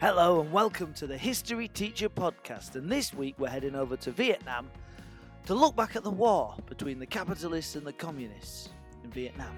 Hello 0.00 0.40
and 0.40 0.50
welcome 0.50 0.94
to 0.94 1.06
the 1.06 1.18
History 1.18 1.68
Teacher 1.68 2.08
Podcast. 2.08 2.74
And 2.74 2.90
this 2.90 3.12
week 3.12 3.34
we're 3.36 3.50
heading 3.50 3.74
over 3.74 3.98
to 3.98 4.10
Vietnam 4.10 4.70
to 5.44 5.52
look 5.52 5.76
back 5.76 5.94
at 5.94 6.02
the 6.02 6.10
war 6.10 6.54
between 6.64 6.98
the 6.98 7.04
capitalists 7.04 7.76
and 7.76 7.86
the 7.86 7.92
communists 7.92 8.70
in 9.04 9.10
Vietnam. 9.10 9.54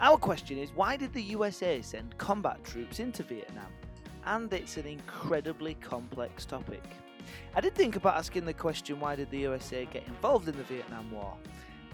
Our 0.00 0.16
question 0.16 0.58
is 0.58 0.70
why 0.74 0.96
did 0.96 1.12
the 1.12 1.22
USA 1.22 1.80
send 1.80 2.18
combat 2.18 2.64
troops 2.64 2.98
into 2.98 3.22
Vietnam? 3.22 3.70
And 4.26 4.52
it's 4.52 4.78
an 4.78 4.86
incredibly 4.86 5.74
complex 5.74 6.44
topic. 6.44 6.82
I 7.54 7.60
did 7.60 7.76
think 7.76 7.94
about 7.94 8.16
asking 8.16 8.46
the 8.46 8.52
question 8.52 8.98
why 8.98 9.14
did 9.14 9.30
the 9.30 9.38
USA 9.38 9.84
get 9.84 10.08
involved 10.08 10.48
in 10.48 10.56
the 10.56 10.64
Vietnam 10.64 11.08
War? 11.12 11.36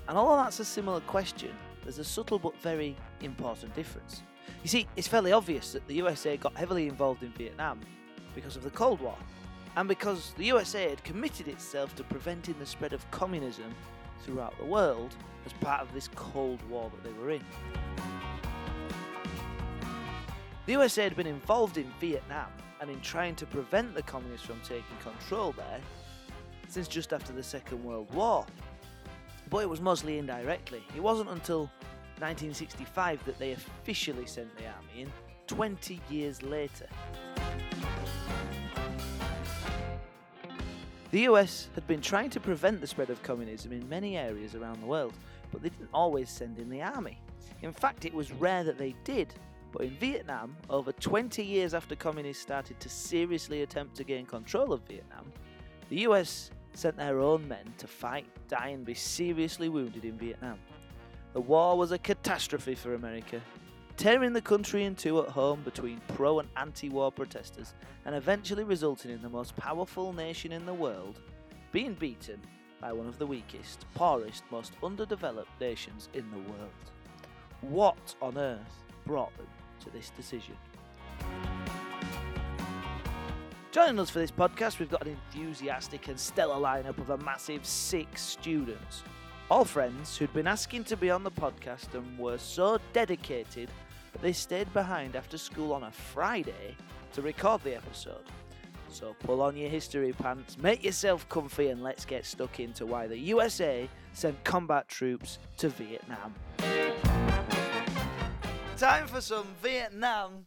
And 0.09 0.17
although 0.17 0.43
that's 0.43 0.59
a 0.59 0.65
similar 0.65 1.01
question, 1.01 1.51
there's 1.83 1.99
a 1.99 2.05
subtle 2.05 2.39
but 2.39 2.57
very 2.63 2.97
important 3.21 3.75
difference. 3.75 4.23
You 4.63 4.69
see, 4.69 4.87
it's 4.97 5.09
fairly 5.09 5.33
obvious 5.33 5.73
that 5.73 5.87
the 5.87 5.95
USA 5.95 6.37
got 6.37 6.57
heavily 6.57 6.89
involved 6.89 7.23
in 7.23 7.31
Vietnam 7.33 7.81
because 8.35 8.57
of 8.57 8.63
the 8.63 8.71
Cold 8.71 9.01
War, 9.01 9.17
and 9.77 9.89
because 9.89 10.33
the 10.37 10.45
USA 10.45 10.91
had 10.91 11.03
committed 11.05 11.49
itself 11.49 11.95
to 11.97 12.05
preventing 12.05 12.59
the 12.59 12.67
spread 12.67 12.93
of 12.93 13.09
communism 13.11 13.75
throughout 14.23 14.57
the 14.59 14.65
world 14.65 15.15
as 15.47 15.53
part 15.55 15.81
of 15.81 15.93
this 15.93 16.09
Cold 16.15 16.61
War 16.69 16.91
that 16.91 17.05
they 17.05 17.19
were 17.19 17.31
in. 17.31 17.45
The 20.67 20.73
USA 20.73 21.05
had 21.05 21.17
been 21.17 21.27
involved 21.27 21.79
in 21.79 21.91
Vietnam 21.99 22.51
and 22.81 22.91
in 22.91 23.01
trying 23.01 23.35
to 23.37 23.47
prevent 23.47 23.95
the 23.95 24.03
communists 24.03 24.47
from 24.47 24.61
taking 24.61 24.85
control 25.03 25.53
there 25.53 25.81
since 26.69 26.87
just 26.87 27.13
after 27.13 27.33
the 27.33 27.43
Second 27.43 27.83
World 27.83 28.13
War. 28.13 28.45
But 29.49 29.59
it 29.59 29.69
was 29.69 29.81
mostly 29.81 30.19
indirectly. 30.19 30.83
It 30.95 31.03
wasn't 31.03 31.31
until 31.31 31.71
1965 32.21 33.25
that 33.25 33.39
they 33.39 33.53
officially 33.53 34.27
sent 34.27 34.55
the 34.57 34.65
army 34.65 35.03
in, 35.03 35.13
20 35.47 36.01
years 36.11 36.43
later. 36.43 36.87
The 41.11 41.21
US 41.21 41.69
had 41.75 41.87
been 41.87 42.03
trying 42.03 42.29
to 42.31 42.41
prevent 42.41 42.81
the 42.81 42.87
spread 42.87 43.09
of 43.09 43.23
communism 43.23 43.73
in 43.73 43.89
many 43.89 44.19
areas 44.19 44.55
around 44.55 44.83
the 44.83 44.87
world, 44.87 45.15
but 45.51 45.63
they 45.63 45.71
didn't 45.71 45.89
always 45.95 46.29
send 46.29 46.59
in 46.59 46.69
the 46.69 46.83
army. 46.83 47.19
In 47.63 47.73
fact, 47.73 48.05
it 48.05 48.13
was 48.13 48.31
rare 48.31 48.63
that 48.65 48.77
they 48.77 48.95
did, 49.05 49.33
but 49.73 49.83
in 49.83 49.97
Vietnam, 49.97 50.55
over 50.69 50.93
20 50.93 51.43
years 51.43 51.73
after 51.73 51.97
communists 51.97 52.43
started 52.43 52.79
to 52.81 52.89
seriously 52.89 53.63
attempt 53.63 53.97
to 53.97 54.05
gain 54.05 54.27
control 54.27 54.73
of 54.73 54.83
Vietnam, 54.83 55.33
the 55.89 56.01
US 56.01 56.51
sent 56.75 56.97
their 56.97 57.21
own 57.21 57.49
men 57.49 57.73
to 57.79 57.87
fight, 57.87 58.27
die, 58.49 58.69
and 58.69 58.85
be 58.85 58.95
seriously 58.95 59.69
wounded 59.69 60.05
in 60.05 60.17
Vietnam. 60.19 60.59
The 61.35 61.41
war 61.41 61.77
was 61.77 61.93
a 61.93 61.99
catastrophe 61.99 62.75
for 62.75 62.95
America, 62.95 63.43
tearing 63.97 64.33
the 64.33 64.41
country 64.41 64.85
in 64.85 64.95
two 64.95 65.21
at 65.23 65.29
home 65.29 65.61
between 65.63 66.01
pro 66.09 66.39
and 66.39 66.49
anti 66.57 66.89
war 66.89 67.13
protesters, 67.13 67.75
and 68.07 68.15
eventually 68.15 68.65
resulting 68.65 69.11
in 69.11 69.21
the 69.21 69.29
most 69.29 69.55
powerful 69.57 70.13
nation 70.15 70.53
in 70.53 70.65
the 70.65 70.73
world 70.73 71.21
being 71.71 71.93
beaten 71.93 72.41
by 72.81 72.93
one 72.93 73.07
of 73.07 73.19
the 73.19 73.27
weakest, 73.27 73.85
poorest, 73.95 74.43
most 74.51 74.73
underdeveloped 74.83 75.51
nations 75.61 76.09
in 76.15 76.31
the 76.31 76.39
world. 76.39 76.71
What 77.61 78.15
on 78.23 78.39
earth 78.39 78.83
brought 79.05 79.37
them 79.37 79.49
to 79.81 79.91
this 79.91 80.11
decision? 80.11 80.57
Joining 83.71 83.99
us 84.01 84.09
for 84.09 84.21
this 84.21 84.31
podcast, 84.31 84.79
we've 84.79 84.91
got 84.91 85.07
an 85.07 85.17
enthusiastic 85.35 86.09
and 86.09 86.19
stellar 86.19 86.57
lineup 86.57 86.97
of 86.99 87.11
a 87.11 87.19
massive 87.19 87.67
six 87.67 88.23
students. 88.23 89.03
All 89.51 89.65
friends 89.65 90.15
who'd 90.15 90.33
been 90.35 90.47
asking 90.47 90.85
to 90.85 90.97
be 90.97 91.11
on 91.11 91.23
the 91.25 91.31
podcast 91.31 91.95
and 91.95 92.19
were 92.19 92.37
so 92.37 92.79
dedicated 92.93 93.71
that 94.13 94.21
they 94.21 94.35
stayed 94.35 94.71
behind 94.75 95.17
after 95.17 95.39
school 95.39 95.73
on 95.73 95.85
a 95.85 95.91
Friday 95.91 96.77
to 97.15 97.23
record 97.23 97.65
the 97.65 97.75
episode. 97.75 98.27
So 98.91 99.17
pull 99.21 99.41
on 99.41 99.57
your 99.57 99.71
history 99.71 100.13
pants, 100.13 100.59
make 100.59 100.85
yourself 100.85 101.27
comfy, 101.31 101.69
and 101.69 101.83
let's 101.83 102.05
get 102.05 102.27
stuck 102.27 102.61
into 102.61 102.85
why 102.85 103.07
the 103.07 103.17
USA 103.17 103.89
sent 104.13 104.45
combat 104.45 104.87
troops 104.87 105.39
to 105.57 105.71
Vietnam. 105.71 106.35
Time 108.77 109.07
for 109.07 109.23
some 109.23 109.47
Vietnam 109.63 110.45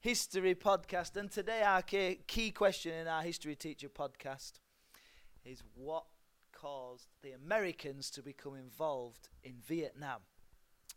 history 0.00 0.54
podcast, 0.54 1.16
and 1.16 1.30
today 1.30 1.62
our 1.62 1.82
key 1.82 2.50
question 2.50 2.94
in 2.94 3.08
our 3.08 3.22
history 3.22 3.56
teacher 3.56 3.90
podcast 3.90 4.52
is 5.44 5.62
what 5.74 6.04
caused 6.62 7.08
the 7.22 7.32
Americans 7.32 8.08
to 8.08 8.22
become 8.22 8.54
involved 8.54 9.28
in 9.42 9.54
Vietnam 9.66 10.20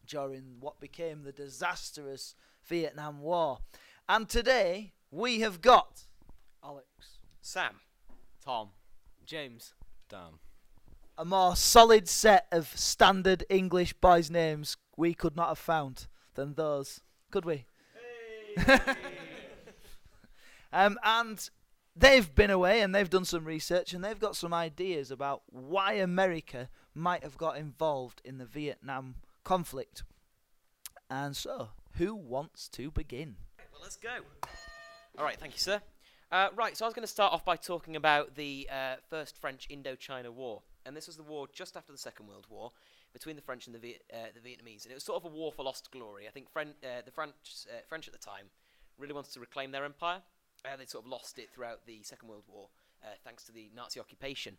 during 0.05 0.57
what 0.59 0.79
became 0.79 1.23
the 1.23 1.31
disastrous 1.31 2.35
Vietnam 2.67 3.19
War. 3.19 3.57
And 4.07 4.29
today 4.29 4.93
we 5.09 5.39
have 5.39 5.61
got 5.61 6.03
Alex. 6.63 6.87
Sam. 7.41 7.77
Tom. 8.43 8.69
James. 9.25 9.73
Dan. 10.07 10.37
a 11.17 11.25
more 11.25 11.55
solid 11.55 12.07
set 12.07 12.45
of 12.51 12.67
standard 12.77 13.43
English 13.49 13.93
boys' 13.93 14.29
names 14.29 14.77
we 14.95 15.15
could 15.15 15.35
not 15.35 15.47
have 15.47 15.57
found 15.57 16.05
than 16.35 16.53
those, 16.53 17.01
could 17.31 17.43
we? 17.43 17.65
um, 20.71 20.99
and 21.03 21.49
they've 21.95 22.33
been 22.33 22.51
away 22.51 22.81
and 22.81 22.93
they've 22.93 23.09
done 23.09 23.25
some 23.25 23.45
research 23.45 23.93
and 23.93 24.03
they've 24.03 24.19
got 24.19 24.35
some 24.35 24.53
ideas 24.53 25.11
about 25.11 25.43
why 25.47 25.93
America 25.93 26.69
might 26.93 27.23
have 27.23 27.37
got 27.37 27.57
involved 27.57 28.21
in 28.25 28.37
the 28.37 28.45
Vietnam 28.45 29.15
conflict. 29.43 30.03
And 31.09 31.35
so, 31.35 31.69
who 31.97 32.15
wants 32.15 32.67
to 32.69 32.91
begin? 32.91 33.35
Well, 33.71 33.81
let's 33.81 33.97
go. 33.97 34.17
All 35.17 35.23
right, 35.23 35.39
thank 35.39 35.53
you, 35.53 35.59
sir. 35.59 35.81
Uh, 36.31 36.49
right, 36.55 36.75
so 36.75 36.85
I 36.85 36.87
was 36.87 36.93
going 36.93 37.05
to 37.05 37.11
start 37.11 37.31
off 37.31 37.45
by 37.45 37.55
talking 37.55 37.95
about 37.95 38.35
the 38.35 38.67
uh, 38.71 38.95
First 39.09 39.39
French 39.39 39.67
Indochina 39.69 40.29
War. 40.29 40.63
And 40.85 40.95
this 40.95 41.07
was 41.07 41.15
the 41.17 41.23
war 41.23 41.47
just 41.53 41.77
after 41.77 41.91
the 41.91 41.97
Second 41.97 42.27
World 42.27 42.45
War 42.49 42.71
between 43.13 43.35
the 43.35 43.41
French 43.41 43.67
and 43.67 43.75
the, 43.75 43.79
Viet- 43.79 44.03
uh, 44.13 44.27
the 44.33 44.47
Vietnamese. 44.47 44.83
And 44.83 44.91
it 44.91 44.95
was 44.95 45.03
sort 45.03 45.23
of 45.23 45.31
a 45.31 45.33
war 45.33 45.51
for 45.51 45.63
lost 45.63 45.89
glory. 45.91 46.27
I 46.27 46.31
think 46.31 46.49
Fren- 46.51 46.75
uh, 46.83 47.01
the 47.05 47.11
French, 47.11 47.33
uh, 47.69 47.77
French 47.87 48.07
at 48.07 48.13
the 48.13 48.19
time 48.19 48.47
really 48.97 49.13
wanted 49.13 49.33
to 49.33 49.39
reclaim 49.39 49.71
their 49.71 49.85
empire. 49.85 50.21
Uh, 50.65 50.75
they 50.77 50.85
sort 50.85 51.05
of 51.05 51.11
lost 51.11 51.37
it 51.37 51.49
throughout 51.51 51.85
the 51.85 52.01
Second 52.03 52.29
World 52.29 52.43
War 52.47 52.69
uh, 53.03 53.15
thanks 53.23 53.43
to 53.45 53.51
the 53.51 53.69
Nazi 53.75 53.99
occupation. 53.99 54.57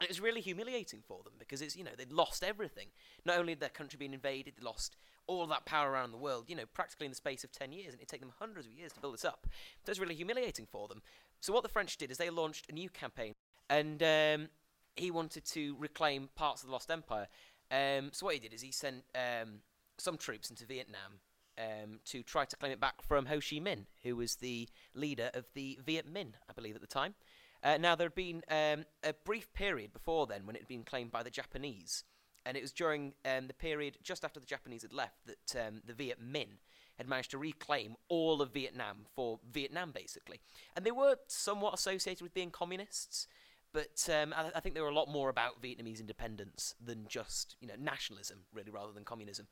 And 0.00 0.06
it 0.06 0.10
was 0.10 0.20
really 0.20 0.40
humiliating 0.40 1.02
for 1.06 1.22
them 1.22 1.34
because 1.38 1.62
it's 1.62 1.76
you 1.76 1.84
know 1.84 1.92
they'd 1.96 2.12
lost 2.12 2.42
everything. 2.42 2.88
Not 3.24 3.38
only 3.38 3.52
had 3.52 3.60
their 3.60 3.68
country 3.68 3.96
been 3.96 4.14
invaded, 4.14 4.54
they 4.56 4.64
lost 4.64 4.96
all 5.26 5.46
that 5.46 5.64
power 5.66 5.90
around 5.90 6.10
the 6.10 6.18
world. 6.18 6.46
You 6.48 6.56
know, 6.56 6.64
practically 6.74 7.06
in 7.06 7.12
the 7.12 7.16
space 7.16 7.44
of 7.44 7.52
ten 7.52 7.72
years, 7.72 7.92
and 7.92 8.02
it 8.02 8.08
took 8.08 8.20
them 8.20 8.32
hundreds 8.38 8.66
of 8.66 8.72
years 8.72 8.92
to 8.92 9.00
build 9.00 9.14
this 9.14 9.24
up. 9.24 9.46
So 9.84 9.90
it's 9.90 10.00
really 10.00 10.16
humiliating 10.16 10.66
for 10.70 10.88
them. 10.88 11.00
So 11.40 11.52
what 11.52 11.62
the 11.62 11.68
French 11.68 11.96
did 11.96 12.10
is 12.10 12.18
they 12.18 12.30
launched 12.30 12.68
a 12.68 12.72
new 12.72 12.88
campaign, 12.90 13.34
and 13.70 14.02
um, 14.02 14.48
he 14.96 15.12
wanted 15.12 15.44
to 15.46 15.76
reclaim 15.78 16.28
parts 16.34 16.62
of 16.62 16.68
the 16.68 16.72
lost 16.72 16.90
empire. 16.90 17.28
Um, 17.70 18.10
so 18.12 18.26
what 18.26 18.34
he 18.34 18.40
did 18.40 18.52
is 18.52 18.62
he 18.62 18.72
sent 18.72 19.04
um, 19.14 19.60
some 19.98 20.16
troops 20.16 20.50
into 20.50 20.66
Vietnam 20.66 21.20
um, 21.58 22.00
to 22.06 22.22
try 22.22 22.44
to 22.44 22.56
claim 22.56 22.72
it 22.72 22.80
back 22.80 23.02
from 23.02 23.26
Ho 23.26 23.36
Chi 23.36 23.56
Minh, 23.56 23.86
who 24.02 24.16
was 24.16 24.36
the 24.36 24.68
leader 24.94 25.30
of 25.34 25.46
the 25.54 25.78
Viet 25.84 26.12
Minh, 26.12 26.32
I 26.48 26.52
believe, 26.52 26.74
at 26.74 26.80
the 26.80 26.86
time. 26.86 27.14
Uh, 27.62 27.78
now, 27.78 27.94
there 27.94 28.06
had 28.06 28.14
been 28.14 28.42
um, 28.50 28.84
a 29.02 29.14
brief 29.24 29.52
period 29.54 29.92
before 29.92 30.26
then 30.26 30.44
when 30.44 30.54
it 30.54 30.60
had 30.60 30.68
been 30.68 30.84
claimed 30.84 31.10
by 31.10 31.22
the 31.22 31.30
Japanese, 31.30 32.04
and 32.44 32.56
it 32.56 32.62
was 32.62 32.72
during 32.72 33.14
um, 33.24 33.46
the 33.46 33.54
period 33.54 33.96
just 34.02 34.24
after 34.24 34.38
the 34.38 34.46
Japanese 34.46 34.82
had 34.82 34.92
left 34.92 35.16
that 35.26 35.66
um, 35.66 35.80
the 35.86 35.94
Viet 35.94 36.20
Minh 36.20 36.58
had 36.98 37.08
managed 37.08 37.30
to 37.30 37.38
reclaim 37.38 37.96
all 38.08 38.42
of 38.42 38.52
Vietnam 38.52 39.06
for 39.14 39.40
Vietnam, 39.50 39.92
basically. 39.92 40.40
And 40.76 40.84
they 40.84 40.90
were 40.90 41.16
somewhat 41.26 41.74
associated 41.74 42.22
with 42.22 42.34
being 42.34 42.50
communists, 42.50 43.26
but 43.72 44.08
um, 44.12 44.32
I, 44.36 44.50
I 44.54 44.60
think 44.60 44.74
they 44.74 44.80
were 44.80 44.88
a 44.88 44.94
lot 44.94 45.08
more 45.08 45.28
about 45.28 45.62
Vietnamese 45.62 46.00
independence 46.00 46.74
than 46.82 47.06
just 47.08 47.56
you 47.60 47.68
know 47.68 47.74
nationalism, 47.78 48.40
really, 48.52 48.70
rather 48.70 48.92
than 48.92 49.04
communism. 49.04 49.46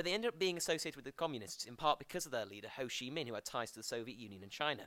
But 0.00 0.06
they 0.06 0.14
ended 0.14 0.28
up 0.28 0.38
being 0.38 0.56
associated 0.56 0.96
with 0.96 1.04
the 1.04 1.12
communists 1.12 1.66
in 1.66 1.76
part 1.76 1.98
because 1.98 2.24
of 2.24 2.32
their 2.32 2.46
leader 2.46 2.68
Ho 2.76 2.84
Chi 2.84 3.10
Minh, 3.10 3.28
who 3.28 3.34
had 3.34 3.44
ties 3.44 3.70
to 3.72 3.80
the 3.80 3.82
Soviet 3.82 4.16
Union 4.16 4.42
and 4.42 4.50
China. 4.50 4.84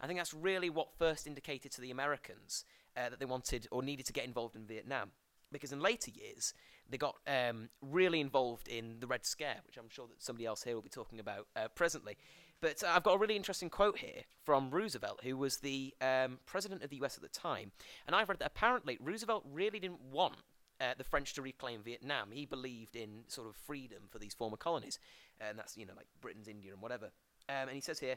I 0.00 0.06
think 0.06 0.20
that's 0.20 0.32
really 0.32 0.70
what 0.70 0.96
first 0.96 1.26
indicated 1.26 1.72
to 1.72 1.80
the 1.80 1.90
Americans 1.90 2.64
uh, 2.96 3.08
that 3.08 3.18
they 3.18 3.24
wanted 3.24 3.66
or 3.72 3.82
needed 3.82 4.06
to 4.06 4.12
get 4.12 4.24
involved 4.24 4.54
in 4.54 4.64
Vietnam. 4.64 5.10
Because 5.50 5.72
in 5.72 5.80
later 5.80 6.12
years, 6.12 6.54
they 6.88 6.96
got 6.96 7.16
um, 7.26 7.70
really 7.80 8.20
involved 8.20 8.68
in 8.68 9.00
the 9.00 9.08
Red 9.08 9.26
Scare, 9.26 9.62
which 9.66 9.78
I'm 9.78 9.88
sure 9.88 10.06
that 10.06 10.22
somebody 10.22 10.46
else 10.46 10.62
here 10.62 10.76
will 10.76 10.82
be 10.82 10.88
talking 10.88 11.18
about 11.18 11.48
uh, 11.56 11.66
presently. 11.74 12.16
But 12.60 12.84
uh, 12.84 12.92
I've 12.94 13.02
got 13.02 13.14
a 13.14 13.18
really 13.18 13.34
interesting 13.34 13.68
quote 13.68 13.98
here 13.98 14.22
from 14.44 14.70
Roosevelt, 14.70 15.22
who 15.24 15.36
was 15.36 15.56
the 15.56 15.92
um, 16.00 16.38
president 16.46 16.84
of 16.84 16.90
the 16.90 17.02
US 17.02 17.16
at 17.16 17.22
the 17.22 17.28
time. 17.28 17.72
And 18.06 18.14
I've 18.14 18.28
read 18.28 18.38
that 18.38 18.46
apparently 18.46 18.96
Roosevelt 19.00 19.44
really 19.52 19.80
didn't 19.80 20.02
want 20.12 20.36
uh, 20.82 20.94
the 20.98 21.04
French 21.04 21.32
to 21.34 21.42
reclaim 21.42 21.82
Vietnam. 21.82 22.30
He 22.32 22.44
believed 22.44 22.96
in 22.96 23.22
sort 23.28 23.46
of 23.48 23.54
freedom 23.54 24.02
for 24.10 24.18
these 24.18 24.34
former 24.34 24.56
colonies. 24.56 24.98
And 25.40 25.58
that's, 25.58 25.76
you 25.76 25.86
know, 25.86 25.92
like 25.96 26.06
Britain's 26.20 26.48
India 26.48 26.72
and 26.72 26.82
whatever. 26.82 27.06
Um, 27.48 27.68
and 27.68 27.70
he 27.70 27.80
says 27.80 28.00
here, 28.00 28.16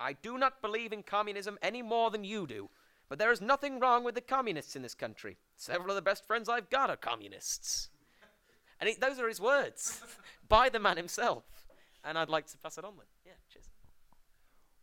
I 0.00 0.14
do 0.14 0.38
not 0.38 0.62
believe 0.62 0.92
in 0.92 1.02
communism 1.02 1.58
any 1.62 1.82
more 1.82 2.10
than 2.10 2.24
you 2.24 2.46
do. 2.46 2.70
But 3.08 3.18
there 3.18 3.30
is 3.30 3.40
nothing 3.40 3.78
wrong 3.78 4.02
with 4.02 4.14
the 4.14 4.20
communists 4.20 4.74
in 4.74 4.82
this 4.82 4.94
country. 4.94 5.36
Several 5.56 5.90
of 5.90 5.96
the 5.96 6.02
best 6.02 6.26
friends 6.26 6.48
I've 6.48 6.70
got 6.70 6.90
are 6.90 6.96
communists. 6.96 7.90
And 8.80 8.88
he, 8.88 8.96
those 8.96 9.18
are 9.18 9.28
his 9.28 9.40
words 9.40 10.02
by 10.48 10.68
the 10.68 10.80
man 10.80 10.96
himself. 10.96 11.44
And 12.02 12.18
I'd 12.18 12.28
like 12.28 12.46
to 12.48 12.58
pass 12.58 12.78
it 12.78 12.84
on 12.84 12.94
then. 12.96 13.06
Yeah, 13.24 13.32
cheers. 13.52 13.66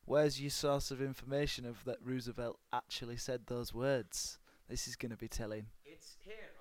Where's 0.05 0.39
your 0.39 0.49
source 0.49 0.91
of 0.91 1.01
information 1.01 1.65
of 1.65 1.83
that 1.85 1.97
Roosevelt 2.03 2.59
actually 2.71 3.17
said 3.17 3.41
those 3.47 3.73
words? 3.73 4.37
This 4.69 4.87
is 4.87 4.95
going 4.95 5.11
to 5.11 5.17
be 5.17 5.27
telling. 5.27 5.67
It's 5.85 6.15
here 6.23 6.52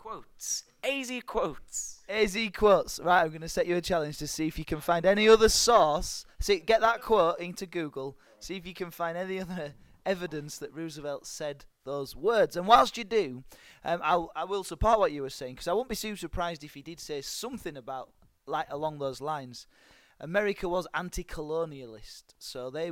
Quotes. 0.00 0.64
AZ 0.82 1.12
Quotes. 1.26 2.00
AZ 2.08 2.34
quotes. 2.56 2.98
Right, 3.00 3.20
I'm 3.20 3.28
going 3.28 3.42
to 3.42 3.50
set 3.50 3.66
you 3.66 3.76
a 3.76 3.82
challenge 3.82 4.16
to 4.18 4.26
see 4.26 4.46
if 4.46 4.58
you 4.58 4.64
can 4.64 4.80
find 4.80 5.04
any 5.04 5.28
other 5.28 5.50
source. 5.50 6.24
See, 6.40 6.58
get 6.58 6.80
that 6.80 7.02
quote 7.02 7.38
into 7.38 7.66
Google. 7.66 8.16
See 8.38 8.56
if 8.56 8.66
you 8.66 8.72
can 8.72 8.90
find 8.90 9.18
any 9.18 9.38
other 9.38 9.74
evidence 10.06 10.56
that 10.56 10.72
Roosevelt 10.72 11.26
said 11.26 11.66
those 11.84 12.16
words. 12.16 12.56
And 12.56 12.66
whilst 12.66 12.96
you 12.96 13.04
do, 13.04 13.44
um, 13.84 14.00
I'll, 14.02 14.32
I 14.34 14.44
will 14.44 14.64
support 14.64 14.98
what 14.98 15.12
you 15.12 15.20
were 15.20 15.28
saying 15.28 15.56
because 15.56 15.68
I 15.68 15.74
won't 15.74 15.90
be 15.90 15.96
too 15.96 16.16
surprised 16.16 16.64
if 16.64 16.72
he 16.72 16.80
did 16.80 16.98
say 16.98 17.20
something 17.20 17.76
about 17.76 18.08
like 18.46 18.68
along 18.70 19.00
those 19.00 19.20
lines. 19.20 19.66
America 20.18 20.66
was 20.66 20.86
anti-colonialist, 20.94 22.22
so 22.38 22.70
they 22.70 22.88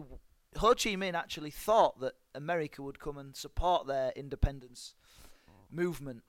Ho 0.56 0.74
Chi 0.74 0.90
Minh 0.90 1.14
actually 1.14 1.50
thought 1.50 2.00
that 2.00 2.14
America 2.34 2.82
would 2.82 3.00
come 3.00 3.16
and 3.16 3.34
support 3.34 3.86
their 3.86 4.12
independence 4.14 4.94
movement. 5.70 6.22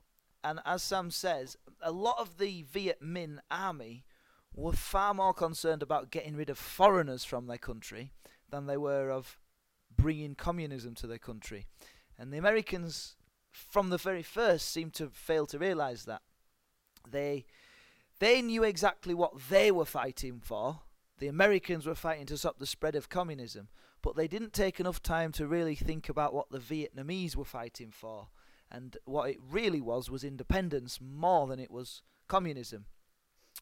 And 0.43 0.59
as 0.65 0.83
Sam 0.83 1.11
says, 1.11 1.57
a 1.81 1.91
lot 1.91 2.17
of 2.19 2.37
the 2.37 2.63
Viet 2.63 3.01
Minh 3.01 3.39
army 3.51 4.05
were 4.53 4.73
far 4.73 5.13
more 5.13 5.33
concerned 5.33 5.83
about 5.83 6.11
getting 6.11 6.35
rid 6.35 6.49
of 6.49 6.57
foreigners 6.57 7.23
from 7.23 7.47
their 7.47 7.57
country 7.57 8.11
than 8.49 8.65
they 8.65 8.77
were 8.77 9.11
of 9.11 9.37
bringing 9.95 10.35
communism 10.35 10.95
to 10.95 11.07
their 11.07 11.17
country. 11.17 11.67
And 12.17 12.31
the 12.33 12.37
Americans, 12.37 13.15
from 13.51 13.89
the 13.89 13.97
very 13.97 14.23
first, 14.23 14.69
seemed 14.69 14.93
to 14.95 15.09
fail 15.09 15.45
to 15.47 15.59
realize 15.59 16.05
that. 16.05 16.21
They 17.09 17.45
they 18.19 18.41
knew 18.41 18.63
exactly 18.63 19.13
what 19.13 19.49
they 19.49 19.71
were 19.71 19.85
fighting 19.85 20.41
for. 20.43 20.81
The 21.19 21.27
Americans 21.27 21.85
were 21.85 21.95
fighting 21.95 22.25
to 22.27 22.37
stop 22.37 22.59
the 22.59 22.65
spread 22.65 22.95
of 22.95 23.09
communism, 23.09 23.69
but 24.01 24.15
they 24.15 24.27
didn't 24.27 24.53
take 24.53 24.79
enough 24.79 25.01
time 25.01 25.31
to 25.33 25.47
really 25.47 25.75
think 25.75 26.09
about 26.09 26.33
what 26.33 26.49
the 26.49 26.59
Vietnamese 26.59 27.35
were 27.35 27.45
fighting 27.45 27.91
for. 27.91 28.27
And 28.71 28.97
what 29.05 29.29
it 29.29 29.37
really 29.49 29.81
was 29.81 30.09
was 30.09 30.23
independence 30.23 30.99
more 31.01 31.47
than 31.47 31.59
it 31.59 31.71
was 31.71 32.01
communism. 32.27 32.85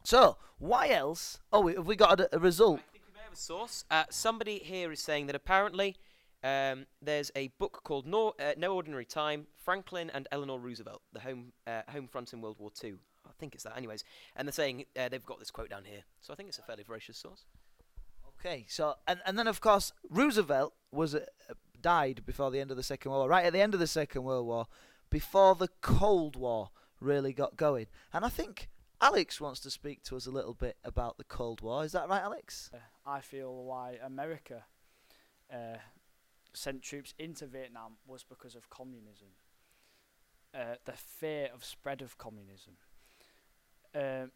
So, 0.04 0.38
why 0.57 0.89
else? 0.89 1.39
Oh, 1.51 1.68
have 1.68 1.88
we 1.88 1.95
got 1.95 2.19
a, 2.19 2.36
a 2.36 2.39
result? 2.39 2.80
I 2.80 2.92
think 2.92 3.04
we 3.07 3.13
may 3.13 3.24
have 3.24 3.33
a 3.33 3.38
source. 3.38 3.86
Uh, 3.89 4.04
somebody 4.09 4.59
here 4.59 4.92
is 4.92 5.00
saying 5.00 5.27
that 5.27 5.36
apparently 5.36 5.95
um, 6.44 6.86
there's 7.01 7.31
a 7.36 7.50
book 7.59 7.81
called 7.83 8.06
no, 8.06 8.33
uh, 8.39 8.54
no 8.57 8.75
Ordinary 8.75 9.06
Time 9.06 9.48
Franklin 9.56 10.09
and 10.13 10.27
Eleanor 10.31 10.59
Roosevelt, 10.59 11.01
the 11.13 11.21
home, 11.21 11.54
uh, 11.65 11.81
home 11.89 12.07
front 12.07 12.33
in 12.33 12.42
World 12.42 12.57
War 12.59 12.71
II. 12.83 12.95
I 13.25 13.31
think 13.39 13.56
it's 13.56 13.63
that, 13.63 13.77
anyways. 13.77 14.04
And 14.36 14.48
they're 14.48 14.54
saying 14.54 14.86
uh, 14.98 15.09
they've 15.09 15.25
got 15.25 15.39
this 15.39 15.51
quote 15.51 15.69
down 15.69 15.86
here. 15.86 16.04
So 16.21 16.33
I 16.33 16.36
think 16.36 16.50
it's 16.50 16.59
a 16.59 16.63
fairly 16.63 16.83
veracious 16.83 17.18
source. 17.18 17.45
Okay, 18.39 18.65
so 18.69 18.95
and 19.07 19.19
and 19.25 19.38
then 19.38 19.48
of 19.48 19.62
course 19.62 19.94
Roosevelt 20.09 20.74
was 20.92 21.15
uh, 21.15 21.21
died 21.81 22.21
before 22.25 22.51
the 22.51 22.59
end 22.59 22.69
of 22.69 22.77
the 22.77 22.83
Second 22.83 23.12
World 23.12 23.21
War, 23.21 23.30
right 23.30 23.45
at 23.45 23.54
the 23.54 23.62
end 23.62 23.74
of 23.74 23.80
the 23.80 23.88
Second 23.88 24.24
World 24.24 24.45
War, 24.45 24.68
before 25.09 25.56
the 25.56 25.69
Cold 25.81 26.36
War 26.36 26.69
really 27.00 27.33
got 27.33 27.57
going. 27.57 27.88
And 28.13 28.25
I 28.25 28.30
think 28.30 28.69
Alex 29.01 29.39
wants 29.39 29.59
to 29.62 29.69
speak 29.69 30.04
to 30.04 30.15
us 30.15 30.25
a 30.25 30.31
little 30.31 30.54
bit 30.54 30.77
about 30.83 31.18
the 31.18 31.24
Cold 31.24 31.62
War. 31.62 31.83
Is 31.83 31.92
that 31.92 32.09
right, 32.09 32.21
Alex? 32.21 32.71
Uh, 32.74 32.77
I 33.06 33.21
feel 33.21 33.54
why 33.63 33.98
America 34.04 34.63
uh, 35.54 35.77
sent 36.54 36.81
troops 36.81 37.13
into 37.19 37.45
Vietnam 37.45 37.94
was 38.07 38.24
because 38.24 38.56
of 38.56 38.69
communism. 38.69 39.27
Uh, 40.54 40.75
the 40.86 40.94
fear 40.94 41.50
of 41.54 41.63
spread 41.63 42.01
of 42.01 42.18
communism. 42.18 42.74
Uh, 43.94 44.27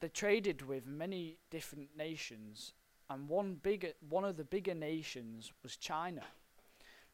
they 0.00 0.08
traded 0.08 0.62
with 0.62 0.86
many 0.86 1.38
different 1.50 1.88
nations, 1.96 2.72
and 3.08 3.28
one 3.28 3.54
bigger, 3.54 3.92
one 4.08 4.24
of 4.24 4.36
the 4.36 4.44
bigger 4.44 4.74
nations 4.74 5.52
was 5.62 5.76
China. 5.76 6.22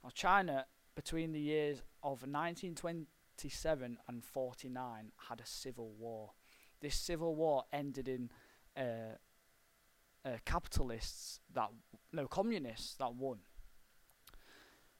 Now, 0.04 0.10
China, 0.12 0.66
between 0.94 1.32
the 1.32 1.40
years 1.40 1.82
of 2.06 2.22
1927 2.22 3.98
and 4.06 4.24
49, 4.24 5.12
had 5.28 5.40
a 5.40 5.46
civil 5.46 5.90
war. 5.98 6.30
This 6.80 6.94
civil 6.94 7.34
war 7.34 7.64
ended 7.72 8.06
in 8.06 8.30
uh, 8.76 9.16
uh, 10.24 10.36
capitalists 10.44 11.40
that 11.52 11.70
no 12.12 12.28
communists 12.28 12.94
that 12.94 13.16
won, 13.16 13.38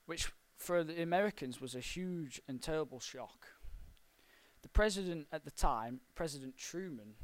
which 0.06 0.32
for 0.56 0.82
the 0.82 1.00
Americans 1.00 1.60
was 1.60 1.76
a 1.76 1.80
huge 1.80 2.42
and 2.48 2.60
terrible 2.60 2.98
shock. 2.98 3.46
The 4.62 4.68
president 4.68 5.28
at 5.30 5.44
the 5.44 5.52
time, 5.52 6.00
President 6.16 6.56
Truman, 6.56 7.14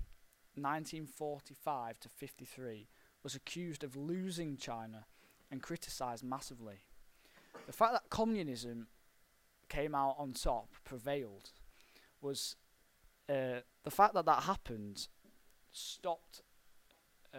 1945 0.55 1.99
to 1.99 2.09
53, 2.09 2.89
was 3.25 3.35
accused 3.35 3.83
of 3.83 3.97
losing 3.97 4.57
China 4.57 5.07
and 5.51 5.61
criticized 5.61 6.23
massively. 6.23 6.85
The 7.67 7.73
fact 7.73 7.95
that 7.95 8.11
communism 8.11 8.87
came 9.73 9.95
out 9.95 10.17
on 10.19 10.33
top, 10.33 10.69
prevailed, 10.85 11.51
was 12.21 12.57
uh, 13.29 13.61
the 13.85 13.91
fact 13.91 14.15
that 14.15 14.27
that 14.27 14.43
happened 14.43 15.09
stopped 15.73 16.43
uh, 17.35 17.39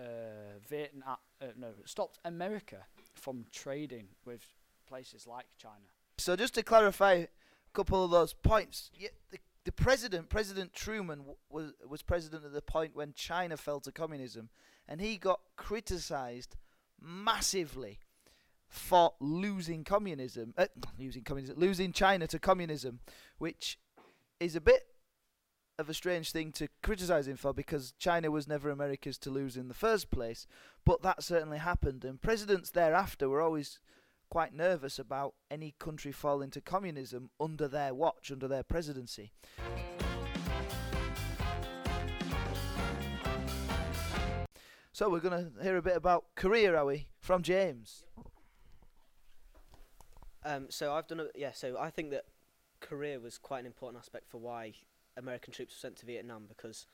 Vietnam, 0.67 1.17
uh, 1.41 1.45
no, 1.55 1.67
stopped 1.85 2.17
America 2.25 2.77
from 3.13 3.45
trading 3.51 4.07
with 4.25 4.41
places 4.87 5.27
like 5.27 5.45
China. 5.57 5.85
So 6.17 6.35
just 6.35 6.55
to 6.55 6.63
clarify 6.63 7.13
a 7.13 7.27
couple 7.73 8.03
of 8.03 8.09
those 8.09 8.33
points, 8.33 8.89
y 8.99 9.09
the, 9.29 9.37
the 9.65 9.71
president, 9.71 10.29
President 10.29 10.73
Truman, 10.73 11.19
w- 11.19 11.37
was 11.49 11.73
was 11.87 12.01
president 12.01 12.43
at 12.45 12.53
the 12.53 12.61
point 12.61 12.95
when 12.95 13.13
China 13.13 13.57
fell 13.57 13.79
to 13.81 13.91
communism, 13.91 14.49
and 14.87 14.99
he 14.99 15.17
got 15.17 15.39
criticised 15.55 16.55
massively 16.99 17.99
for 18.73 19.13
losing 19.19 19.83
communism, 19.83 20.51
uh, 20.57 20.65
losing 20.97 21.23
communism, 21.23 21.59
losing 21.59 21.93
China 21.93 22.25
to 22.25 22.39
communism, 22.39 22.99
which 23.37 23.77
is 24.39 24.55
a 24.55 24.61
bit 24.61 24.87
of 25.77 25.89
a 25.89 25.93
strange 25.93 26.31
thing 26.31 26.51
to 26.51 26.67
criticize 26.81 27.27
him 27.27 27.37
for 27.37 27.53
because 27.53 27.93
China 27.99 28.31
was 28.31 28.47
never 28.47 28.71
America's 28.71 29.19
to 29.19 29.29
lose 29.29 29.55
in 29.57 29.67
the 29.67 29.75
first 29.75 30.09
place. 30.09 30.47
But 30.85 31.03
that 31.03 31.21
certainly 31.21 31.59
happened, 31.59 32.03
and 32.03 32.19
presidents 32.19 32.71
thereafter 32.71 33.29
were 33.29 33.41
always 33.41 33.79
quite 34.31 34.55
nervous 34.55 34.97
about 34.97 35.35
any 35.51 35.75
country 35.77 36.11
falling 36.11 36.49
to 36.49 36.59
communism 36.59 37.29
under 37.39 37.67
their 37.67 37.93
watch, 37.93 38.31
under 38.31 38.47
their 38.47 38.63
presidency. 38.63 39.33
So 44.91 45.09
we're 45.09 45.19
going 45.19 45.51
to 45.53 45.63
hear 45.63 45.77
a 45.77 45.81
bit 45.83 45.95
about 45.95 46.25
Korea, 46.35 46.75
are 46.75 46.85
we? 46.85 47.07
From 47.19 47.43
James. 47.43 48.03
Um, 50.45 50.67
so 50.69 50.93
I've 50.93 51.07
done 51.07 51.19
a 51.21 51.27
yeah. 51.35 51.51
So 51.53 51.77
I 51.79 51.89
think 51.89 52.11
that 52.11 52.25
Korea 52.81 53.19
was 53.19 53.37
quite 53.37 53.59
an 53.59 53.65
important 53.65 54.01
aspect 54.01 54.29
for 54.29 54.39
why 54.39 54.73
American 55.17 55.53
troops 55.53 55.73
were 55.75 55.79
sent 55.87 55.97
to 55.97 56.05
Vietnam 56.05 56.45
because 56.47 56.85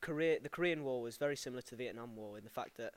Korea, 0.00 0.40
the 0.40 0.48
Korean 0.48 0.82
War 0.84 1.02
was 1.02 1.16
very 1.16 1.36
similar 1.36 1.62
to 1.62 1.70
the 1.70 1.76
Vietnam 1.76 2.16
War 2.16 2.38
in 2.38 2.44
the 2.44 2.50
fact 2.50 2.76
that 2.78 2.94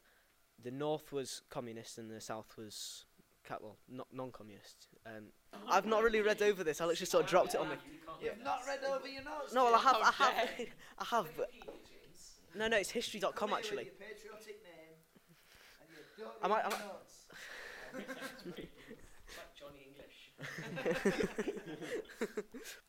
the 0.63 0.71
North 0.71 1.11
was 1.11 1.41
communist 1.49 1.97
and 1.97 2.09
the 2.09 2.21
South 2.21 2.55
was 2.57 3.05
ca- 3.47 3.57
well 3.61 3.77
not 3.89 4.07
non-communist. 4.11 4.87
Um, 5.05 5.25
I've 5.69 5.85
not 5.85 6.01
really 6.01 6.21
read 6.21 6.41
over 6.41 6.63
this. 6.63 6.81
I 6.81 6.85
literally 6.85 7.05
sort 7.05 7.25
of 7.25 7.29
dropped 7.29 7.53
it 7.55 7.59
on 7.59 7.69
me. 7.69 7.75
You've 8.21 8.43
not 8.43 8.61
read 8.65 8.79
over 8.89 9.07
your 9.07 9.23
notes. 9.23 9.53
No, 9.53 9.65
well 9.65 9.75
I 9.75 9.79
have, 9.79 9.97
I 10.01 10.11
have, 10.11 10.49
I 10.99 11.05
have. 11.15 11.27
But 11.37 11.49
no, 12.55 12.67
no, 12.67 12.77
it's 12.77 12.89
history.com 12.91 13.53
actually. 13.53 13.91
Am 16.41 16.51
I- 16.51 16.61
am 16.61 16.71
I- 16.71 16.77
Johnny 17.91 18.05
English. 18.45 18.67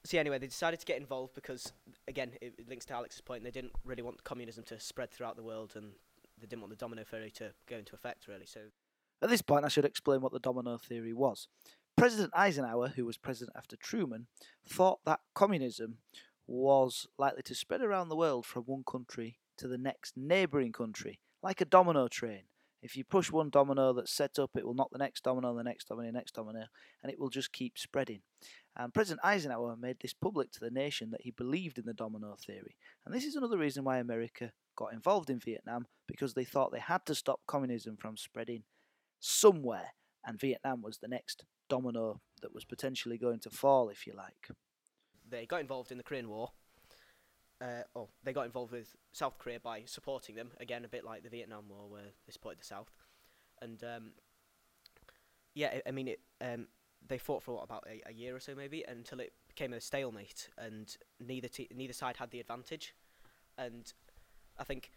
So 0.04 0.18
anyway, 0.18 0.38
they 0.38 0.46
decided 0.46 0.80
to 0.80 0.86
get 0.86 0.98
involved 0.98 1.34
because, 1.34 1.72
again, 2.06 2.32
it 2.40 2.68
links 2.68 2.84
to 2.86 2.94
Alex's 2.94 3.20
point. 3.22 3.42
They 3.42 3.50
didn't 3.50 3.72
really 3.84 4.02
want 4.02 4.22
communism 4.22 4.64
to 4.64 4.78
spread 4.78 5.10
throughout 5.10 5.36
the 5.36 5.42
world, 5.42 5.72
and 5.76 5.92
they 6.38 6.46
didn't 6.46 6.60
want 6.60 6.70
the 6.70 6.76
domino 6.76 7.04
theory 7.04 7.30
to 7.32 7.52
go 7.66 7.76
into 7.76 7.94
effect, 7.94 8.28
really. 8.28 8.46
So 8.46 8.60
At 9.22 9.30
this 9.30 9.42
point, 9.42 9.64
I 9.64 9.68
should 9.68 9.84
explain 9.84 10.20
what 10.20 10.32
the 10.32 10.38
domino 10.38 10.76
theory 10.76 11.14
was. 11.14 11.48
President 11.96 12.32
Eisenhower, 12.36 12.88
who 12.88 13.06
was 13.06 13.16
president 13.16 13.56
after 13.56 13.76
Truman, 13.76 14.26
thought 14.68 15.00
that 15.06 15.20
communism 15.34 15.98
was 16.46 17.06
likely 17.18 17.42
to 17.42 17.54
spread 17.54 17.80
around 17.80 18.08
the 18.08 18.16
world 18.16 18.44
from 18.44 18.64
one 18.64 18.84
country 18.84 19.38
to 19.56 19.68
the 19.68 19.78
next 19.78 20.16
neighbouring 20.16 20.72
country, 20.72 21.20
like 21.42 21.60
a 21.60 21.64
domino 21.64 22.08
train. 22.08 22.42
If 22.84 22.96
you 22.96 23.02
push 23.02 23.32
one 23.32 23.48
domino 23.48 23.94
that's 23.94 24.12
set 24.12 24.38
up, 24.38 24.50
it 24.54 24.66
will 24.66 24.74
knock 24.74 24.90
the 24.92 24.98
next 24.98 25.24
domino, 25.24 25.56
the 25.56 25.64
next 25.64 25.88
domino, 25.88 26.06
the 26.06 26.12
next 26.12 26.34
domino, 26.34 26.66
and 27.02 27.10
it 27.10 27.18
will 27.18 27.30
just 27.30 27.50
keep 27.50 27.78
spreading. 27.78 28.20
And 28.76 28.92
President 28.92 29.24
Eisenhower 29.24 29.74
made 29.80 29.96
this 30.00 30.12
public 30.12 30.52
to 30.52 30.60
the 30.60 30.70
nation 30.70 31.10
that 31.12 31.22
he 31.22 31.30
believed 31.30 31.78
in 31.78 31.86
the 31.86 31.94
domino 31.94 32.36
theory. 32.46 32.76
And 33.06 33.14
this 33.14 33.24
is 33.24 33.36
another 33.36 33.56
reason 33.56 33.84
why 33.84 33.98
America 33.98 34.52
got 34.76 34.92
involved 34.92 35.30
in 35.30 35.40
Vietnam, 35.40 35.86
because 36.06 36.34
they 36.34 36.44
thought 36.44 36.72
they 36.72 36.78
had 36.78 37.06
to 37.06 37.14
stop 37.14 37.40
communism 37.46 37.96
from 37.96 38.18
spreading 38.18 38.64
somewhere, 39.18 39.94
and 40.22 40.38
Vietnam 40.38 40.82
was 40.82 40.98
the 40.98 41.08
next 41.08 41.46
domino 41.70 42.20
that 42.42 42.54
was 42.54 42.66
potentially 42.66 43.16
going 43.16 43.40
to 43.40 43.50
fall, 43.50 43.88
if 43.88 44.06
you 44.06 44.12
like. 44.14 44.48
they 45.26 45.46
got 45.46 45.62
involved 45.62 45.90
in 45.90 45.96
the 45.96 46.04
Korean 46.04 46.28
War. 46.28 46.50
Uh, 47.60 47.82
oh, 47.94 48.08
they 48.22 48.32
got 48.32 48.46
involved 48.46 48.72
with 48.72 48.94
South 49.12 49.38
Korea 49.38 49.60
by 49.60 49.82
supporting 49.86 50.34
them 50.34 50.50
again, 50.60 50.84
a 50.84 50.88
bit 50.88 51.04
like 51.04 51.22
the 51.22 51.28
Vietnam 51.28 51.64
War, 51.68 51.88
where 51.88 52.02
they 52.26 52.32
supported 52.32 52.60
the 52.60 52.64
South. 52.64 52.90
and 53.62 53.82
um, 53.84 54.10
yeah, 55.54 55.68
I, 55.68 55.88
I 55.88 55.90
mean 55.92 56.08
it. 56.08 56.20
Um, 56.40 56.66
they 57.06 57.18
fought 57.18 57.42
for 57.42 57.54
what, 57.54 57.64
about 57.64 57.86
a, 57.86 58.02
a 58.08 58.12
year 58.12 58.34
or 58.34 58.40
so, 58.40 58.54
maybe, 58.54 58.84
until 58.88 59.20
it 59.20 59.32
became 59.48 59.72
a 59.72 59.80
stalemate, 59.80 60.48
and 60.58 60.96
neither 61.20 61.48
te- 61.48 61.68
neither 61.74 61.92
side 61.92 62.16
had 62.16 62.30
the 62.30 62.40
advantage, 62.40 62.94
and 63.56 63.92
I 64.58 64.64
think 64.64 64.90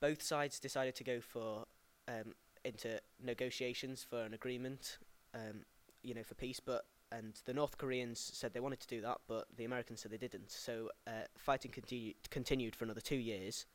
both 0.00 0.22
sides 0.22 0.60
decided 0.60 0.94
to 0.96 1.04
go 1.04 1.20
for 1.20 1.64
um, 2.08 2.34
into 2.64 3.00
negotiations 3.22 4.04
for 4.08 4.22
an 4.22 4.34
agreement, 4.34 4.98
um, 5.34 5.64
you 6.02 6.14
know, 6.14 6.22
for 6.22 6.34
peace, 6.34 6.60
but 6.60 6.84
and 7.16 7.40
the 7.44 7.54
North 7.54 7.78
Koreans 7.78 8.18
said 8.18 8.52
they 8.52 8.60
wanted 8.60 8.80
to 8.80 8.88
do 8.88 9.00
that, 9.02 9.18
but 9.28 9.46
the 9.56 9.64
Americans 9.64 10.00
said 10.00 10.10
they 10.10 10.16
didn't. 10.16 10.50
So 10.50 10.90
uh, 11.06 11.26
fighting 11.36 11.72
continued 12.30 12.74
for 12.74 12.84
another 12.84 13.00
two 13.00 13.16
years, 13.16 13.66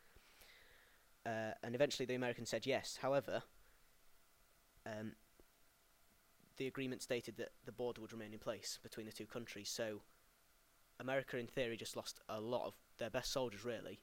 uh, 1.26 1.54
and 1.64 1.74
eventually 1.76 2.06
the 2.06 2.16
Americans 2.16 2.50
said 2.50 2.66
yes. 2.66 3.00
However, 3.02 3.44
um, 4.86 5.14
the 6.58 6.68
agreement 6.68 7.02
stated 7.02 7.38
that 7.38 7.52
the 7.66 7.72
border 7.72 8.02
would 8.02 8.12
remain 8.14 8.34
in 8.34 8.40
place 8.40 8.80
between 8.84 9.06
the 9.06 9.14
two 9.14 9.26
countries. 9.26 9.70
So 9.70 10.02
America, 11.00 11.38
in 11.38 11.48
theory, 11.48 11.78
just 11.78 11.96
lost 11.96 12.20
a 12.28 12.42
lot 12.42 12.66
of 12.66 12.74
their 12.98 13.10
best 13.10 13.32
soldiers, 13.32 13.64
really, 13.64 14.02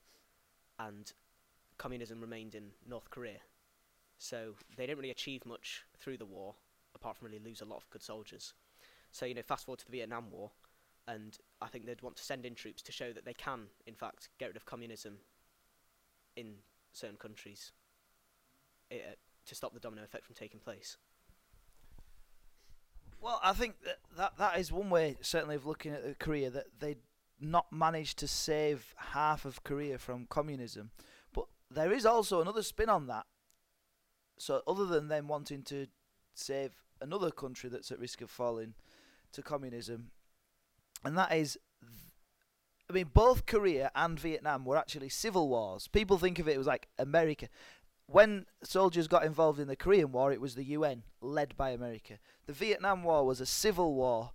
and 0.78 1.12
communism 1.76 2.20
remained 2.20 2.54
in 2.54 2.70
North 2.88 3.10
Korea. 3.10 3.40
So 4.18 4.54
they 4.76 4.86
didn't 4.86 4.98
really 4.98 5.10
achieve 5.10 5.44
much 5.44 5.84
through 5.98 6.16
the 6.16 6.24
war, 6.24 6.54
apart 6.94 7.18
from 7.18 7.26
really 7.26 7.44
lose 7.44 7.60
a 7.60 7.66
lot 7.66 7.76
of 7.76 7.90
good 7.90 8.02
soldiers. 8.02 8.54
So 9.12 9.26
you 9.26 9.34
know, 9.34 9.42
fast 9.42 9.66
forward 9.66 9.78
to 9.80 9.86
the 9.86 9.92
Vietnam 9.92 10.30
War, 10.30 10.50
and 11.08 11.36
I 11.60 11.68
think 11.68 11.86
they'd 11.86 12.02
want 12.02 12.16
to 12.16 12.22
send 12.22 12.44
in 12.44 12.54
troops 12.54 12.82
to 12.82 12.92
show 12.92 13.12
that 13.12 13.24
they 13.24 13.34
can, 13.34 13.66
in 13.86 13.94
fact, 13.94 14.28
get 14.38 14.46
rid 14.46 14.56
of 14.56 14.66
communism 14.66 15.18
in 16.36 16.54
certain 16.92 17.16
countries 17.16 17.72
uh, 18.92 18.96
to 19.46 19.54
stop 19.54 19.72
the 19.72 19.80
domino 19.80 20.02
effect 20.02 20.24
from 20.24 20.34
taking 20.34 20.60
place. 20.60 20.96
Well, 23.20 23.40
I 23.42 23.52
think 23.52 23.76
that, 23.84 23.98
that 24.16 24.38
that 24.38 24.58
is 24.58 24.70
one 24.70 24.90
way, 24.90 25.16
certainly, 25.20 25.56
of 25.56 25.66
looking 25.66 25.92
at 25.92 26.18
Korea 26.18 26.50
that 26.50 26.66
they 26.80 26.96
not 27.40 27.72
managed 27.72 28.18
to 28.18 28.28
save 28.28 28.94
half 28.96 29.44
of 29.44 29.62
Korea 29.62 29.98
from 29.98 30.26
communism. 30.26 30.90
But 31.32 31.46
there 31.70 31.92
is 31.92 32.06
also 32.06 32.40
another 32.40 32.62
spin 32.62 32.88
on 32.88 33.06
that. 33.08 33.26
So, 34.38 34.62
other 34.66 34.86
than 34.86 35.08
them 35.08 35.28
wanting 35.28 35.62
to 35.64 35.86
save 36.34 36.72
another 37.00 37.30
country 37.30 37.70
that's 37.70 37.90
at 37.90 37.98
risk 37.98 38.20
of 38.20 38.30
falling 38.30 38.74
to 39.36 39.42
communism, 39.42 40.10
and 41.04 41.16
that 41.16 41.32
is 41.32 41.58
I 42.88 42.92
mean, 42.92 43.10
both 43.12 43.46
Korea 43.46 43.90
and 43.94 44.18
Vietnam 44.18 44.64
were 44.64 44.76
actually 44.76 45.08
civil 45.08 45.48
wars. 45.48 45.88
People 45.88 46.18
think 46.18 46.38
of 46.38 46.48
it 46.48 46.56
as 46.56 46.66
like 46.66 46.88
America. 46.98 47.48
When 48.06 48.46
soldiers 48.62 49.08
got 49.08 49.24
involved 49.24 49.58
in 49.58 49.66
the 49.66 49.74
Korean 49.74 50.12
War, 50.12 50.32
it 50.32 50.40
was 50.40 50.54
the 50.54 50.64
UN, 50.64 51.02
led 51.20 51.56
by 51.56 51.70
America. 51.70 52.18
The 52.46 52.52
Vietnam 52.52 53.02
War 53.02 53.26
was 53.26 53.40
a 53.40 53.46
civil 53.46 53.94
war 53.94 54.30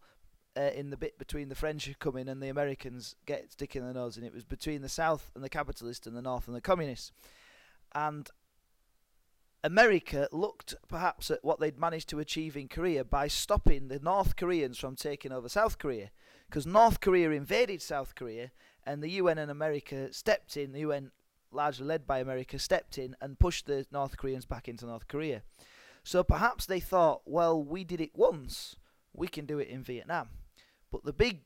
uh, 0.58 0.72
in 0.76 0.90
the 0.90 0.98
bit 0.98 1.18
between 1.18 1.48
the 1.48 1.56
French 1.56 1.88
in 1.88 2.28
and 2.28 2.44
the 2.44 2.50
Americans 2.50 3.16
get 3.26 3.54
sticking 3.54 3.84
their 3.84 3.94
nose 3.94 4.18
in. 4.18 4.26
It 4.26 4.34
was 4.34 4.44
between 4.44 4.82
the 4.82 4.90
South 4.90 5.32
and 5.34 5.42
the 5.42 5.50
capitalists 5.50 6.06
and 6.06 6.16
the 6.16 6.22
North 6.22 6.48
and 6.48 6.56
the 6.56 6.62
communists. 6.62 7.14
And 7.96 8.30
America 9.64 10.28
looked 10.32 10.74
perhaps 10.88 11.30
at 11.30 11.44
what 11.44 11.60
they'd 11.60 11.80
managed 11.80 12.10
to 12.10 12.20
achieve 12.20 12.58
in 12.58 12.68
Korea 12.68 13.04
by 13.04 13.28
stopping 13.28 13.88
the 13.88 14.00
North 14.00 14.36
Koreans 14.36 14.78
from 14.80 14.96
taking 14.96 15.32
over 15.32 15.48
South 15.48 15.78
Korea. 15.78 16.10
Because 16.50 16.66
North 16.66 17.00
Korea 17.00 17.30
invaded 17.32 17.82
South 17.82 18.16
Korea 18.16 18.52
and 18.84 19.02
the 19.02 19.12
UN 19.12 19.38
and 19.38 19.52
America 19.52 20.12
stepped 20.12 20.58
in, 20.58 20.72
the 20.72 20.80
UN 20.80 21.12
largely 21.52 21.86
led 21.86 22.08
by 22.08 22.20
America, 22.20 22.58
stepped 22.58 22.98
in 22.98 23.16
and 23.22 23.40
pushed 23.40 23.68
the 23.68 23.86
North 23.92 24.18
Koreans 24.18 24.46
back 24.46 24.68
into 24.68 24.86
North 24.86 25.08
Korea. 25.08 25.44
So 26.04 26.24
perhaps 26.24 26.66
they 26.66 26.80
thought, 26.80 27.22
well, 27.26 27.62
we 27.64 27.84
did 27.84 28.02
it 28.02 28.16
once, 28.16 28.76
we 29.14 29.28
can 29.28 29.46
do 29.46 29.60
it 29.60 29.68
in 29.68 29.84
Vietnam. 29.84 30.30
But 30.92 31.06
the 31.06 31.14
big, 31.14 31.42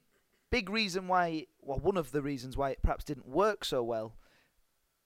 big 0.49 0.69
reason 0.69 1.07
why, 1.07 1.47
well, 1.61 1.79
one 1.79 1.97
of 1.97 2.11
the 2.11 2.21
reasons 2.21 2.55
why 2.55 2.69
it 2.69 2.81
perhaps 2.81 3.03
didn't 3.03 3.27
work 3.27 3.65
so 3.65 3.83
well 3.83 4.15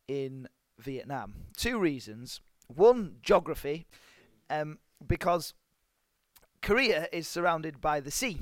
in 0.08 0.48
Vietnam, 0.78 1.34
two 1.58 1.80
reasons. 1.80 2.42
One, 2.74 3.16
geography, 3.22 3.88
um, 4.50 4.80
because 5.06 5.54
Korea 6.62 7.08
is 7.12 7.28
surrounded 7.28 7.82
by 7.82 8.00
the 8.00 8.12
sea. 8.12 8.40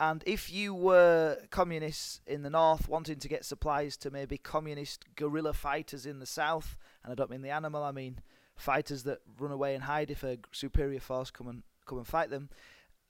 And 0.00 0.22
if 0.26 0.52
you 0.52 0.74
were 0.74 1.38
communists 1.50 2.20
in 2.26 2.42
the 2.42 2.50
north 2.50 2.88
wanting 2.88 3.18
to 3.18 3.28
get 3.28 3.44
supplies 3.44 3.96
to 3.98 4.10
maybe 4.10 4.38
communist 4.38 5.04
guerrilla 5.16 5.52
fighters 5.52 6.06
in 6.06 6.20
the 6.20 6.26
south, 6.26 6.76
and 7.02 7.10
I 7.10 7.16
don't 7.16 7.30
mean 7.30 7.42
the 7.42 7.50
animal, 7.50 7.82
I 7.82 7.90
mean 7.90 8.20
fighters 8.54 9.02
that 9.04 9.18
run 9.38 9.50
away 9.50 9.74
and 9.74 9.84
hide 9.84 10.10
if 10.10 10.22
a 10.22 10.38
superior 10.52 11.00
force 11.00 11.30
come 11.30 11.48
and 11.48 11.62
come 11.86 11.98
and 11.98 12.06
fight 12.06 12.30
them, 12.30 12.48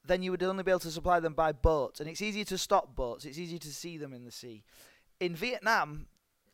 then 0.04 0.22
you 0.22 0.30
would 0.30 0.42
only 0.42 0.62
be 0.62 0.70
able 0.70 0.80
to 0.80 0.90
supply 0.90 1.20
them 1.20 1.34
by 1.34 1.52
boats. 1.52 2.00
And 2.00 2.08
it's 2.08 2.22
easier 2.22 2.44
to 2.44 2.56
stop 2.56 2.94
boats. 2.94 3.26
It's 3.26 3.38
easier 3.38 3.58
to 3.58 3.72
see 3.72 3.98
them 3.98 4.14
in 4.14 4.24
the 4.24 4.30
sea. 4.30 4.64
In 5.20 5.34
Vietnam, 5.34 6.06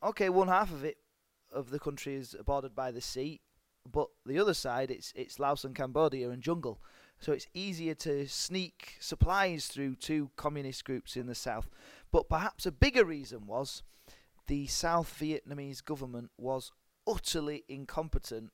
okay, 0.03 0.27
one 0.27 0.49
half 0.49 0.71
of 0.71 0.83
it 0.83 0.97
of 1.53 1.69
the 1.69 1.79
country 1.79 2.15
is 2.15 2.35
bordered 2.45 2.75
by 2.75 2.91
the 2.91 2.99
sea, 2.99 3.39
but 3.89 4.09
the 4.25 4.39
other 4.39 4.53
side 4.53 4.91
it's 4.91 5.13
it's 5.15 5.39
Laos 5.39 5.63
and 5.63 5.75
Cambodia 5.75 6.29
and 6.29 6.41
jungle. 6.41 6.81
So 7.19 7.31
it's 7.31 7.47
easier 7.53 7.95
to 7.95 8.27
sneak 8.27 8.97
supplies 8.99 9.67
through 9.67 9.95
two 9.95 10.31
communist 10.35 10.83
groups 10.83 11.15
in 11.15 11.27
the 11.27 11.35
south. 11.35 11.69
But 12.11 12.27
perhaps 12.27 12.65
a 12.65 12.71
bigger 12.71 13.05
reason 13.05 13.47
was 13.47 13.83
the 14.47 14.67
South 14.67 15.15
Vietnamese 15.19 15.83
government 15.83 16.31
was 16.37 16.71
utterly 17.07 17.63
incompetent 17.67 18.51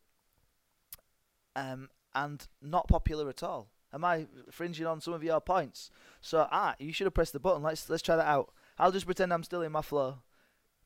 um, 1.56 1.90
and 2.14 2.48
not 2.62 2.88
popular 2.88 3.30
at 3.30 3.44
all. 3.44 3.70
Am 3.94 4.06
I 4.06 4.28
fringing 4.50 4.86
on 4.86 5.02
some 5.02 5.14
of 5.14 5.24
your 5.24 5.42
points? 5.42 5.92
So 6.22 6.48
ah, 6.52 6.76
you 6.80 6.94
should 6.94 7.06
have 7.06 7.14
pressed 7.14 7.34
the 7.34 7.40
button. 7.40 7.64
Let's 7.64 7.90
let's 7.90 8.04
try 8.04 8.16
that 8.16 8.28
out. 8.28 8.54
I'll 8.80 8.92
just 8.92 9.06
pretend 9.06 9.34
I'm 9.34 9.44
still 9.44 9.62
in 9.62 9.72
my 9.72 9.82
flow. 9.82 10.20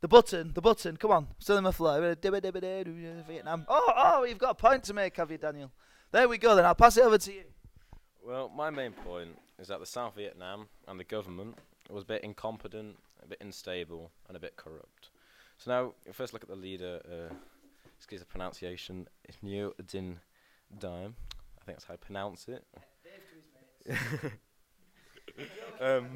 The 0.01 0.07
button, 0.07 0.51
the 0.53 0.61
button. 0.61 0.97
Come 0.97 1.11
on, 1.11 1.27
still 1.39 1.57
in 1.57 1.63
my 1.63 1.71
flow. 1.71 2.15
Vietnam. 2.21 3.65
Oh, 3.67 3.93
oh, 3.95 4.23
you've 4.23 4.37
got 4.37 4.51
a 4.51 4.55
point 4.55 4.83
to 4.85 4.93
make, 4.93 5.17
have 5.17 5.31
you, 5.31 5.37
Daniel? 5.37 5.71
There 6.11 6.27
we 6.27 6.37
go. 6.37 6.55
Then 6.55 6.65
I'll 6.65 6.75
pass 6.75 6.97
it 6.97 7.03
over 7.03 7.17
to 7.17 7.33
you. 7.33 7.43
Well, 8.25 8.49
my 8.49 8.69
main 8.69 8.91
point 8.91 9.37
is 9.59 9.67
that 9.69 9.79
the 9.79 9.85
South 9.85 10.15
Vietnam 10.15 10.67
and 10.87 10.99
the 10.99 11.03
government 11.03 11.57
was 11.89 12.03
a 12.03 12.07
bit 12.07 12.23
incompetent, 12.23 12.97
a 13.23 13.27
bit 13.27 13.39
unstable, 13.41 14.11
and 14.27 14.37
a 14.37 14.39
bit 14.39 14.55
corrupt. 14.55 15.09
So 15.57 15.71
now, 15.71 15.93
first 16.13 16.33
look 16.33 16.43
at 16.43 16.49
the 16.49 16.55
leader. 16.55 17.01
Uh, 17.05 17.33
excuse 17.97 18.21
the 18.21 18.27
pronunciation. 18.27 19.07
It's 19.23 19.37
Neo 19.41 19.73
Din 19.87 20.19
Dime. 20.79 21.15
I 21.59 21.65
think 21.65 21.77
that's 21.77 21.85
how 21.85 21.93
I 21.93 21.97
pronounce 21.97 22.47
it. 22.47 22.63
um, 25.81 26.09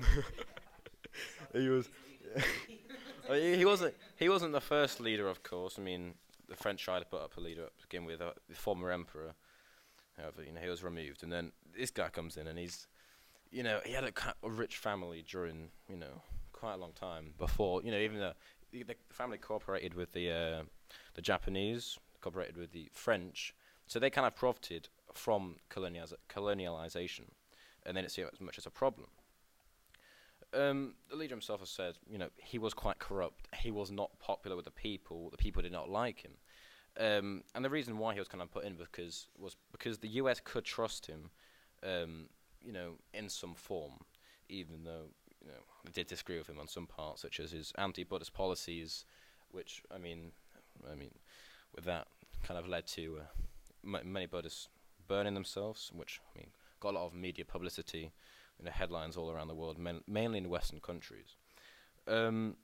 he 1.54 1.70
was. 1.70 1.90
Uh, 3.30 3.34
he, 3.34 3.58
he 3.58 3.66
wasn't. 3.66 3.94
He 4.16 4.30
wasn't 4.30 4.54
the 4.54 4.62
first 4.62 5.00
leader, 5.00 5.28
of 5.28 5.44
course. 5.44 5.78
I 5.78 5.82
mean, 5.82 6.16
the 6.48 6.56
French 6.56 6.84
tried 6.84 7.00
to 7.00 7.06
put 7.06 7.22
up 7.22 7.38
a 7.38 7.40
leader 7.40 7.66
to 7.66 7.88
begin 7.88 8.06
with, 8.06 8.22
uh, 8.22 8.32
the 8.48 8.56
former 8.56 8.92
emperor. 8.92 9.34
However, 10.18 10.44
you 10.44 10.52
know, 10.52 10.62
he 10.62 10.70
was 10.70 10.84
removed, 10.84 11.24
and 11.24 11.32
then 11.32 11.52
this 11.78 11.92
guy 11.92 12.10
comes 12.10 12.36
in, 12.36 12.48
and 12.48 12.60
he's, 12.60 12.88
you 13.52 13.64
know, 13.64 13.80
he 13.86 13.94
had 13.94 14.04
a, 14.04 14.50
rich 14.50 14.78
family 14.78 15.24
during, 15.26 15.70
you 15.88 15.96
know, 15.96 16.22
quite 16.52 16.74
a 16.74 16.78
long 16.78 16.92
time 16.92 17.34
before, 17.38 17.82
you 17.84 17.92
know, 17.92 17.98
even 17.98 18.18
the, 18.18 18.36
the 18.72 18.96
family 19.10 19.38
cooperated 19.38 19.94
with 19.94 20.12
the 20.12 20.30
uh, 20.32 20.64
the 21.14 21.22
Japanese, 21.22 21.98
cooperated 22.20 22.58
with 22.58 22.74
the 22.74 22.90
French, 22.92 23.54
so 23.88 23.98
they 23.98 24.10
kind 24.10 24.28
of 24.28 24.36
profited 24.36 24.90
from 25.14 25.56
colonializa- 25.70 26.16
colonialization, 26.30 27.30
and 27.86 27.96
then 27.96 28.04
it's 28.04 28.18
not 28.18 28.32
see 28.32 28.36
as 28.36 28.42
much 28.42 28.58
as 28.58 28.66
a 28.66 28.72
problem. 28.72 29.08
Um, 30.54 30.96
the 31.10 31.16
leader 31.16 31.36
himself 31.36 31.60
has 31.60 31.70
said, 31.70 31.98
you 32.10 32.18
know, 32.18 32.30
he 32.38 32.58
was 32.58 32.74
quite 32.74 32.98
corrupt. 33.00 33.48
He 33.56 33.70
was 33.70 33.92
not 33.92 34.18
popular 34.20 34.56
with 34.56 34.66
the 34.66 34.72
people. 34.72 35.30
The 35.30 35.38
people 35.38 35.62
did 35.62 35.72
not 35.72 35.90
like 35.90 36.22
him. 36.22 36.34
Um, 37.00 37.44
and 37.56 37.64
the 37.64 37.70
reason 37.70 37.98
why 37.98 38.14
he 38.14 38.20
was 38.20 38.28
kind 38.28 38.42
of 38.42 38.52
put 38.52 38.66
in 38.66 38.76
because 38.76 39.28
was 39.38 39.56
because 39.72 40.00
the 40.00 40.08
U.S. 40.10 40.42
could 40.44 40.66
trust 40.66 41.06
him, 41.06 41.30
um, 41.84 42.26
you 42.62 42.74
know, 42.74 42.94
in 43.14 43.30
some 43.30 43.54
form, 43.54 43.94
even 44.50 44.84
though 44.84 45.06
you 45.40 45.48
know 45.48 45.60
they 45.86 45.92
did 45.92 46.08
disagree 46.08 46.38
with 46.38 46.50
him 46.50 46.60
on 46.60 46.68
some 46.68 46.88
parts, 46.88 47.22
such 47.22 47.40
as 47.40 47.52
his 47.52 47.72
anti-Buddhist 47.78 48.34
policies, 48.34 49.06
which 49.52 49.84
I 49.94 49.98
mean, 49.98 50.32
I 50.92 50.96
mean, 50.96 51.12
with 51.76 51.86
that 51.86 52.08
kind 52.44 52.60
of 52.60 52.68
led 52.68 52.88
to 52.88 53.20
uh, 53.22 53.98
m- 53.98 54.12
many 54.12 54.26
Buddhists 54.26 54.68
burning 55.08 55.36
themselves, 55.36 55.92
which 55.94 56.20
I 56.36 56.40
mean 56.40 56.50
got 56.80 56.96
a 56.96 56.98
lot 56.98 57.06
of 57.06 57.14
media 57.14 57.46
publicity, 57.46 58.12
you 58.60 58.66
know, 58.66 58.72
headlines 58.72 59.18
all 59.18 59.32
around 59.32 59.48
the 59.48 59.56
world, 59.56 59.78
main 59.80 60.02
mainly 60.08 60.38
in 60.40 60.50
Western 60.50 60.80
countries. 60.80 61.36
Um, 62.08 62.58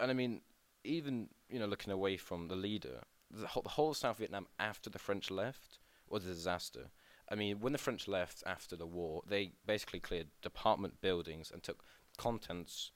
and 0.00 0.10
I 0.10 0.14
mean, 0.14 0.40
even 0.84 1.28
you 1.48 1.58
know, 1.58 1.66
looking 1.66 1.92
away 1.92 2.16
from 2.16 2.48
the 2.48 2.56
leader, 2.56 3.02
the 3.30 3.46
whole, 3.46 3.62
the 3.62 3.70
whole 3.70 3.90
of 3.90 3.96
South 3.96 4.18
Vietnam 4.18 4.46
after 4.58 4.90
the 4.90 4.98
French 4.98 5.30
left 5.30 5.78
was 6.08 6.24
a 6.24 6.28
disaster. 6.28 6.90
I 7.30 7.34
mean, 7.34 7.60
when 7.60 7.72
the 7.72 7.78
French 7.78 8.08
left 8.08 8.42
after 8.46 8.76
the 8.76 8.86
war, 8.86 9.22
they 9.26 9.52
basically 9.66 10.00
cleared 10.00 10.28
department 10.42 11.00
buildings 11.00 11.50
and 11.50 11.62
took 11.62 11.84
contents 12.18 12.90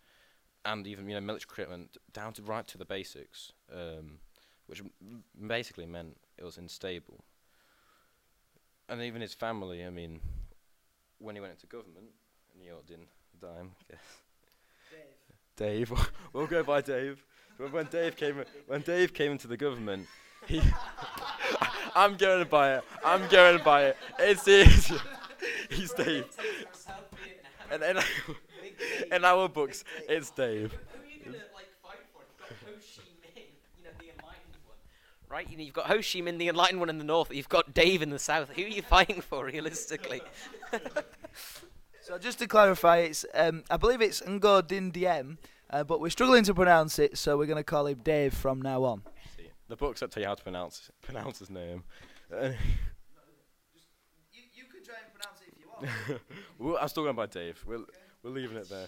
and 0.64 0.86
even 0.86 1.08
you 1.08 1.14
know 1.14 1.20
military 1.20 1.64
equipment 1.64 1.96
down 2.12 2.32
to 2.34 2.42
right 2.42 2.66
to 2.68 2.78
the 2.78 2.84
basics, 2.84 3.52
um, 3.72 4.18
which 4.66 4.80
m- 4.80 5.24
basically 5.48 5.86
meant 5.86 6.16
it 6.38 6.44
was 6.44 6.58
unstable. 6.58 7.24
and 8.88 9.02
even 9.02 9.20
his 9.20 9.34
family. 9.34 9.84
I 9.84 9.90
mean, 9.90 10.20
when 11.18 11.34
he 11.34 11.40
went 11.40 11.52
into 11.52 11.66
government, 11.66 12.06
and 12.54 12.62
he 12.62 12.68
didn't 12.86 13.08
dime, 13.40 13.70
I 13.80 13.92
guess. 13.92 14.00
Dave. 15.56 15.90
Dave. 15.90 16.08
we'll 16.32 16.46
go 16.46 16.62
by 16.62 16.80
Dave. 16.80 17.24
When, 17.56 17.72
when 17.72 17.86
Dave 17.86 18.16
came, 18.16 18.44
when 18.66 18.82
Dave 18.82 19.14
came 19.14 19.32
into 19.32 19.48
the 19.48 19.56
government, 19.56 20.06
he. 20.46 20.60
I'm 21.94 22.16
going 22.16 22.46
by 22.48 22.76
it. 22.76 22.84
I'm 23.02 23.26
going 23.28 23.62
by 23.64 23.84
it. 23.86 23.96
It's 24.18 24.46
easy. 24.46 24.96
He's 25.70 25.92
Dave. 25.92 26.26
And 27.70 27.82
in, 27.82 27.98
in 29.12 29.24
our 29.24 29.48
books, 29.48 29.82
it's 30.08 30.30
Dave. 30.30 30.72
Who 30.72 31.00
are 31.00 31.06
you 31.10 31.24
gonna 31.24 31.38
like 31.54 31.72
fight 31.82 32.04
for? 32.12 32.20
You've 32.28 32.38
got 32.38 32.48
Ho 32.66 32.72
Chi 32.76 33.02
Minh, 33.24 33.48
you 33.78 33.84
know, 33.84 33.90
the 33.98 34.12
enlightened 34.12 34.56
one, 34.66 34.76
right? 35.36 35.50
You 35.50 35.58
know, 35.58 35.64
you've 35.64 35.74
got 35.74 35.86
Ho 35.86 35.96
Chi 35.96 36.20
Minh, 36.20 36.38
the 36.38 36.48
enlightened 36.48 36.80
one 36.80 36.88
in 36.88 36.96
the 36.96 37.04
north. 37.04 37.32
You've 37.32 37.48
got 37.48 37.74
Dave 37.74 38.00
in 38.00 38.08
the 38.08 38.18
south. 38.18 38.48
Who 38.50 38.62
are 38.62 38.68
you 38.68 38.80
fighting 38.80 39.20
for, 39.20 39.44
realistically? 39.44 40.22
So 42.00 42.18
just 42.18 42.38
to 42.38 42.46
clarify, 42.46 42.98
it's 42.98 43.26
um, 43.34 43.64
I 43.68 43.76
believe 43.76 44.00
it's 44.00 44.20
Ngo 44.20 44.62
Dinh 44.62 44.92
Diem, 44.92 45.38
uh, 45.70 45.82
but 45.82 46.00
we're 46.00 46.10
struggling 46.10 46.44
to 46.44 46.54
pronounce 46.54 47.00
it, 47.00 47.18
so 47.18 47.36
we're 47.36 47.46
going 47.46 47.56
to 47.56 47.64
call 47.64 47.88
him 47.88 47.98
Dave 48.04 48.32
from 48.32 48.62
now 48.62 48.84
on. 48.84 49.02
See, 49.36 49.50
the 49.66 49.74
books 49.74 49.98
that 49.98 50.12
tell 50.12 50.20
you 50.22 50.28
how 50.28 50.36
to 50.36 50.42
pronounce 50.44 50.88
pronounce 51.02 51.40
his 51.40 51.50
name. 51.50 51.82
Uh, 52.32 52.50
You, 54.32 54.42
you 54.54 54.64
can 54.72 54.84
try 54.84 54.94
and 55.02 55.12
pronounce 55.12 55.40
it 55.40 55.48
if 55.52 55.58
you 55.58 55.66
want. 55.66 56.22
well, 56.60 56.78
I'm 56.80 56.86
still 56.86 57.02
going 57.02 57.16
by 57.16 57.26
Dave. 57.26 57.60
We're 57.66 57.80
we're 58.22 58.30
leaving 58.30 58.56
it 58.56 58.68
there. 58.68 58.86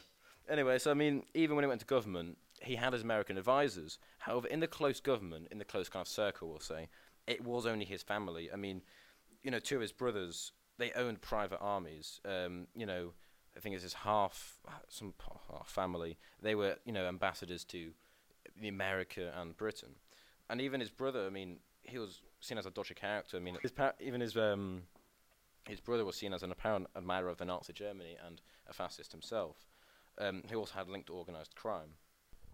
Anyway, 0.49 0.78
so 0.78 0.93
I 0.93 0.95
mean, 0.95 1.25
even 1.35 1.57
when 1.57 1.64
he 1.64 1.69
went 1.69 1.81
to 1.81 1.87
government, 1.87 2.38
he 2.62 2.77
had 2.77 2.93
his 2.93 3.03
American 3.03 3.38
advisors. 3.38 3.99
However, 4.19 4.49
in 4.49 4.61
the 4.61 4.67
close 4.67 5.00
government, 5.00 5.49
in 5.50 5.59
the 5.59 5.65
close 5.65 5.88
kind 5.88 6.03
of 6.03 6.09
circle, 6.09 6.49
we'll 6.49 6.61
say, 6.61 6.88
it 7.27 7.45
was 7.45 7.67
only 7.67 7.85
his 7.85 8.03
family. 8.03 8.50
I 8.53 8.57
mean, 8.57 8.83
you 9.43 9.50
know, 9.50 9.59
two 9.59 9.77
of 9.77 9.83
his 9.83 9.93
brothers, 9.93 10.53
they 10.79 10.93
owned 10.93 11.21
private 11.21 11.59
armies. 11.61 12.21
Um, 12.25 12.67
you 12.75 12.87
know, 12.87 13.12
I 13.57 13.61
think 13.61 13.75
it's 13.75 13.85
his 13.85 13.95
half, 13.95 14.59
some 14.88 15.15
half 15.50 15.69
family. 15.69 16.19
They 16.41 16.55
were, 16.55 16.77
you 16.85 16.93
know, 16.93 17.07
ambassadors 17.07 17.65
to 17.67 17.93
the 18.61 18.69
America 18.69 19.33
and 19.37 19.57
Britain. 19.57 19.97
And 20.49 20.61
even 20.61 20.81
his 20.81 20.91
brother, 20.91 21.27
I 21.27 21.31
mean, 21.31 21.59
he 21.83 21.99
was 21.99 22.23
seen 22.41 22.59
as 22.59 22.67
a 22.67 22.71
dodgy 22.71 22.95
character. 22.95 23.37
I 23.37 23.41
mean, 23.41 23.57
his 23.62 23.73
even 24.00 24.21
his 24.21 24.37
um, 24.37 24.83
his 25.67 25.81
brother 25.81 26.05
was 26.05 26.17
seen 26.17 26.33
as 26.33 26.43
an 26.43 26.50
apparent 26.50 26.87
admirer 26.97 27.29
of 27.29 27.38
the 27.38 27.45
Nazi 27.45 27.73
Germany 27.73 28.17
and 28.27 28.41
a 28.69 28.73
fascist 28.73 29.12
himself. 29.12 29.69
Um, 30.19 30.43
he 30.49 30.55
also 30.55 30.75
had 30.75 30.88
linked 30.88 31.09
to 31.09 31.15
organised 31.15 31.55
crime. 31.55 31.91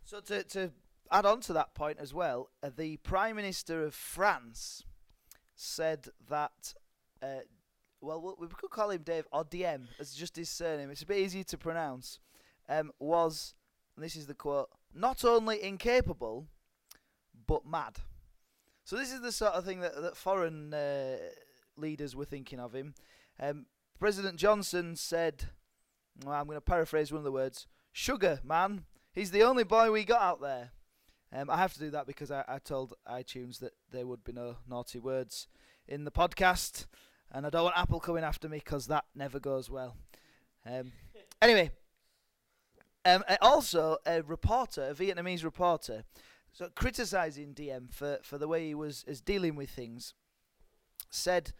So 0.04 0.20
to, 0.20 0.44
to 0.44 0.70
add 1.10 1.24
on 1.24 1.40
to 1.40 1.52
that 1.54 1.74
point 1.74 1.98
as 1.98 2.12
well, 2.12 2.50
uh, 2.62 2.70
the 2.76 2.98
Prime 2.98 3.36
Minister 3.36 3.82
of 3.82 3.94
France 3.94 4.84
said 5.54 6.08
that, 6.28 6.74
uh, 7.22 7.40
well, 8.00 8.36
we- 8.38 8.48
could 8.48 8.70
call 8.70 8.90
him 8.90 9.02
Dave 9.02 9.26
or 9.32 9.44
Diem 9.44 9.88
as 9.98 10.14
just 10.14 10.36
his 10.36 10.50
surname. 10.50 10.90
It's 10.90 11.02
a 11.02 11.06
bit 11.06 11.18
easier 11.18 11.44
to 11.44 11.58
pronounce. 11.58 12.20
Um, 12.68 12.92
was 12.98 13.54
and 13.96 14.04
this 14.04 14.16
is 14.16 14.26
the 14.26 14.34
quote: 14.34 14.70
not 14.94 15.24
only 15.24 15.62
incapable, 15.62 16.48
but 17.46 17.66
mad. 17.66 17.98
So 18.84 18.96
this 18.96 19.12
is 19.12 19.20
the 19.20 19.32
sort 19.32 19.52
of 19.52 19.64
thing 19.64 19.80
that 19.80 20.00
that 20.00 20.16
foreign 20.16 20.74
uh, 20.74 21.16
leaders 21.76 22.16
were 22.16 22.24
thinking 22.24 22.58
of 22.58 22.74
him. 22.74 22.94
Um, 23.38 23.66
President 23.98 24.36
Johnson 24.38 24.96
said, 24.96 25.50
well, 26.24 26.34
I'm 26.34 26.46
going 26.46 26.56
to 26.56 26.60
paraphrase 26.60 27.12
one 27.12 27.18
of 27.18 27.24
the 27.24 27.32
words: 27.32 27.66
"Sugar 27.92 28.40
man." 28.42 28.84
He's 29.14 29.30
the 29.30 29.44
only 29.44 29.62
boy 29.62 29.92
we 29.92 30.04
got 30.04 30.20
out 30.20 30.40
there. 30.40 30.70
Um, 31.32 31.48
I 31.48 31.56
have 31.58 31.72
to 31.74 31.78
do 31.78 31.90
that 31.90 32.06
because 32.06 32.32
I, 32.32 32.44
I 32.48 32.58
told 32.58 32.94
iTunes 33.08 33.60
that 33.60 33.72
there 33.92 34.06
would 34.06 34.24
be 34.24 34.32
no 34.32 34.56
naughty 34.68 34.98
words 34.98 35.46
in 35.86 36.04
the 36.04 36.10
podcast, 36.10 36.86
and 37.30 37.46
I 37.46 37.50
don't 37.50 37.62
want 37.62 37.78
Apple 37.78 38.00
coming 38.00 38.24
after 38.24 38.48
me 38.48 38.58
because 38.58 38.88
that 38.88 39.04
never 39.14 39.38
goes 39.38 39.70
well. 39.70 39.96
Um, 40.66 40.90
anyway, 41.42 41.70
um, 43.04 43.22
also 43.40 43.98
a 44.04 44.22
reporter, 44.22 44.88
a 44.88 44.94
Vietnamese 44.94 45.44
reporter, 45.44 46.02
so 46.52 46.68
criticizing 46.74 47.52
Diem 47.52 47.88
for, 47.92 48.18
for 48.22 48.36
the 48.36 48.48
way 48.48 48.66
he 48.66 48.74
was 48.74 49.04
is 49.06 49.20
dealing 49.20 49.54
with 49.54 49.70
things, 49.70 50.14
said 51.08 51.52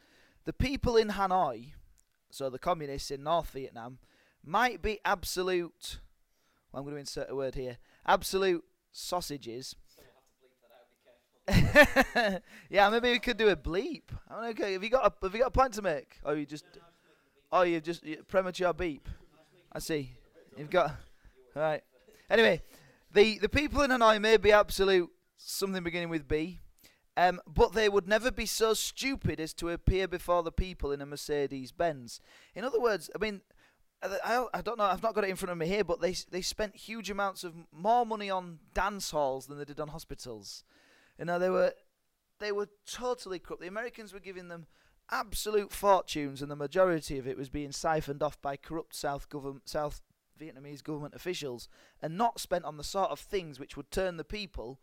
the 0.44 0.52
people 0.52 0.96
in 0.96 1.10
Hanoi, 1.10 1.72
so 2.30 2.50
the 2.50 2.58
communists 2.58 3.12
in 3.12 3.22
North 3.22 3.50
Vietnam, 3.50 3.98
might 4.44 4.82
be 4.82 4.98
absolute 5.04 6.00
well, 6.74 6.80
I'm 6.80 6.84
going 6.84 6.96
to 6.96 7.00
insert 7.00 7.30
a 7.30 7.36
word 7.36 7.54
here. 7.54 7.78
Absolute 8.04 8.64
sausages. 8.90 9.76
yeah, 11.48 12.88
maybe 12.90 13.12
we 13.12 13.20
could 13.20 13.36
do 13.36 13.48
a 13.48 13.56
bleep. 13.56 14.02
I 14.28 14.46
don't 14.46 14.58
know, 14.58 14.66
have 14.66 14.82
you 14.82 14.90
got 14.90 15.06
a, 15.06 15.24
have 15.24 15.34
you 15.34 15.40
got 15.40 15.48
a 15.48 15.50
point 15.50 15.74
to 15.74 15.82
make? 15.82 16.18
Or 16.24 16.34
you 16.34 16.46
just 16.46 16.64
Oh, 17.52 17.62
you 17.62 17.80
just 17.80 18.04
you, 18.04 18.16
premature 18.26 18.72
beep. 18.72 19.08
I 19.72 19.78
see. 19.78 20.10
You've 20.58 20.70
got 20.70 20.96
right. 21.54 21.84
Anyway, 22.28 22.62
the 23.12 23.38
the 23.38 23.48
people 23.48 23.80
in 23.82 23.92
Hanoi 23.92 24.20
may 24.20 24.36
be 24.38 24.50
absolute 24.50 25.08
something 25.36 25.84
beginning 25.84 26.08
with 26.08 26.26
B. 26.26 26.58
Um, 27.16 27.40
but 27.46 27.72
they 27.72 27.88
would 27.88 28.08
never 28.08 28.32
be 28.32 28.44
so 28.44 28.74
stupid 28.74 29.38
as 29.38 29.54
to 29.54 29.68
appear 29.68 30.08
before 30.08 30.42
the 30.42 30.50
people 30.50 30.90
in 30.90 31.00
a 31.00 31.06
Mercedes 31.06 31.70
Benz. 31.70 32.20
In 32.56 32.64
other 32.64 32.80
words, 32.80 33.08
I 33.14 33.18
mean, 33.18 33.42
I, 34.02 34.44
I- 34.52 34.60
don't 34.62 34.78
know. 34.78 34.84
I've 34.84 35.02
not 35.02 35.14
got 35.14 35.24
it 35.24 35.30
in 35.30 35.36
front 35.36 35.52
of 35.52 35.58
me 35.58 35.66
here, 35.66 35.84
but 35.84 36.00
they 36.00 36.14
they 36.30 36.42
spent 36.42 36.76
huge 36.76 37.10
amounts 37.10 37.44
of 37.44 37.54
more 37.72 38.04
money 38.04 38.30
on 38.30 38.58
dance 38.74 39.10
halls 39.10 39.46
than 39.46 39.58
they 39.58 39.64
did 39.64 39.80
on 39.80 39.88
hospitals. 39.88 40.64
You 41.18 41.24
know, 41.24 41.38
they 41.38 41.50
were 41.50 41.72
they 42.40 42.52
were 42.52 42.68
totally 42.90 43.38
corrupt. 43.38 43.62
The 43.62 43.68
Americans 43.68 44.12
were 44.12 44.20
giving 44.20 44.48
them 44.48 44.66
absolute 45.10 45.72
fortunes, 45.72 46.42
and 46.42 46.50
the 46.50 46.56
majority 46.56 47.18
of 47.18 47.26
it 47.26 47.36
was 47.38 47.48
being 47.48 47.72
siphoned 47.72 48.22
off 48.22 48.40
by 48.42 48.56
corrupt 48.56 48.94
South 48.94 49.28
government 49.28 49.68
South 49.68 50.02
Vietnamese 50.38 50.82
government 50.82 51.14
officials, 51.14 51.68
and 52.02 52.18
not 52.18 52.40
spent 52.40 52.64
on 52.64 52.76
the 52.76 52.84
sort 52.84 53.10
of 53.10 53.20
things 53.20 53.58
which 53.58 53.76
would 53.76 53.90
turn 53.90 54.16
the 54.16 54.24
people 54.24 54.80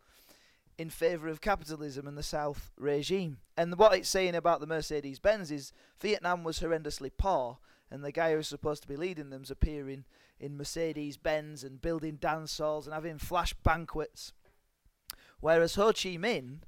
in 0.78 0.88
favour 0.88 1.28
of 1.28 1.42
capitalism 1.42 2.06
and 2.08 2.16
the 2.16 2.22
South 2.22 2.70
regime. 2.78 3.36
And 3.56 3.76
what 3.76 3.94
it's 3.94 4.08
saying 4.08 4.34
about 4.34 4.60
the 4.60 4.66
Mercedes 4.66 5.18
Benz 5.18 5.50
is 5.50 5.72
Vietnam 6.00 6.42
was 6.42 6.60
horrendously 6.60 7.10
poor, 7.16 7.58
and 7.92 8.02
the 8.02 8.10
guy 8.10 8.32
who's 8.32 8.48
supposed 8.48 8.80
to 8.82 8.88
be 8.88 8.96
leading 8.96 9.28
them's 9.28 9.50
appearing 9.50 10.04
in 10.40 10.56
Mercedes 10.56 11.18
Benz 11.18 11.62
and 11.62 11.80
building 11.80 12.16
dance 12.16 12.56
halls 12.56 12.86
and 12.86 12.94
having 12.94 13.18
flash 13.18 13.52
banquets. 13.52 14.32
Whereas 15.40 15.74
Ho 15.74 15.88
Chi 15.88 16.16
Minh, 16.16 16.60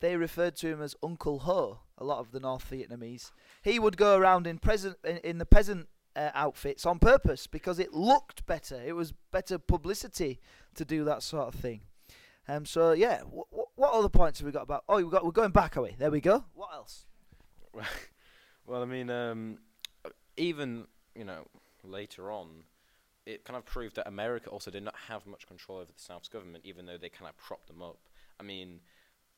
they 0.00 0.14
referred 0.16 0.56
to 0.56 0.68
him 0.68 0.82
as 0.82 0.94
Uncle 1.02 1.40
Ho. 1.40 1.80
A 1.96 2.04
lot 2.04 2.18
of 2.18 2.32
the 2.32 2.38
North 2.38 2.70
Vietnamese, 2.70 3.32
he 3.62 3.78
would 3.78 3.96
go 3.96 4.16
around 4.16 4.46
in 4.46 4.58
present 4.58 4.96
in, 5.04 5.16
in 5.18 5.38
the 5.38 5.46
peasant 5.46 5.88
uh, 6.14 6.30
outfits 6.34 6.84
on 6.84 6.98
purpose 6.98 7.46
because 7.46 7.78
it 7.78 7.92
looked 7.94 8.44
better. 8.46 8.80
It 8.84 8.94
was 8.94 9.12
better 9.32 9.58
publicity 9.58 10.38
to 10.74 10.84
do 10.84 11.02
that 11.04 11.22
sort 11.22 11.48
of 11.48 11.54
thing. 11.58 11.80
Um. 12.46 12.66
So 12.66 12.92
yeah, 12.92 13.22
wh- 13.22 13.50
wh- 13.52 13.78
what 13.78 13.92
other 13.92 14.08
points 14.08 14.38
have 14.38 14.46
we 14.46 14.52
got 14.52 14.62
about? 14.62 14.84
Oh, 14.88 15.02
we 15.02 15.10
got 15.10 15.24
we're 15.24 15.32
going 15.32 15.50
back, 15.50 15.76
are 15.76 15.82
we? 15.82 15.96
There 15.98 16.10
we 16.10 16.20
go. 16.20 16.44
What 16.54 16.70
else? 16.74 17.06
Well, 18.66 18.82
I 18.82 18.84
mean, 18.84 19.08
um, 19.08 19.56
even 20.38 20.86
you 21.14 21.24
know 21.24 21.46
later 21.84 22.30
on, 22.30 22.64
it 23.26 23.44
kind 23.44 23.56
of 23.56 23.64
proved 23.64 23.96
that 23.96 24.08
America 24.08 24.50
also 24.50 24.70
did 24.70 24.82
not 24.82 24.94
have 25.08 25.26
much 25.26 25.46
control 25.46 25.78
over 25.78 25.92
the 25.92 26.00
South's 26.00 26.28
government, 26.28 26.64
even 26.64 26.86
though 26.86 26.96
they 26.96 27.08
kind 27.08 27.28
of 27.28 27.36
propped 27.36 27.68
them 27.68 27.82
up. 27.82 27.98
I 28.40 28.42
mean, 28.42 28.80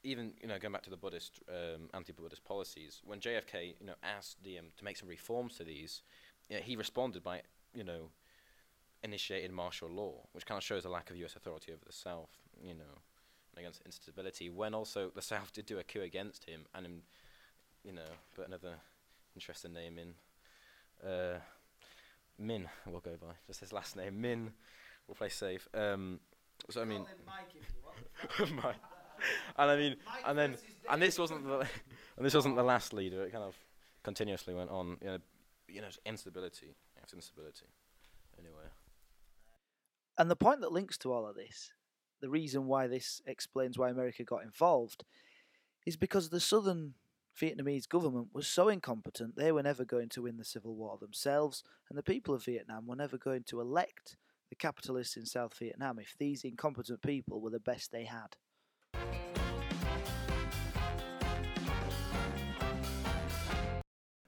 even 0.04 0.34
you 0.40 0.48
know 0.48 0.58
going 0.58 0.72
back 0.72 0.82
to 0.82 0.90
the 0.90 0.96
Buddhist 0.96 1.40
um, 1.48 1.88
anti-Buddhist 1.94 2.44
policies, 2.44 3.00
when 3.04 3.20
JFK 3.20 3.74
you 3.80 3.86
know 3.86 3.94
asked 4.02 4.42
Diem 4.42 4.66
to 4.76 4.84
make 4.84 4.96
some 4.96 5.08
reforms 5.08 5.56
to 5.56 5.64
these, 5.64 6.02
yeah, 6.48 6.58
he 6.58 6.76
responded 6.76 7.22
by 7.22 7.42
you 7.74 7.84
know 7.84 8.10
initiating 9.02 9.52
martial 9.52 9.88
law, 9.88 10.26
which 10.32 10.44
kind 10.44 10.58
of 10.58 10.64
shows 10.64 10.84
a 10.84 10.90
lack 10.90 11.10
of 11.10 11.16
U.S. 11.16 11.34
authority 11.36 11.72
over 11.72 11.84
the 11.86 11.92
South. 11.92 12.30
You 12.62 12.74
know, 12.74 13.00
against 13.56 13.82
instability. 13.86 14.50
When 14.50 14.74
also 14.74 15.10
the 15.14 15.22
South 15.22 15.52
did 15.52 15.66
do 15.66 15.78
a 15.78 15.84
coup 15.84 16.02
against 16.02 16.44
him, 16.44 16.66
and 16.74 16.86
him, 16.86 17.02
you 17.84 17.92
know, 17.92 18.10
put 18.34 18.46
another 18.46 18.74
interesting 19.34 19.72
name 19.72 19.98
in. 19.98 20.14
Uh, 21.04 21.38
Minh, 22.40 22.66
we'll 22.86 23.00
go 23.00 23.16
by 23.20 23.34
just 23.46 23.60
his 23.60 23.72
last 23.72 23.96
name. 23.96 24.22
Minh, 24.22 24.50
we'll 25.06 25.14
play 25.14 25.28
safe. 25.28 25.68
Um, 25.74 26.20
so 26.68 26.82
I 26.82 26.84
mean, 26.84 27.06
my, 28.54 28.74
and 29.56 29.70
I 29.70 29.76
mean, 29.76 29.96
and 30.26 30.38
then, 30.38 30.56
and 30.90 31.02
this 31.02 31.18
wasn't 31.18 31.44
the, 31.44 31.58
and 32.16 32.26
this 32.26 32.34
wasn't 32.34 32.56
the 32.56 32.62
last 32.62 32.92
leader. 32.92 33.24
It 33.24 33.32
kind 33.32 33.44
of 33.44 33.56
continuously 34.02 34.54
went 34.54 34.70
on. 34.70 34.96
You 35.00 35.08
know, 35.08 35.18
you 35.68 35.80
know, 35.80 35.88
instability 36.04 36.74
after 37.00 37.16
instability. 37.16 37.66
Anyway, 38.38 38.70
And 40.16 40.30
the 40.30 40.36
point 40.36 40.60
that 40.62 40.72
links 40.72 40.96
to 40.98 41.12
all 41.12 41.26
of 41.26 41.36
this, 41.36 41.72
the 42.20 42.30
reason 42.30 42.66
why 42.66 42.86
this 42.86 43.20
explains 43.26 43.78
why 43.78 43.90
America 43.90 44.24
got 44.24 44.42
involved, 44.42 45.04
is 45.84 45.96
because 45.96 46.30
the 46.30 46.40
southern 46.40 46.94
Vietnamese 47.40 47.88
government 47.88 48.28
was 48.34 48.46
so 48.46 48.68
incompetent 48.68 49.34
they 49.36 49.50
were 49.50 49.62
never 49.62 49.84
going 49.84 50.08
to 50.10 50.22
win 50.22 50.36
the 50.36 50.44
civil 50.44 50.74
war 50.74 50.98
themselves, 51.00 51.64
and 51.88 51.96
the 51.96 52.02
people 52.02 52.34
of 52.34 52.44
Vietnam 52.44 52.86
were 52.86 52.96
never 52.96 53.16
going 53.16 53.44
to 53.44 53.60
elect 53.60 54.16
the 54.50 54.56
capitalists 54.56 55.16
in 55.16 55.24
South 55.24 55.54
Vietnam 55.58 55.98
if 55.98 56.14
these 56.18 56.44
incompetent 56.44 57.00
people 57.02 57.40
were 57.40 57.50
the 57.50 57.58
best 57.60 57.92
they 57.92 58.04
had. 58.04 58.36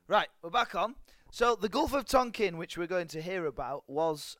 Right, 0.08 0.28
we're 0.42 0.50
back 0.50 0.74
on. 0.74 0.94
So 1.30 1.54
the 1.54 1.68
Gulf 1.68 1.94
of 1.94 2.04
Tonkin, 2.04 2.56
which 2.56 2.76
we're 2.76 2.86
going 2.86 3.08
to 3.08 3.22
hear 3.22 3.46
about, 3.46 3.84
was 3.86 4.36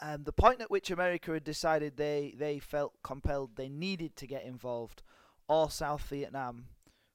um, 0.00 0.24
the 0.24 0.32
point 0.32 0.60
at 0.60 0.70
which 0.70 0.90
America 0.90 1.32
had 1.32 1.44
decided 1.44 1.96
they 1.96 2.34
they 2.36 2.58
felt 2.58 2.94
compelled 3.02 3.56
they 3.56 3.68
needed 3.68 4.16
to 4.16 4.26
get 4.26 4.44
involved, 4.44 5.02
or 5.48 5.70
South 5.70 6.02
Vietnam 6.08 6.66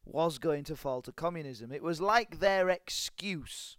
was 0.05 0.39
going 0.39 0.63
to 0.65 0.75
fall 0.75 1.01
to 1.01 1.11
communism. 1.11 1.71
It 1.71 1.83
was 1.83 2.01
like 2.01 2.39
their 2.39 2.69
excuse. 2.69 3.77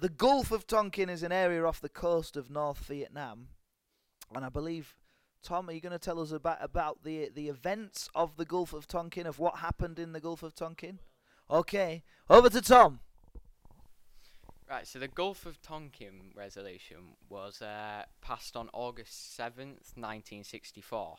The 0.00 0.08
Gulf 0.08 0.52
of 0.52 0.66
Tonkin 0.66 1.08
is 1.08 1.22
an 1.22 1.32
area 1.32 1.64
off 1.64 1.80
the 1.80 1.88
coast 1.88 2.36
of 2.36 2.50
North 2.50 2.78
Vietnam, 2.86 3.48
and 4.34 4.44
I 4.44 4.48
believe. 4.48 4.94
Tom, 5.40 5.68
are 5.68 5.72
you 5.72 5.80
going 5.80 5.92
to 5.92 6.00
tell 6.00 6.20
us 6.20 6.32
about 6.32 6.58
about 6.60 7.04
the 7.04 7.30
the 7.32 7.48
events 7.48 8.10
of 8.14 8.36
the 8.36 8.44
Gulf 8.44 8.72
of 8.72 8.88
Tonkin, 8.88 9.26
of 9.26 9.38
what 9.38 9.58
happened 9.58 9.98
in 9.98 10.12
the 10.12 10.20
Gulf 10.20 10.42
of 10.42 10.54
Tonkin? 10.54 10.98
Okay, 11.50 12.02
over 12.28 12.50
to 12.50 12.60
Tom. 12.60 13.00
Right, 14.68 14.86
so 14.86 14.98
the 14.98 15.08
Gulf 15.08 15.46
of 15.46 15.62
Tonkin 15.62 16.32
resolution 16.34 17.16
was 17.30 17.62
uh, 17.62 18.02
passed 18.20 18.54
on 18.54 18.68
August 18.74 19.34
7th, 19.38 19.96
1964. 19.96 21.16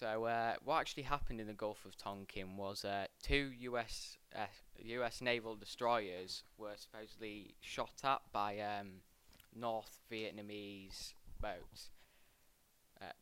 So, 0.00 0.24
uh, 0.24 0.54
what 0.64 0.80
actually 0.80 1.02
happened 1.02 1.42
in 1.42 1.46
the 1.46 1.52
Gulf 1.52 1.84
of 1.84 1.94
Tonkin 1.94 2.56
was 2.56 2.86
uh, 2.86 3.04
two 3.22 3.52
US 3.58 4.16
uh, 4.34 4.46
US 4.82 5.20
naval 5.20 5.56
destroyers 5.56 6.42
were 6.56 6.72
supposedly 6.76 7.54
shot 7.60 8.00
at 8.02 8.22
by 8.32 8.58
um, 8.60 9.02
North 9.54 9.98
Vietnamese 10.10 11.12
boats. 11.38 11.90
Uh, 12.98 13.12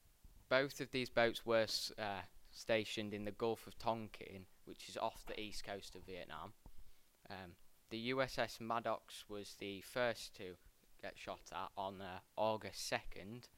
both 0.49 0.81
of 0.81 0.93
these 0.93 1.11
boats 1.11 1.45
were 1.45 1.63
s- 1.63 1.91
uh, 1.99 2.23
stationed 2.53 3.13
in 3.13 3.25
the 3.25 3.33
Gulf 3.33 3.67
of 3.67 3.77
Tonkin, 3.77 4.47
which 4.65 4.89
is 4.89 4.97
off 4.97 5.27
the 5.27 5.41
east 5.41 5.65
coast 5.65 5.97
of 5.97 6.03
Vietnam. 6.03 6.53
Um, 7.29 7.57
the 7.91 8.11
USS 8.11 8.61
Maddox 8.61 9.25
was 9.29 9.57
the 9.59 9.81
first 9.81 10.33
to 10.37 10.55
get 11.03 11.19
shot 11.19 11.41
at 11.51 11.71
on 11.77 12.01
uh, 12.01 12.21
August 12.37 12.89
2nd, 12.89 13.49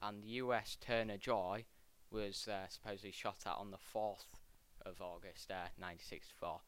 and 0.00 0.22
the 0.22 0.28
US 0.40 0.78
Turner 0.80 1.18
Joy 1.18 1.66
was 2.12 2.48
uh, 2.48 2.68
supposedly 2.68 3.12
shot 3.12 3.38
at 3.46 3.56
on 3.56 3.70
the 3.70 3.76
4th 3.76 4.36
of 4.84 5.00
August, 5.00 5.50
uh, 5.50 5.72
1964. 5.78 6.60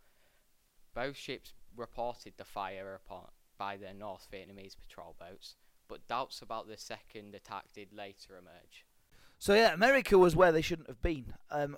Both 0.95 1.17
ships 1.17 1.53
reported 1.77 2.35
the 2.37 2.45
fire 2.45 2.95
upon 2.95 3.27
by 3.59 3.77
the 3.77 3.93
North 3.93 4.29
Vietnamese 4.33 4.77
patrol 4.77 5.15
boats, 5.19 5.57
but 5.89 6.07
doubts 6.09 6.43
about 6.43 6.69
the 6.69 6.77
second 6.77 7.35
attack 7.35 7.65
did 7.73 7.93
later 7.93 8.37
emerge. 8.39 8.87
So 9.39 9.55
yeah, 9.55 9.73
America 9.73 10.17
was 10.17 10.37
where 10.37 10.53
they 10.53 10.63
shouldn't 10.63 10.89
have 10.89 11.03
been. 11.03 11.35
Um, 11.51 11.77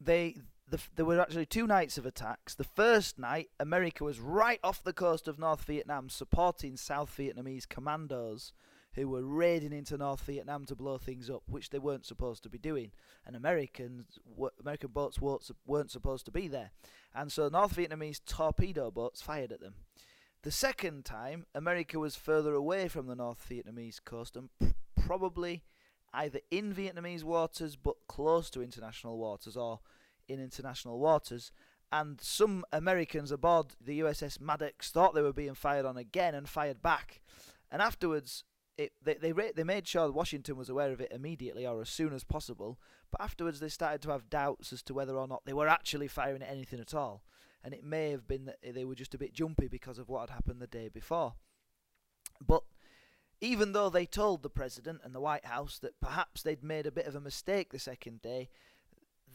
they 0.00 0.36
the, 0.68 0.80
there 0.96 1.04
were 1.04 1.20
actually 1.20 1.46
two 1.46 1.66
nights 1.66 1.98
of 1.98 2.06
attacks. 2.06 2.54
The 2.54 2.64
first 2.64 3.18
night, 3.18 3.50
America 3.60 4.04
was 4.04 4.20
right 4.20 4.58
off 4.64 4.82
the 4.82 4.92
coast 4.92 5.28
of 5.28 5.38
North 5.38 5.64
Vietnam, 5.64 6.08
supporting 6.08 6.76
South 6.76 7.14
Vietnamese 7.16 7.68
commandos 7.68 8.52
who 8.94 9.08
were 9.08 9.24
raiding 9.24 9.72
into 9.72 9.96
North 9.96 10.22
Vietnam 10.22 10.64
to 10.66 10.74
blow 10.74 10.98
things 10.98 11.30
up, 11.30 11.42
which 11.46 11.70
they 11.70 11.78
weren't 11.78 12.06
supposed 12.06 12.42
to 12.42 12.48
be 12.48 12.58
doing. 12.58 12.92
And 13.26 13.34
Americans, 13.34 14.18
American 14.60 14.90
boats 14.90 15.20
weren't 15.20 15.90
supposed 15.90 16.24
to 16.26 16.30
be 16.30 16.48
there, 16.48 16.70
and 17.14 17.30
so 17.30 17.48
North 17.48 17.76
Vietnamese 17.76 18.20
torpedo 18.24 18.90
boats 18.90 19.22
fired 19.22 19.52
at 19.52 19.60
them. 19.60 19.74
The 20.42 20.50
second 20.50 21.04
time, 21.04 21.46
America 21.54 22.00
was 22.00 22.16
further 22.16 22.52
away 22.54 22.88
from 22.88 23.06
the 23.06 23.14
North 23.14 23.46
Vietnamese 23.48 24.04
coast 24.04 24.36
and 24.36 24.48
p- 24.58 24.74
probably 25.00 25.62
either 26.12 26.40
in 26.50 26.74
Vietnamese 26.74 27.22
waters 27.22 27.76
but 27.76 27.94
close 28.08 28.50
to 28.50 28.62
international 28.62 29.18
waters 29.18 29.56
or 29.56 29.80
in 30.28 30.40
international 30.40 30.98
waters. 30.98 31.52
And 31.92 32.20
some 32.20 32.64
Americans 32.72 33.30
aboard 33.30 33.74
the 33.80 34.00
USS 34.00 34.40
Maddox 34.40 34.90
thought 34.90 35.14
they 35.14 35.22
were 35.22 35.32
being 35.32 35.54
fired 35.54 35.86
on 35.86 35.96
again 35.96 36.34
and 36.34 36.48
fired 36.48 36.82
back. 36.82 37.20
And 37.70 37.80
afterwards, 37.80 38.44
it, 38.78 38.92
they 39.02 39.14
they 39.14 39.32
they 39.32 39.64
made 39.64 39.86
sure 39.86 40.10
Washington 40.10 40.56
was 40.56 40.68
aware 40.68 40.92
of 40.92 41.00
it 41.00 41.12
immediately 41.12 41.66
or 41.66 41.80
as 41.80 41.88
soon 41.88 42.12
as 42.12 42.24
possible. 42.24 42.78
But 43.10 43.20
afterwards, 43.20 43.60
they 43.60 43.68
started 43.68 44.02
to 44.02 44.10
have 44.10 44.30
doubts 44.30 44.72
as 44.72 44.82
to 44.84 44.94
whether 44.94 45.16
or 45.16 45.28
not 45.28 45.44
they 45.44 45.52
were 45.52 45.68
actually 45.68 46.08
firing 46.08 46.42
at 46.42 46.50
anything 46.50 46.80
at 46.80 46.94
all. 46.94 47.22
And 47.64 47.74
it 47.74 47.84
may 47.84 48.10
have 48.10 48.26
been 48.26 48.46
that 48.46 48.58
they 48.74 48.84
were 48.84 48.94
just 48.94 49.14
a 49.14 49.18
bit 49.18 49.34
jumpy 49.34 49.68
because 49.68 49.98
of 49.98 50.08
what 50.08 50.28
had 50.28 50.34
happened 50.34 50.60
the 50.60 50.66
day 50.66 50.88
before. 50.88 51.34
But 52.44 52.64
even 53.40 53.72
though 53.72 53.90
they 53.90 54.06
told 54.06 54.42
the 54.42 54.50
president 54.50 55.00
and 55.04 55.14
the 55.14 55.20
White 55.20 55.44
House 55.44 55.78
that 55.80 56.00
perhaps 56.00 56.42
they'd 56.42 56.64
made 56.64 56.86
a 56.86 56.92
bit 56.92 57.06
of 57.06 57.14
a 57.14 57.20
mistake 57.20 57.72
the 57.72 57.78
second 57.78 58.22
day, 58.22 58.48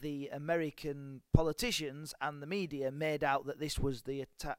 the 0.00 0.28
American 0.32 1.22
politicians 1.32 2.14
and 2.20 2.42
the 2.42 2.46
media 2.46 2.90
made 2.90 3.24
out 3.24 3.46
that 3.46 3.60
this 3.60 3.78
was 3.78 4.02
the 4.02 4.20
attack, 4.22 4.58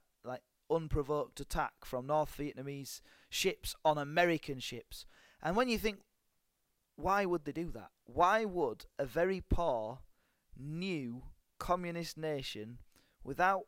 unprovoked 0.69 1.39
attack 1.39 1.85
from 1.85 2.07
North 2.07 2.35
Vietnamese 2.37 3.01
ships 3.29 3.75
on 3.83 3.97
American 3.97 4.59
ships. 4.59 5.05
And 5.41 5.55
when 5.55 5.69
you 5.69 5.77
think, 5.77 5.99
why 6.95 7.25
would 7.25 7.45
they 7.45 7.51
do 7.51 7.71
that? 7.71 7.91
Why 8.05 8.45
would 8.45 8.85
a 8.97 9.05
very 9.05 9.41
poor, 9.41 9.99
new 10.57 11.23
communist 11.57 12.17
nation, 12.17 12.79
without 13.23 13.65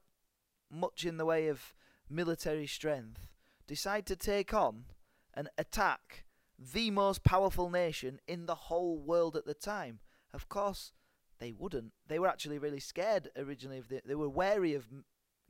much 0.69 1.05
in 1.05 1.17
the 1.17 1.25
way 1.25 1.47
of 1.47 1.73
military 2.09 2.67
strength, 2.67 3.29
decide 3.67 4.05
to 4.07 4.15
take 4.15 4.53
on 4.53 4.85
and 5.33 5.49
attack 5.57 6.25
the 6.59 6.91
most 6.91 7.23
powerful 7.23 7.69
nation 7.69 8.19
in 8.27 8.45
the 8.45 8.55
whole 8.55 8.97
world 8.97 9.35
at 9.35 9.45
the 9.45 9.53
time? 9.53 9.99
Of 10.33 10.49
course, 10.49 10.91
they 11.39 11.51
wouldn't. 11.51 11.93
They 12.07 12.19
were 12.19 12.27
actually 12.27 12.59
really 12.59 12.79
scared 12.79 13.29
originally. 13.35 13.79
Of 13.79 13.89
the, 13.89 14.01
they 14.05 14.15
were 14.15 14.29
wary 14.29 14.73
of 14.73 14.85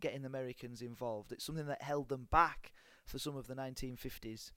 getting 0.02 0.22
the 0.22 0.28
Americans 0.28 0.82
involved. 0.82 1.32
It's 1.32 1.46
something 1.46 1.68
that 1.68 1.82
held 1.82 2.10
them 2.10 2.28
back 2.32 2.74
for 3.06 3.20
some 3.20 3.36
of 3.38 3.48
the 3.48 3.56
1950s. 3.56 4.52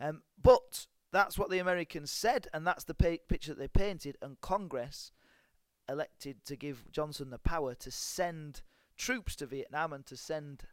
Um, 0.00 0.22
but 0.40 0.86
that's 1.12 1.38
what 1.38 1.50
the 1.50 1.58
Americans 1.58 2.10
said, 2.10 2.48
and 2.52 2.66
that's 2.66 2.84
the 2.84 2.94
pa- 2.94 3.22
picture 3.28 3.54
that 3.54 3.58
they 3.58 3.68
painted. 3.68 4.16
And 4.20 4.40
Congress 4.40 5.12
elected 5.88 6.44
to 6.44 6.56
give 6.56 6.90
Johnson 6.92 7.30
the 7.30 7.38
power 7.38 7.74
to 7.74 7.90
send 7.90 8.62
troops 8.96 9.36
to 9.36 9.46
Vietnam 9.46 9.92
and 9.92 10.04
to 10.06 10.16
send 10.16 10.64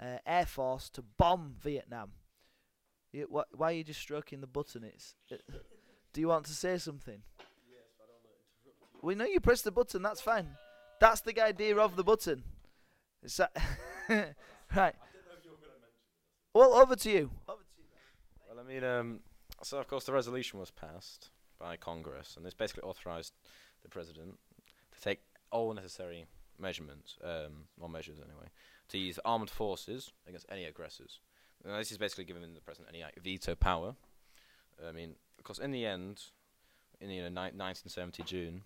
uh, 0.00 0.18
air 0.26 0.46
force 0.46 0.88
to 0.90 1.02
bomb 1.02 1.54
Vietnam. 1.60 2.12
You, 3.12 3.28
wh- 3.32 3.58
why 3.58 3.70
are 3.70 3.76
you 3.76 3.84
just 3.84 4.00
stroking 4.00 4.40
the 4.40 4.46
button? 4.46 4.84
It's. 4.84 5.14
It, 5.30 5.42
do 6.12 6.20
you 6.20 6.28
want 6.28 6.46
to 6.46 6.52
say 6.52 6.78
something? 6.78 7.22
We 9.02 9.14
know 9.14 9.24
you 9.26 9.40
press 9.40 9.62
the 9.62 9.72
button. 9.72 10.02
That's 10.02 10.20
fine. 10.20 10.48
That's 11.00 11.20
the 11.20 11.38
idea 11.40 11.76
of 11.76 11.96
the 11.96 12.04
button. 12.04 12.42
That 13.36 13.56
right? 14.76 14.94
Well, 16.52 16.74
over 16.74 16.94
to 16.94 17.10
you. 17.10 17.30
Well, 17.48 17.58
I 18.60 18.68
mean, 18.68 18.84
um, 18.84 19.20
so 19.62 19.78
of 19.78 19.88
course 19.88 20.04
the 20.04 20.12
resolution 20.12 20.60
was 20.60 20.70
passed 20.70 21.30
by 21.58 21.76
Congress, 21.76 22.36
and 22.36 22.44
this 22.44 22.54
basically 22.54 22.82
authorized 22.82 23.32
the 23.82 23.88
president 23.88 24.38
to 24.92 25.00
take 25.00 25.20
all 25.50 25.72
necessary 25.72 26.26
measurements, 26.58 27.16
um, 27.24 27.64
or 27.80 27.88
measures 27.88 28.18
anyway, 28.18 28.48
to 28.88 28.98
use 28.98 29.18
armed 29.24 29.50
forces 29.50 30.12
against 30.28 30.46
any 30.50 30.64
aggressors. 30.64 31.20
And 31.64 31.74
this 31.74 31.90
is 31.90 31.98
basically 31.98 32.24
giving 32.24 32.42
the 32.42 32.60
president 32.60 32.90
any 32.94 33.02
like, 33.02 33.20
veto 33.22 33.54
power. 33.54 33.94
I 34.86 34.92
mean, 34.92 35.14
of 35.38 35.44
course, 35.44 35.58
in 35.58 35.70
the 35.70 35.86
end, 35.86 36.22
in 37.00 37.10
you 37.10 37.22
know, 37.22 37.28
ni- 37.28 37.56
1970 37.56 38.22
June, 38.24 38.62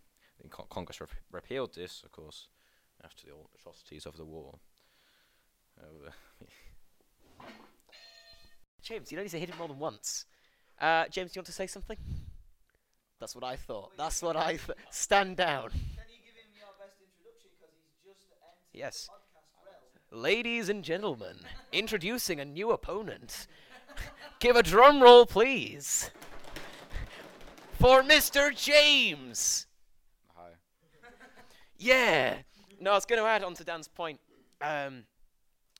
Con- 0.51 0.67
Congress 0.69 1.01
rep- 1.01 1.11
repealed 1.31 1.75
this, 1.75 2.03
of 2.05 2.13
course, 2.13 2.49
after 3.05 3.27
the 3.27 3.33
atrocities 3.59 4.07
of 4.07 4.17
the 4.17 4.25
war. 4.25 4.59
Uh, 5.81 6.11
James, 8.83 9.11
you 9.11 9.17
don't 9.17 9.25
need 9.25 9.31
to 9.31 9.39
hit 9.39 9.49
it 9.51 9.59
more 9.59 9.69
than 9.69 9.79
once. 9.79 10.25
Uh, 10.81 11.07
James, 11.09 11.33
do 11.33 11.39
you 11.39 11.41
want 11.41 11.47
to 11.47 11.53
say 11.53 11.67
something? 11.67 11.97
That's 13.21 13.35
what 13.35 13.45
I 13.45 13.57
thought. 13.57 13.91
That's 13.97 14.23
what 14.23 14.37
I 14.37 14.53
th- 14.53 14.79
stand 14.91 15.37
down. 15.37 15.71
Can 15.71 15.79
you 16.09 16.19
give 16.25 16.35
him 16.35 16.51
your 16.57 16.69
best 16.79 16.97
introduction 17.03 17.51
because 17.59 17.75
he's 17.75 18.05
just 18.05 18.21
entered 18.33 18.55
Yes. 18.73 19.09
podcast 19.11 19.67
realm? 20.13 20.23
Ladies 20.23 20.69
and 20.69 20.85
gentlemen, 20.85 21.39
introducing 21.73 22.39
a 22.41 22.45
new 22.45 22.71
opponent. 22.71 23.47
Give 24.39 24.55
a 24.55 24.63
drum 24.63 25.03
roll, 25.03 25.27
please. 25.27 26.11
For 27.81 28.03
Mr. 28.03 28.55
James. 28.55 29.67
hi. 30.37 30.51
Yeah. 31.77 32.37
No, 32.81 32.93
I 32.93 32.95
was 32.95 33.05
going 33.05 33.21
to 33.21 33.27
add 33.27 33.43
on 33.43 33.55
to 33.55 33.65
Dan's 33.65 33.89
point 33.89 34.21
um, 34.61 35.05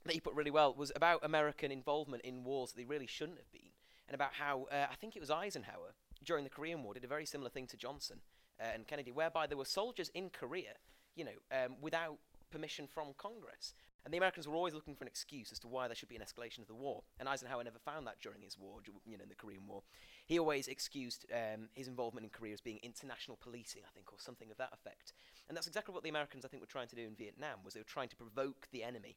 that 0.05 0.15
he 0.15 0.21
put 0.21 0.35
really 0.35 0.51
well 0.51 0.75
was 0.75 0.91
about 0.97 1.25
American 1.25 1.71
involvement 1.71 2.23
in 2.23 2.43
wars 2.43 2.73
that 2.73 2.79
they 2.79 2.85
really 2.85 3.07
shouldn't 3.07 3.39
have 3.39 3.51
been, 3.53 3.71
and 4.09 4.15
about 4.15 4.35
how 4.35 4.67
uh, 4.73 4.87
I 4.91 4.97
think 4.97 5.15
it 5.15 5.21
was 5.21 5.31
Eisenhower 5.31 5.95
during 6.25 6.43
the 6.43 6.51
Korean 6.51 6.83
War 6.83 6.95
did 6.95 7.05
a 7.05 7.09
very 7.09 7.25
similar 7.25 7.51
thing 7.51 7.67
to 7.69 7.77
Johnson 7.77 8.19
uh, 8.61 8.67
and 8.75 8.87
Kennedy, 8.87 9.13
whereby 9.13 9.47
there 9.47 9.57
were 9.57 9.65
soldiers 9.65 10.11
in 10.15 10.31
Korea, 10.31 10.75
you 11.15 11.25
know, 11.25 11.39
um, 11.53 11.77
without 11.81 12.19
permission 12.51 12.87
from 12.87 13.15
Congress. 13.17 13.75
And 14.05 14.13
the 14.13 14.19
Americans 14.19 14.49
were 14.49 14.55
always 14.55 14.75
looking 14.75 14.95
for 14.95 15.05
an 15.05 15.09
excuse 15.09 15.53
as 15.53 15.59
to 15.61 15.69
why 15.69 15.87
there 15.87 15.95
should 15.95 16.09
be 16.09 16.17
an 16.17 16.23
escalation 16.23 16.61
of 16.61 16.67
the 16.67 16.75
war. 16.75 17.03
And 17.21 17.29
Eisenhower 17.29 17.63
never 17.63 17.79
found 17.79 18.07
that 18.07 18.21
during 18.21 18.41
his 18.41 18.59
war, 18.59 18.79
you 19.05 19.17
know, 19.19 19.23
in 19.23 19.29
the 19.29 19.35
Korean 19.35 19.67
War. 19.69 19.83
He 20.29 20.39
always 20.39 20.69
excused 20.69 21.25
um, 21.33 21.71
his 21.73 21.89
involvement 21.89 22.25
in 22.25 22.29
Korea 22.29 22.53
as 22.53 22.61
being 22.61 22.79
international 22.83 23.39
policing, 23.41 23.81
I 23.89 23.91
think, 23.95 24.13
or 24.13 24.21
something 24.21 24.51
of 24.51 24.59
that 24.59 24.75
effect. 24.75 25.15
And 25.49 25.57
that's 25.57 25.67
exactly 25.67 25.95
what 25.95 26.03
the 26.03 26.11
Americans, 26.11 26.45
I 26.45 26.49
think, 26.49 26.63
were 26.63 26.67
trying 26.67 26.89
to 26.89 26.97
do 26.97 27.07
in 27.07 27.17
Vietnam, 27.17 27.65
was 27.65 27.73
they 27.73 27.81
were 27.81 27.89
trying 27.89 28.11
to 28.11 28.17
provoke 28.17 28.69
the 28.71 28.85
enemy 28.85 29.17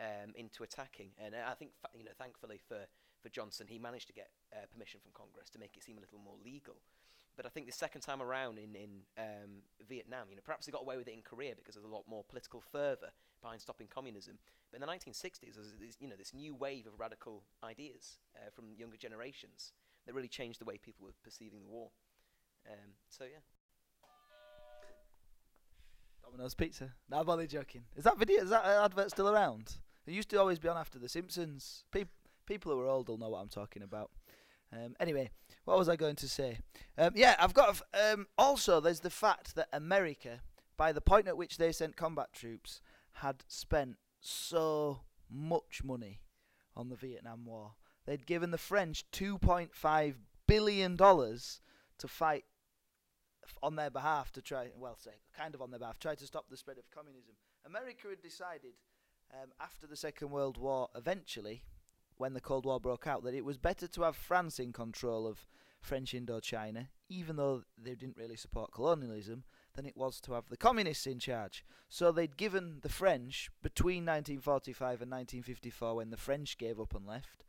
um, 0.00 0.32
into 0.34 0.62
attacking. 0.62 1.10
And 1.22 1.34
uh, 1.34 1.44
I 1.46 1.52
think, 1.52 1.72
fa- 1.82 1.92
you 1.94 2.02
know, 2.02 2.16
thankfully 2.16 2.58
for, 2.66 2.78
for 3.22 3.28
Johnson, 3.28 3.66
he 3.68 3.78
managed 3.78 4.06
to 4.06 4.14
get 4.14 4.30
uh, 4.54 4.64
permission 4.72 5.00
from 5.02 5.12
Congress 5.12 5.50
to 5.50 5.58
make 5.58 5.76
it 5.76 5.84
seem 5.84 5.98
a 5.98 6.00
little 6.00 6.18
more 6.18 6.40
legal. 6.42 6.76
But 7.36 7.44
I 7.44 7.50
think 7.50 7.66
the 7.66 7.72
second 7.72 8.00
time 8.00 8.20
around 8.20 8.58
in 8.58 8.74
in 8.74 9.04
um, 9.16 9.62
Vietnam, 9.86 10.26
you 10.28 10.34
know, 10.34 10.42
perhaps 10.44 10.66
they 10.66 10.72
got 10.72 10.82
away 10.82 10.96
with 10.96 11.06
it 11.06 11.14
in 11.14 11.22
Korea 11.22 11.54
because 11.54 11.76
there's 11.76 11.84
a 11.86 11.94
lot 11.94 12.02
more 12.08 12.24
political 12.24 12.60
fervour 12.60 13.12
behind 13.40 13.60
stopping 13.60 13.86
communism. 13.86 14.38
But 14.72 14.80
in 14.80 14.86
the 14.86 14.92
1960s, 14.92 15.54
there 15.54 15.62
was 15.62 15.74
this, 15.78 15.96
you 16.00 16.08
know, 16.08 16.16
this 16.18 16.34
new 16.34 16.54
wave 16.54 16.86
of 16.86 16.98
radical 16.98 17.44
ideas 17.62 18.18
uh, 18.34 18.50
from 18.50 18.74
younger 18.76 18.96
generations 18.96 19.72
that 20.08 20.14
really 20.14 20.26
changed 20.28 20.58
the 20.58 20.64
way 20.64 20.78
people 20.78 21.04
were 21.04 21.12
perceiving 21.22 21.60
the 21.62 21.68
war. 21.68 21.90
Um, 22.66 22.94
so 23.10 23.24
yeah. 23.24 23.40
Domino's 26.24 26.54
Pizza. 26.54 26.92
No, 27.10 27.18
I'm 27.20 27.28
only 27.28 27.46
joking. 27.46 27.82
Is 27.94 28.04
that 28.04 28.18
video? 28.18 28.42
Is 28.42 28.48
that 28.50 28.64
advert 28.64 29.10
still 29.10 29.28
around? 29.28 29.74
It 30.06 30.14
used 30.14 30.30
to 30.30 30.40
always 30.40 30.58
be 30.58 30.68
on 30.68 30.78
after 30.78 30.98
The 30.98 31.08
Simpsons. 31.10 31.84
Peop 31.92 32.08
people 32.46 32.72
who 32.72 32.80
are 32.80 32.86
old 32.86 33.08
will 33.08 33.18
know 33.18 33.28
what 33.28 33.40
I'm 33.40 33.48
talking 33.50 33.82
about. 33.82 34.10
Um, 34.72 34.96
anyway, 34.98 35.30
what 35.66 35.78
was 35.78 35.90
I 35.90 35.96
going 35.96 36.16
to 36.16 36.28
say? 36.28 36.58
Um, 36.96 37.12
yeah, 37.14 37.36
I've 37.38 37.52
got. 37.54 37.68
f- 37.70 37.82
Um, 37.92 38.26
also, 38.38 38.80
there's 38.80 39.00
the 39.00 39.10
fact 39.10 39.54
that 39.56 39.68
America, 39.72 40.40
by 40.78 40.92
the 40.92 41.02
point 41.02 41.28
at 41.28 41.36
which 41.36 41.58
they 41.58 41.70
sent 41.72 41.96
combat 41.96 42.32
troops, 42.32 42.80
had 43.14 43.44
spent 43.46 43.96
so 44.20 45.00
much 45.30 45.82
money 45.84 46.20
on 46.74 46.88
the 46.88 46.96
Vietnam 46.96 47.44
War. 47.44 47.72
They'd 48.08 48.24
given 48.24 48.52
the 48.52 48.56
French 48.56 49.04
2.5 49.12 50.14
billion 50.46 50.96
dollars 50.96 51.60
to 51.98 52.08
fight 52.08 52.46
on 53.62 53.76
their 53.76 53.90
behalf 53.90 54.32
to 54.32 54.40
try, 54.40 54.70
well, 54.74 54.96
say, 54.98 55.10
kind 55.36 55.54
of 55.54 55.60
on 55.60 55.70
their 55.70 55.78
behalf, 55.78 55.98
try 55.98 56.14
to 56.14 56.26
stop 56.26 56.46
the 56.48 56.56
spread 56.56 56.78
of 56.78 56.90
communism. 56.90 57.34
America 57.66 58.08
had 58.08 58.22
decided 58.22 58.72
um, 59.34 59.50
after 59.60 59.86
the 59.86 59.94
Second 59.94 60.30
World 60.30 60.56
War, 60.56 60.88
eventually, 60.94 61.64
when 62.16 62.32
the 62.32 62.40
Cold 62.40 62.64
War 62.64 62.80
broke 62.80 63.06
out, 63.06 63.24
that 63.24 63.34
it 63.34 63.44
was 63.44 63.58
better 63.58 63.86
to 63.86 64.02
have 64.04 64.16
France 64.16 64.58
in 64.58 64.72
control 64.72 65.26
of 65.26 65.46
French 65.82 66.14
Indochina, 66.14 66.86
even 67.10 67.36
though 67.36 67.64
they 67.76 67.94
didn't 67.94 68.16
really 68.16 68.36
support 68.36 68.72
colonialism, 68.72 69.44
than 69.74 69.84
it 69.84 69.98
was 69.98 70.18
to 70.22 70.32
have 70.32 70.48
the 70.48 70.56
communists 70.56 71.06
in 71.06 71.18
charge. 71.18 71.62
So 71.90 72.10
they'd 72.10 72.38
given 72.38 72.78
the 72.80 72.88
French, 72.88 73.50
between 73.62 74.06
1945 74.06 75.02
and 75.02 75.10
1954, 75.10 75.96
when 75.96 76.08
the 76.08 76.16
French 76.16 76.56
gave 76.56 76.80
up 76.80 76.94
and 76.94 77.06
left, 77.06 77.44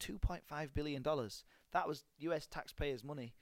$2.5 0.00 0.74
billion. 0.74 1.02
That 1.02 1.86
was 1.86 2.04
US 2.18 2.46
taxpayers' 2.46 3.04
money 3.04 3.34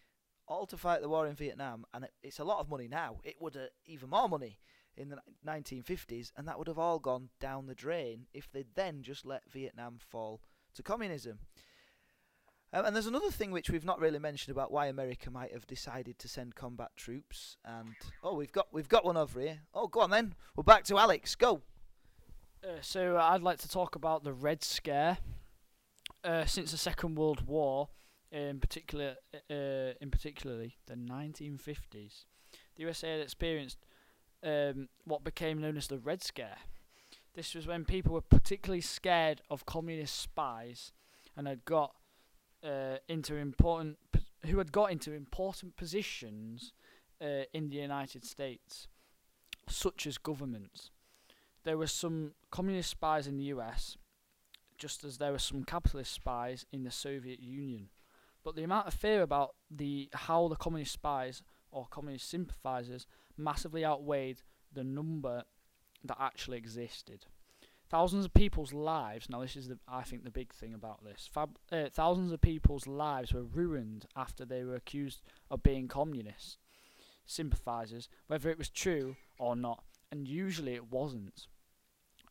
all 0.48 0.66
to 0.66 0.76
fight 0.76 1.02
the 1.02 1.08
war 1.08 1.26
in 1.26 1.34
Vietnam, 1.34 1.84
and 1.92 2.04
it, 2.04 2.12
it's 2.22 2.38
a 2.38 2.44
lot 2.44 2.60
of 2.60 2.68
money 2.68 2.88
now. 2.88 3.16
It 3.22 3.36
would 3.40 3.54
have 3.54 3.68
even 3.86 4.10
more 4.10 4.28
money 4.28 4.58
in 4.96 5.10
the 5.10 5.18
1950s, 5.46 6.32
and 6.36 6.48
that 6.48 6.58
would 6.58 6.66
have 6.66 6.78
all 6.78 6.98
gone 6.98 7.28
down 7.38 7.66
the 7.66 7.74
drain 7.74 8.26
if 8.34 8.50
they'd 8.50 8.74
then 8.74 9.02
just 9.02 9.24
let 9.24 9.50
Vietnam 9.50 9.98
fall 9.98 10.40
to 10.74 10.82
communism. 10.82 11.38
Um, 12.72 12.84
and 12.84 12.94
there's 12.94 13.06
another 13.06 13.30
thing 13.30 13.50
which 13.50 13.70
we've 13.70 13.84
not 13.84 14.00
really 14.00 14.18
mentioned 14.18 14.54
about 14.54 14.70
why 14.70 14.86
America 14.86 15.30
might 15.30 15.52
have 15.52 15.66
decided 15.66 16.18
to 16.18 16.28
send 16.28 16.54
combat 16.54 16.90
troops. 16.96 17.56
And 17.64 17.94
oh, 18.22 18.34
we've 18.34 18.52
got 18.52 18.66
we've 18.72 18.88
got 18.88 19.06
one 19.06 19.16
over 19.16 19.40
here. 19.40 19.60
Oh, 19.72 19.86
go 19.86 20.00
on 20.00 20.10
then. 20.10 20.34
We're 20.54 20.64
back 20.64 20.84
to 20.84 20.98
Alex. 20.98 21.34
Go. 21.34 21.62
Uh, 22.62 22.80
so 22.82 23.16
I'd 23.16 23.42
like 23.42 23.58
to 23.60 23.68
talk 23.68 23.94
about 23.94 24.22
the 24.22 24.34
Red 24.34 24.62
Scare. 24.62 25.16
Uh, 26.24 26.44
since 26.44 26.72
the 26.72 26.76
Second 26.76 27.16
World 27.16 27.46
War, 27.46 27.88
in 28.32 28.60
particular, 28.60 29.16
uh, 29.50 29.94
in 30.00 30.10
particularly 30.10 30.76
the 30.86 30.94
1950s, 30.94 32.24
the 32.76 32.82
USA 32.82 33.12
had 33.12 33.20
experienced 33.20 33.78
um, 34.42 34.88
what 35.04 35.24
became 35.24 35.60
known 35.60 35.76
as 35.76 35.86
the 35.86 35.98
Red 35.98 36.22
Scare. 36.22 36.58
This 37.34 37.54
was 37.54 37.66
when 37.66 37.84
people 37.84 38.14
were 38.14 38.20
particularly 38.20 38.80
scared 38.80 39.40
of 39.48 39.64
communist 39.64 40.20
spies 40.20 40.92
and 41.36 41.46
had 41.46 41.64
got 41.64 41.94
uh, 42.64 42.96
into 43.08 43.36
important, 43.36 43.98
who 44.46 44.58
had 44.58 44.72
got 44.72 44.90
into 44.90 45.12
important 45.12 45.76
positions 45.76 46.72
uh, 47.20 47.44
in 47.52 47.68
the 47.68 47.76
United 47.76 48.24
States, 48.24 48.88
such 49.68 50.06
as 50.06 50.18
governments 50.18 50.90
there 51.68 51.76
were 51.76 51.86
some 51.86 52.32
communist 52.50 52.88
spies 52.88 53.26
in 53.26 53.36
the 53.36 53.44
US, 53.44 53.98
just 54.78 55.04
as 55.04 55.18
there 55.18 55.32
were 55.32 55.38
some 55.38 55.64
capitalist 55.64 56.12
spies 56.12 56.64
in 56.72 56.84
the 56.84 56.90
Soviet 56.90 57.40
Union. 57.40 57.88
But 58.44 58.56
the 58.56 58.62
amount 58.62 58.86
of 58.86 58.94
fear 58.94 59.22
about 59.22 59.54
the 59.70 60.08
how 60.14 60.48
the 60.48 60.56
communist 60.56 60.92
spies 60.92 61.42
or 61.70 61.86
communist 61.90 62.30
sympathizers 62.30 63.06
massively 63.36 63.84
outweighed 63.84 64.42
the 64.72 64.84
number 64.84 65.44
that 66.04 66.16
actually 66.20 66.56
existed. 66.56 67.26
Thousands 67.90 68.26
of 68.26 68.34
people's 68.34 68.72
lives. 68.72 69.28
Now, 69.30 69.40
this 69.40 69.56
is 69.56 69.68
the 69.68 69.78
I 69.88 70.02
think 70.02 70.24
the 70.24 70.30
big 70.30 70.52
thing 70.52 70.74
about 70.74 71.04
this. 71.04 71.28
Fab, 71.32 71.58
uh, 71.72 71.88
thousands 71.90 72.32
of 72.32 72.40
people's 72.40 72.86
lives 72.86 73.32
were 73.32 73.42
ruined 73.42 74.06
after 74.14 74.44
they 74.44 74.62
were 74.62 74.76
accused 74.76 75.22
of 75.50 75.62
being 75.62 75.88
communist 75.88 76.58
sympathizers, 77.26 78.08
whether 78.26 78.50
it 78.50 78.58
was 78.58 78.70
true 78.70 79.16
or 79.38 79.54
not. 79.54 79.84
And 80.10 80.26
usually 80.26 80.74
it 80.74 80.90
wasn't 80.90 81.46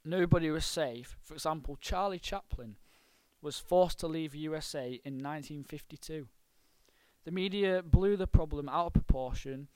nobody 0.07 0.49
was 0.49 0.65
safe. 0.65 1.17
For 1.23 1.33
example, 1.33 1.77
Charlie 1.79 2.19
Chaplin 2.19 2.77
was 3.41 3.59
forced 3.59 3.99
to 3.99 4.07
leave 4.07 4.33
USA 4.33 4.99
in 5.05 5.15
1952. 5.15 6.27
The 7.25 7.31
media 7.31 7.83
blew 7.83 8.15
the 8.15 8.27
problem 8.27 8.69
out 8.69 8.87
of 8.87 8.93
proportion, 8.93 9.67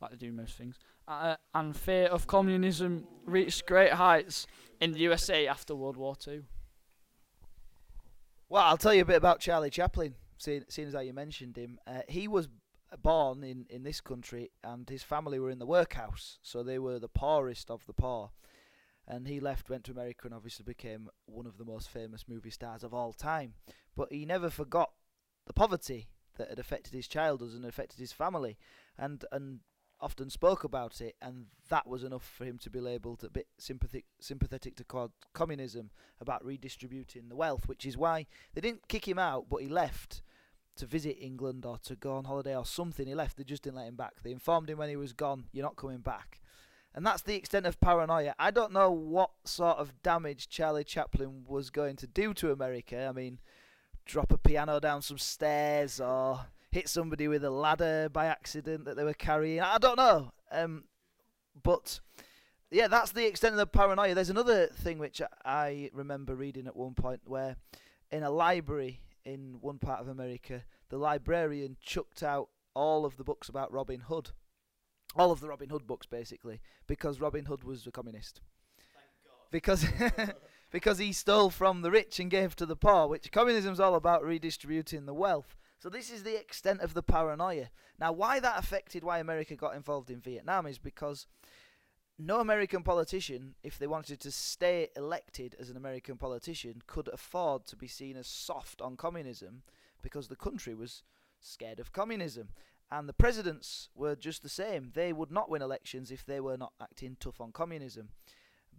like 0.00 0.10
they 0.10 0.16
do 0.16 0.32
most 0.32 0.56
things, 0.56 0.78
uh, 1.08 1.36
and 1.54 1.76
fear 1.76 2.06
of 2.06 2.26
communism 2.26 3.06
reached 3.24 3.66
great 3.66 3.94
heights 3.94 4.46
in 4.80 4.92
the 4.92 5.00
USA 5.00 5.46
after 5.46 5.74
World 5.74 5.96
War 5.96 6.14
II. 6.26 6.42
Well, 8.48 8.64
I'll 8.64 8.76
tell 8.76 8.94
you 8.94 9.02
a 9.02 9.06
bit 9.06 9.16
about 9.16 9.40
Charlie 9.40 9.70
Chaplin, 9.70 10.14
seeing, 10.36 10.64
seeing 10.68 10.88
as 10.88 10.94
how 10.94 11.00
you 11.00 11.12
mentioned 11.12 11.56
him. 11.56 11.78
Uh, 11.86 12.02
he 12.08 12.28
was 12.28 12.48
born 13.02 13.44
in, 13.44 13.66
in 13.70 13.82
this 13.82 14.00
country, 14.00 14.50
and 14.64 14.88
his 14.88 15.02
family 15.02 15.38
were 15.38 15.50
in 15.50 15.58
the 15.58 15.66
workhouse, 15.66 16.38
so 16.42 16.62
they 16.62 16.78
were 16.78 16.98
the 16.98 17.08
poorest 17.08 17.70
of 17.70 17.86
the 17.86 17.92
poor. 17.92 18.30
And 19.06 19.26
he 19.26 19.40
left, 19.40 19.68
went 19.68 19.84
to 19.84 19.92
America, 19.92 20.26
and 20.26 20.34
obviously 20.34 20.64
became 20.64 21.08
one 21.26 21.46
of 21.46 21.58
the 21.58 21.64
most 21.64 21.88
famous 21.88 22.26
movie 22.28 22.50
stars 22.50 22.84
of 22.84 22.94
all 22.94 23.12
time. 23.12 23.54
But 23.96 24.12
he 24.12 24.24
never 24.24 24.50
forgot 24.50 24.92
the 25.46 25.52
poverty 25.52 26.08
that 26.36 26.48
had 26.48 26.58
affected 26.58 26.92
his 26.92 27.08
childhood 27.08 27.52
and 27.52 27.64
affected 27.64 27.98
his 27.98 28.12
family, 28.12 28.56
and 28.96 29.24
and 29.32 29.60
often 30.00 30.30
spoke 30.30 30.64
about 30.64 31.00
it, 31.00 31.14
and 31.20 31.46
that 31.68 31.86
was 31.86 32.02
enough 32.02 32.24
for 32.24 32.44
him 32.44 32.58
to 32.58 32.70
be 32.70 32.80
labelled 32.80 33.22
a 33.22 33.30
bit 33.30 33.46
sympathetic, 33.58 34.06
sympathetic 34.18 34.76
to 34.76 35.10
communism 35.34 35.90
about 36.20 36.44
redistributing 36.44 37.28
the 37.28 37.36
wealth, 37.36 37.68
which 37.68 37.84
is 37.84 37.96
why 37.96 38.26
they 38.54 38.60
didn't 38.60 38.88
kick 38.88 39.06
him 39.06 39.18
out, 39.18 39.46
but 39.48 39.62
he 39.62 39.68
left 39.68 40.22
to 40.76 40.86
visit 40.86 41.18
England 41.20 41.66
or 41.66 41.76
to 41.78 41.94
go 41.94 42.14
on 42.14 42.24
holiday 42.24 42.56
or 42.56 42.64
something. 42.64 43.06
He 43.06 43.14
left, 43.14 43.36
they 43.36 43.44
just 43.44 43.62
didn't 43.62 43.76
let 43.76 43.88
him 43.88 43.96
back. 43.96 44.22
They 44.22 44.30
informed 44.30 44.70
him 44.70 44.78
when 44.78 44.88
he 44.88 44.96
was 44.96 45.12
gone, 45.12 45.44
you're 45.52 45.64
not 45.64 45.76
coming 45.76 45.98
back. 45.98 46.40
And 46.94 47.06
that's 47.06 47.22
the 47.22 47.36
extent 47.36 47.66
of 47.66 47.80
paranoia. 47.80 48.34
I 48.38 48.50
don't 48.50 48.72
know 48.72 48.90
what 48.90 49.30
sort 49.44 49.78
of 49.78 50.02
damage 50.02 50.48
Charlie 50.48 50.84
Chaplin 50.84 51.44
was 51.46 51.70
going 51.70 51.96
to 51.96 52.06
do 52.06 52.34
to 52.34 52.50
America. 52.50 53.06
I 53.08 53.12
mean, 53.12 53.38
drop 54.04 54.32
a 54.32 54.38
piano 54.38 54.80
down 54.80 55.02
some 55.02 55.18
stairs 55.18 56.00
or 56.00 56.46
hit 56.72 56.88
somebody 56.88 57.28
with 57.28 57.44
a 57.44 57.50
ladder 57.50 58.08
by 58.12 58.26
accident 58.26 58.84
that 58.84 58.96
they 58.96 59.04
were 59.04 59.14
carrying. 59.14 59.60
I 59.60 59.78
don't 59.78 59.96
know. 59.96 60.32
Um, 60.50 60.84
but 61.62 62.00
yeah, 62.70 62.88
that's 62.88 63.12
the 63.12 63.26
extent 63.26 63.54
of 63.54 63.58
the 63.58 63.66
paranoia. 63.66 64.14
There's 64.14 64.30
another 64.30 64.66
thing 64.66 64.98
which 64.98 65.22
I 65.44 65.90
remember 65.92 66.34
reading 66.34 66.66
at 66.66 66.76
one 66.76 66.94
point 66.94 67.20
where 67.24 67.56
in 68.10 68.22
a 68.22 68.30
library 68.30 69.00
in 69.24 69.58
one 69.60 69.78
part 69.78 70.00
of 70.00 70.08
America, 70.08 70.64
the 70.88 70.96
librarian 70.98 71.76
chucked 71.80 72.22
out 72.22 72.48
all 72.74 73.04
of 73.04 73.16
the 73.16 73.24
books 73.24 73.48
about 73.48 73.72
Robin 73.72 74.00
Hood. 74.00 74.30
All 75.16 75.32
of 75.32 75.40
the 75.40 75.48
Robin 75.48 75.70
Hood 75.70 75.86
books, 75.86 76.06
basically, 76.06 76.60
because 76.86 77.20
Robin 77.20 77.46
Hood 77.46 77.64
was 77.64 77.86
a 77.86 77.90
communist. 77.90 78.40
Because 79.50 79.84
because 80.70 80.98
he 80.98 81.12
stole 81.12 81.50
from 81.50 81.82
the 81.82 81.90
rich 81.90 82.20
and 82.20 82.30
gave 82.30 82.54
to 82.56 82.66
the 82.66 82.76
poor, 82.76 83.08
which 83.08 83.32
communism's 83.32 83.80
all 83.80 83.96
about 83.96 84.24
redistributing 84.24 85.06
the 85.06 85.14
wealth. 85.14 85.56
So 85.80 85.88
this 85.88 86.10
is 86.10 86.22
the 86.22 86.38
extent 86.38 86.80
of 86.80 86.94
the 86.94 87.02
paranoia. 87.02 87.70
Now, 87.98 88.12
why 88.12 88.38
that 88.38 88.58
affected 88.58 89.02
why 89.02 89.18
America 89.18 89.56
got 89.56 89.74
involved 89.74 90.10
in 90.10 90.20
Vietnam 90.20 90.66
is 90.66 90.78
because 90.78 91.26
no 92.18 92.40
American 92.40 92.82
politician, 92.82 93.54
if 93.62 93.78
they 93.78 93.86
wanted 93.86 94.20
to 94.20 94.30
stay 94.30 94.88
elected 94.94 95.56
as 95.58 95.70
an 95.70 95.76
American 95.76 96.18
politician, 96.18 96.82
could 96.86 97.08
afford 97.08 97.64
to 97.66 97.76
be 97.76 97.86
seen 97.86 98.16
as 98.16 98.26
soft 98.26 98.82
on 98.82 98.96
communism 98.96 99.62
because 100.02 100.28
the 100.28 100.36
country 100.36 100.74
was 100.74 101.02
scared 101.40 101.80
of 101.80 101.92
communism. 101.92 102.50
And 102.92 103.08
the 103.08 103.12
presidents 103.12 103.88
were 103.94 104.16
just 104.16 104.42
the 104.42 104.48
same. 104.48 104.90
They 104.94 105.12
would 105.12 105.30
not 105.30 105.48
win 105.48 105.62
elections 105.62 106.10
if 106.10 106.24
they 106.26 106.40
were 106.40 106.56
not 106.56 106.72
acting 106.80 107.16
tough 107.20 107.40
on 107.40 107.52
communism. 107.52 108.10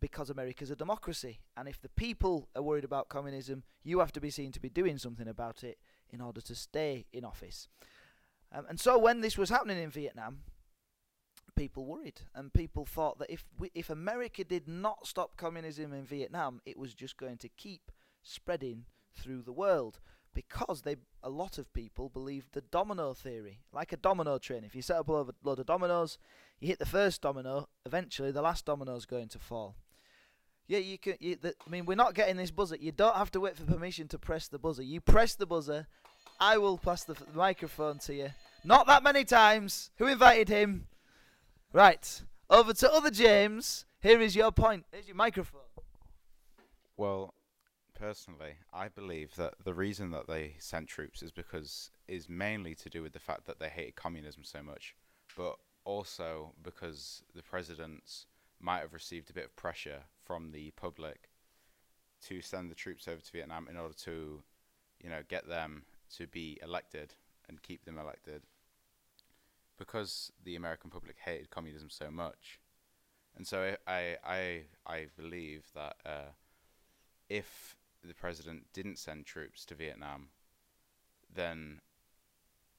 because 0.02 0.30
America's 0.30 0.71
a 0.71 0.76
democracy. 0.76 1.39
And 1.56 1.69
if 1.69 1.80
the 1.80 1.89
people 1.89 2.50
are 2.56 2.62
worried 2.62 2.84
about 2.84 3.08
communism, 3.08 3.63
you 3.84 4.00
have 4.00 4.12
to 4.13 4.19
be 4.19 4.32
seen 4.32 4.52
to 4.52 4.60
be 4.60 4.69
doing 4.69 4.97
something 4.97 5.28
about 5.28 5.63
it 5.63 5.78
in 6.10 6.19
order 6.19 6.41
to 6.41 6.56
stay 6.56 7.06
in 7.13 7.24
office. 7.24 7.67
Um, 8.52 8.65
and 8.67 8.80
so 8.80 8.97
when 8.97 9.21
this 9.21 9.38
was 9.38 9.50
happening 9.50 9.82
in 9.82 9.89
Vietnam, 9.91 10.39
people 11.56 11.86
worried, 11.86 12.21
and 12.36 12.54
people 12.54 12.86
thought 12.86 13.19
that 13.19 13.30
if 13.30 13.45
we, 13.58 13.71
if 13.74 13.89
America 13.89 14.43
did 14.43 14.67
not 14.67 15.06
stop 15.08 15.38
communism 15.38 15.93
in 15.93 16.04
Vietnam, 16.04 16.62
it 16.65 16.78
was 16.78 16.93
just 16.93 17.15
going 17.15 17.38
to 17.38 17.50
keep 17.50 17.91
spreading 18.24 18.86
through 19.15 19.43
the 19.43 19.54
world 19.54 20.00
because 20.34 20.82
they 20.82 20.96
a 21.24 21.30
lot 21.30 21.58
of 21.58 21.72
people 21.74 22.10
believed 22.10 22.54
the 22.54 22.62
domino 22.62 23.13
theory, 23.13 23.60
like 23.72 23.91
a 23.91 23.98
domino 23.98 24.38
train. 24.38 24.63
If 24.63 24.76
you 24.76 24.82
set 24.82 24.98
up 24.98 25.10
a 25.10 25.26
load 25.44 25.60
of 25.60 25.65
dominoes, 25.65 26.17
you 26.60 26.67
hit 26.67 26.80
the 26.80 26.86
first 26.86 27.22
domino, 27.22 27.67
eventually 27.86 28.32
the 28.32 28.41
last 28.41 28.65
domino 28.65 28.96
is 28.96 29.06
going 29.06 29.28
to 29.30 29.39
fall. 29.39 29.76
Yeah, 30.67 30.80
you 30.80 30.98
can. 30.98 31.15
You, 31.20 31.36
the, 31.36 31.54
I 31.65 31.70
mean, 31.70 31.86
we're 31.86 31.96
not 31.96 32.13
getting 32.13 32.38
this 32.38 32.52
buzzer. 32.52 32.78
You 32.78 32.91
don't 32.91 33.15
have 33.15 33.32
to 33.32 33.41
wait 33.41 33.58
for 33.58 33.65
permission 33.65 34.08
to 34.10 34.20
press 34.20 34.48
the 34.48 34.60
buzzer. 34.60 34.84
You 34.84 35.02
press 35.02 35.36
the 35.36 35.46
buzzer. 35.46 35.88
I 36.39 36.58
will 36.58 36.78
pass 36.78 37.04
the, 37.04 37.13
f- 37.13 37.24
the 37.30 37.38
microphone 37.38 38.00
to 38.00 38.13
you. 38.13 38.30
Not 38.63 38.88
that 38.88 39.04
many 39.04 39.26
times. 39.26 39.91
Who 39.98 40.08
invited 40.08 40.48
him? 40.50 40.88
Right. 41.74 42.22
Over 42.50 42.74
to 42.74 42.91
other 42.91 43.12
James. 43.12 43.86
Here 44.02 44.22
is 44.22 44.36
your 44.36 44.52
point. 44.52 44.86
Here's 44.91 45.08
your 45.08 45.15
microphone. 45.15 45.62
Well, 46.96 47.34
personally, 48.02 48.56
I 48.74 48.88
believe 48.88 49.36
that 49.36 49.54
the 49.64 49.76
reason 49.76 50.10
that 50.10 50.28
they 50.28 50.56
sent 50.58 50.88
troops 50.88 51.22
is 51.22 51.32
because 51.32 51.92
is 52.08 52.28
mainly 52.28 52.74
to 52.76 52.90
do 52.90 53.04
with 53.04 53.14
the 53.14 53.20
fact 53.20 53.46
that 53.46 53.60
they 53.60 53.70
hated 53.70 53.96
communism 53.96 54.44
so 54.44 54.64
much, 54.64 54.96
but 55.38 55.58
also 55.86 56.54
because 56.64 57.24
the 57.36 57.44
presidents 57.44 58.26
might 58.60 58.80
have 58.80 58.94
received 58.94 59.30
a 59.30 59.34
bit 59.34 59.46
of 59.46 59.56
pressure 59.56 60.02
from 60.26 60.52
the 60.52 60.72
public 60.72 61.30
to 62.28 62.42
send 62.42 62.72
the 62.72 62.76
troops 62.76 63.08
over 63.08 63.22
to 63.22 63.32
Vietnam 63.32 63.68
in 63.70 63.78
order 63.78 63.94
to, 63.94 64.42
you 65.00 65.10
know, 65.10 65.22
get 65.28 65.48
them 65.48 65.84
to 66.18 66.26
be 66.26 66.60
elected 66.64 67.14
and 67.48 67.62
keep 67.62 67.86
them 67.86 68.00
elected. 68.00 68.42
Because 69.78 70.32
the 70.44 70.56
American 70.56 70.90
public 70.90 71.18
hated 71.24 71.52
communism 71.52 71.90
so 71.92 72.10
much, 72.10 72.60
and 73.36 73.46
so 73.46 73.76
I 73.86 74.18
I 74.24 74.62
I 74.88 75.08
believe 75.16 75.68
that 75.76 75.98
uh, 76.04 76.32
if 77.30 77.76
the 78.08 78.14
president 78.14 78.66
didn't 78.74 78.98
send 78.98 79.26
troops 79.26 79.66
to 79.66 79.76
Vietnam, 79.76 80.30
then 81.34 81.82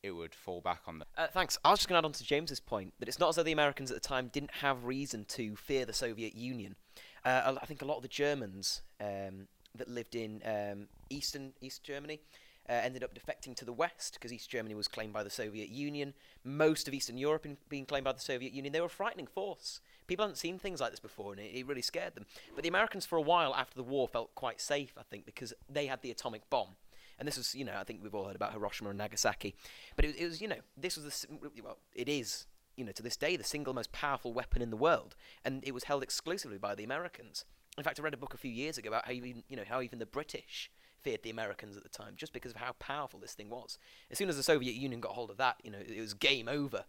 it 0.03 0.13
would 0.13 0.35
fall 0.35 0.61
back 0.61 0.83
on 0.87 0.99
the. 0.99 1.07
Uh, 1.17 1.29
thanks. 1.29 1.59
I 1.65 1.71
was 1.71 1.81
just 1.81 1.89
going 1.89 1.95
to 1.95 2.05
add 2.05 2.09
on 2.09 2.13
to 2.13 2.25
James's 2.25 2.61
point 2.61 2.93
that 2.99 3.09
it's 3.09 3.19
not 3.19 3.29
as 3.29 3.37
though 3.37 3.43
the 3.43 3.53
Americans 3.53 3.91
at 3.91 4.01
the 4.01 4.07
time 4.09 4.29
didn't 4.33 4.51
have 4.61 4.85
reason 4.85 5.25
to 5.27 5.55
fear 5.57 5.85
the 5.85 5.93
Soviet 5.93 6.35
Union. 6.35 6.77
Uh, 7.25 7.57
I 7.63 7.67
think 7.67 7.83
a 7.83 7.85
lot 7.85 7.97
of 7.97 8.03
the 8.03 8.09
Germans 8.09 8.83
um, 9.01 9.47
that 9.77 9.89
lived 9.89 10.17
in 10.17 10.43
um, 10.45 10.89
eastern 11.09 11.53
East 11.61 11.85
Germany 11.85 12.21
uh, 12.69 12.73
ended 12.73 13.03
up 13.03 13.15
defecting 13.15 13.57
to 13.57 13.65
the 13.65 13.73
west 13.73 14.15
because 14.15 14.33
East 14.33 14.51
Germany 14.51 14.75
was 14.75 14.89
claimed 14.89 15.13
by 15.13 15.23
the 15.23 15.31
Soviet 15.31 15.69
Union. 15.69 16.15
Most 16.45 16.87
of 16.89 16.95
Eastern 16.95 17.19
Europe 17.19 17.45
in, 17.45 17.57
being 17.69 17.87
claimed 17.87 18.05
by 18.05 18.13
the 18.13 18.21
Soviet 18.21 18.53
Union. 18.53 18.73
They 18.73 18.81
were 18.81 18.87
a 18.87 18.91
frightening 18.91 19.27
force. 19.27 19.81
People 20.07 20.25
hadn't 20.25 20.37
seen 20.37 20.59
things 20.59 20.81
like 20.81 20.91
this 20.91 21.01
before, 21.01 21.33
and 21.33 21.41
it, 21.41 21.55
it 21.55 21.67
really 21.67 21.83
scared 21.83 22.15
them. 22.15 22.27
But 22.55 22.63
the 22.63 22.69
Americans, 22.69 23.07
for 23.07 23.17
a 23.17 23.23
while 23.23 23.55
after 23.55 23.77
the 23.77 23.83
war, 23.83 24.09
felt 24.09 24.35
quite 24.35 24.61
safe. 24.61 24.95
I 24.99 25.03
think 25.03 25.27
because 25.27 25.53
they 25.69 25.87
had 25.87 26.03
the 26.03 26.11
atomic 26.11 26.49
bomb. 26.51 26.77
And 27.19 27.29
this 27.29 27.37
was, 27.37 27.55
you 27.55 27.65
know, 27.65 27.75
I 27.79 27.85
think 27.85 28.01
we've 28.03 28.15
all 28.15 28.27
heard 28.27 28.37
about 28.37 28.53
Hiroshima 28.53 28.91
and 28.91 28.99
Nagasaki. 28.99 29.55
But 29.97 30.05
it, 30.05 30.17
it 30.17 30.25
was, 30.25 30.41
you 30.41 30.49
know, 30.49 30.57
this 30.77 30.97
was 30.97 31.27
the, 31.31 31.63
well, 31.63 31.79
it 31.95 32.09
is, 32.09 32.47
you 32.77 32.85
know, 32.85 32.93
to 32.93 33.03
this 33.03 33.17
day, 33.17 33.37
the 33.37 33.45
single 33.45 33.75
most 33.75 33.93
powerful 33.93 34.33
weapon 34.33 34.63
in 34.63 34.71
the 34.71 34.77
world. 34.77 35.15
And 35.45 35.63
it 35.65 35.73
was 35.73 35.85
held 35.85 36.03
exclusively 36.03 36.59
by 36.59 36.75
the 36.75 36.85
Americans. 36.85 37.45
In 37.79 37.85
fact, 37.85 38.01
I 38.01 38.03
read 38.03 38.15
a 38.15 38.19
book 38.19 38.35
a 38.35 38.39
few 38.39 38.51
years 38.51 38.77
ago 38.77 38.89
about 38.89 39.07
how 39.07 39.13
even, 39.13 39.45
you 39.49 39.57
know, 39.57 39.65
how 39.69 39.81
even 39.81 39.99
the 39.99 40.07
British 40.07 40.71
feared 41.03 41.23
the 41.23 41.31
Americans 41.31 41.77
at 41.77 41.83
the 41.83 41.89
time, 41.89 42.15
just 42.17 42.33
because 42.33 42.53
of 42.53 42.59
how 42.59 42.73
powerful 42.79 43.21
this 43.21 43.35
thing 43.35 43.51
was. 43.51 43.79
As 44.11 44.19
soon 44.19 44.29
as 44.29 44.37
the 44.37 44.43
Soviet 44.43 44.75
Union 44.75 45.01
got 45.01 45.13
hold 45.13 45.31
of 45.31 45.37
that, 45.39 45.57
you 45.63 45.71
know, 45.71 45.79
it 45.79 46.01
was 46.01 46.15
game 46.15 46.49
over, 46.49 46.85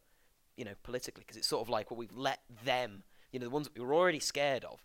you 0.55 0.65
know, 0.65 0.73
politically, 0.83 1.23
because 1.25 1.37
it's 1.37 1.47
sort 1.47 1.61
of 1.61 1.69
like, 1.69 1.89
well, 1.89 1.97
we've 1.97 2.15
let 2.15 2.41
them, 2.63 3.03
you 3.31 3.39
know, 3.39 3.45
the 3.45 3.49
ones 3.49 3.67
that 3.67 3.77
we 3.77 3.85
were 3.85 3.93
already 3.93 4.19
scared 4.19 4.63
of, 4.65 4.81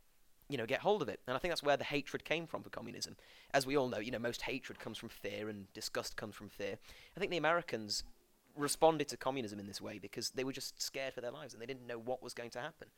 you 0.49 0.57
know, 0.57 0.67
get 0.67 0.81
hold 0.81 1.03
of 1.03 1.09
it. 1.09 1.21
And 1.27 1.37
I 1.37 1.39
think 1.39 1.51
that's 1.51 1.63
where 1.63 1.77
the 1.77 1.85
hatred 1.85 2.25
came 2.25 2.47
from 2.47 2.63
for 2.63 2.71
communism. 2.71 3.17
As 3.53 3.67
we 3.67 3.77
all 3.77 3.89
know, 3.89 3.99
you 3.99 4.11
know, 4.11 4.19
most 4.19 4.43
hatred 4.43 4.79
comes 4.79 4.99
from 4.99 5.11
fear 5.11 5.49
and 5.49 5.73
disgust 5.75 6.17
comes 6.17 6.35
from 6.35 6.49
fear. 6.49 6.77
I 7.17 7.21
think 7.21 7.31
the 7.31 7.37
Americans 7.37 8.05
responded 8.57 9.09
to 9.09 9.17
communism 9.17 9.61
in 9.61 9.67
this 9.67 9.81
way 9.81 9.99
because 9.99 10.31
they 10.31 10.45
were 10.45 10.53
just 10.53 10.81
scared 10.83 11.15
for 11.15 11.21
their 11.21 11.31
lives 11.31 11.53
and 11.53 11.63
they 11.63 11.67
didn't 11.67 11.87
know 11.87 11.99
what 11.99 12.23
was 12.23 12.35
going 12.35 12.51
to 12.51 12.61
happen. 12.61 12.89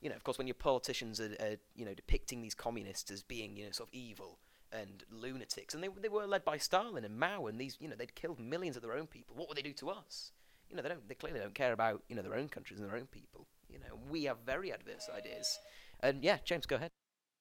You 0.00 0.10
know, 0.10 0.14
of 0.14 0.22
course, 0.22 0.38
when 0.38 0.46
your 0.46 0.54
politicians 0.54 1.20
are, 1.20 1.34
are 1.40 1.56
you 1.74 1.84
know, 1.84 1.94
depicting 1.94 2.40
these 2.40 2.54
communists 2.54 3.10
as 3.10 3.22
being, 3.22 3.56
you 3.56 3.64
know, 3.64 3.72
sort 3.72 3.88
of 3.88 3.94
evil 3.94 4.38
and 4.72 5.04
lunatics, 5.10 5.74
and 5.74 5.82
they 5.82 5.88
they 6.00 6.08
were 6.08 6.26
led 6.26 6.44
by 6.44 6.58
Stalin 6.58 7.04
and 7.04 7.18
Mao, 7.18 7.46
and 7.46 7.60
these, 7.60 7.76
you 7.80 7.88
know, 7.88 7.96
they'd 7.96 8.14
killed 8.14 8.38
millions 8.38 8.76
of 8.76 8.82
their 8.82 8.94
own 8.94 9.06
people. 9.06 9.34
What 9.36 9.48
would 9.48 9.56
they 9.56 9.62
do 9.62 9.72
to 9.74 9.90
us? 9.90 10.32
You 10.68 10.76
know, 10.76 10.82
they 10.82 10.90
don't. 10.90 11.08
They 11.08 11.14
clearly 11.14 11.40
don't 11.40 11.54
care 11.54 11.72
about 11.72 12.02
you 12.08 12.16
know 12.16 12.22
their 12.22 12.34
own 12.34 12.48
countries 12.48 12.80
and 12.80 12.88
their 12.88 12.96
own 12.96 13.06
people. 13.06 13.46
You 13.68 13.78
know, 13.78 13.98
we 14.10 14.24
have 14.24 14.38
very 14.44 14.70
adverse 14.70 15.08
ideas. 15.14 15.58
And 16.00 16.22
yeah, 16.22 16.38
James, 16.44 16.66
go 16.66 16.76
ahead. 16.76 16.90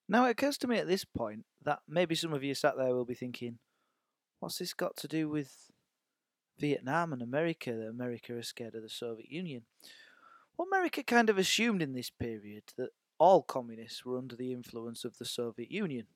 Now 0.10 0.26
it 0.26 0.32
occurs 0.32 0.58
to 0.60 0.68
me 0.68 0.78
at 0.78 0.88
this 0.88 1.06
point 1.06 1.46
that 1.64 1.80
maybe 1.88 2.16
some 2.16 2.34
of 2.34 2.44
you 2.44 2.54
sat 2.54 2.78
there 2.78 2.96
will 2.96 3.06
be 3.06 3.14
thinking, 3.14 3.60
what's 4.40 4.58
this 4.58 4.74
got 4.74 4.96
to 4.98 5.08
do 5.08 5.30
with 5.30 5.72
Vietnam 6.58 7.14
and 7.14 7.22
America? 7.22 7.72
That 7.74 7.90
America 7.90 8.38
is 8.38 8.48
scared 8.48 8.76
of 8.76 8.84
the 8.84 8.90
Soviet 8.90 9.30
Union. 9.30 9.64
Well, 10.58 10.68
America 10.72 11.04
kind 11.04 11.30
of 11.30 11.38
assumed 11.38 11.82
in 11.82 11.94
this 11.94 12.10
period 12.10 12.64
that 12.78 12.90
all 13.20 13.42
communists 13.44 14.06
were 14.06 14.18
under 14.18 14.36
the 14.36 14.54
influence 14.54 15.04
of 15.04 15.18
the 15.18 15.26
Soviet 15.26 15.72
Union. 15.72 16.08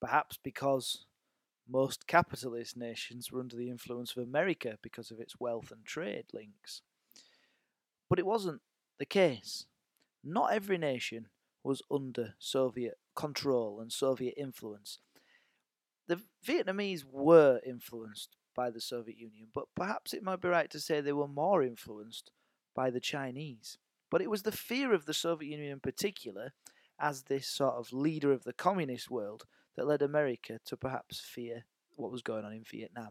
Perhaps 0.00 0.38
because 0.42 1.06
most 1.68 2.06
capitalist 2.06 2.76
nations 2.76 3.32
were 3.32 3.40
under 3.40 3.56
the 3.56 3.70
influence 3.70 4.16
of 4.16 4.22
America 4.22 4.78
because 4.82 5.10
of 5.10 5.20
its 5.20 5.40
wealth 5.40 5.70
and 5.70 5.84
trade 5.84 6.26
links. 6.32 6.82
But 8.08 8.18
it 8.18 8.26
wasn't 8.26 8.60
the 8.98 9.06
case. 9.06 9.66
Not 10.22 10.52
every 10.52 10.78
nation 10.78 11.28
was 11.64 11.82
under 11.90 12.34
Soviet 12.38 12.98
control 13.14 13.80
and 13.80 13.92
Soviet 13.92 14.34
influence. 14.36 15.00
The 16.06 16.20
Vietnamese 16.46 17.04
were 17.04 17.60
influenced 17.66 18.36
by 18.54 18.70
the 18.70 18.80
Soviet 18.80 19.18
Union, 19.18 19.48
but 19.52 19.66
perhaps 19.74 20.14
it 20.14 20.22
might 20.22 20.40
be 20.40 20.48
right 20.48 20.70
to 20.70 20.80
say 20.80 21.00
they 21.00 21.12
were 21.12 21.26
more 21.26 21.62
influenced 21.62 22.30
by 22.74 22.90
the 22.90 23.00
Chinese. 23.00 23.78
But 24.10 24.22
it 24.22 24.30
was 24.30 24.44
the 24.44 24.52
fear 24.52 24.94
of 24.94 25.06
the 25.06 25.14
Soviet 25.14 25.50
Union 25.50 25.72
in 25.72 25.80
particular, 25.80 26.52
as 26.98 27.24
this 27.24 27.48
sort 27.48 27.74
of 27.74 27.92
leader 27.92 28.32
of 28.32 28.44
the 28.44 28.52
communist 28.52 29.10
world, 29.10 29.44
that 29.76 29.86
led 29.86 30.02
America 30.02 30.58
to 30.64 30.76
perhaps 30.76 31.20
fear 31.20 31.64
what 31.96 32.10
was 32.10 32.22
going 32.22 32.44
on 32.44 32.52
in 32.52 32.64
Vietnam. 32.64 33.10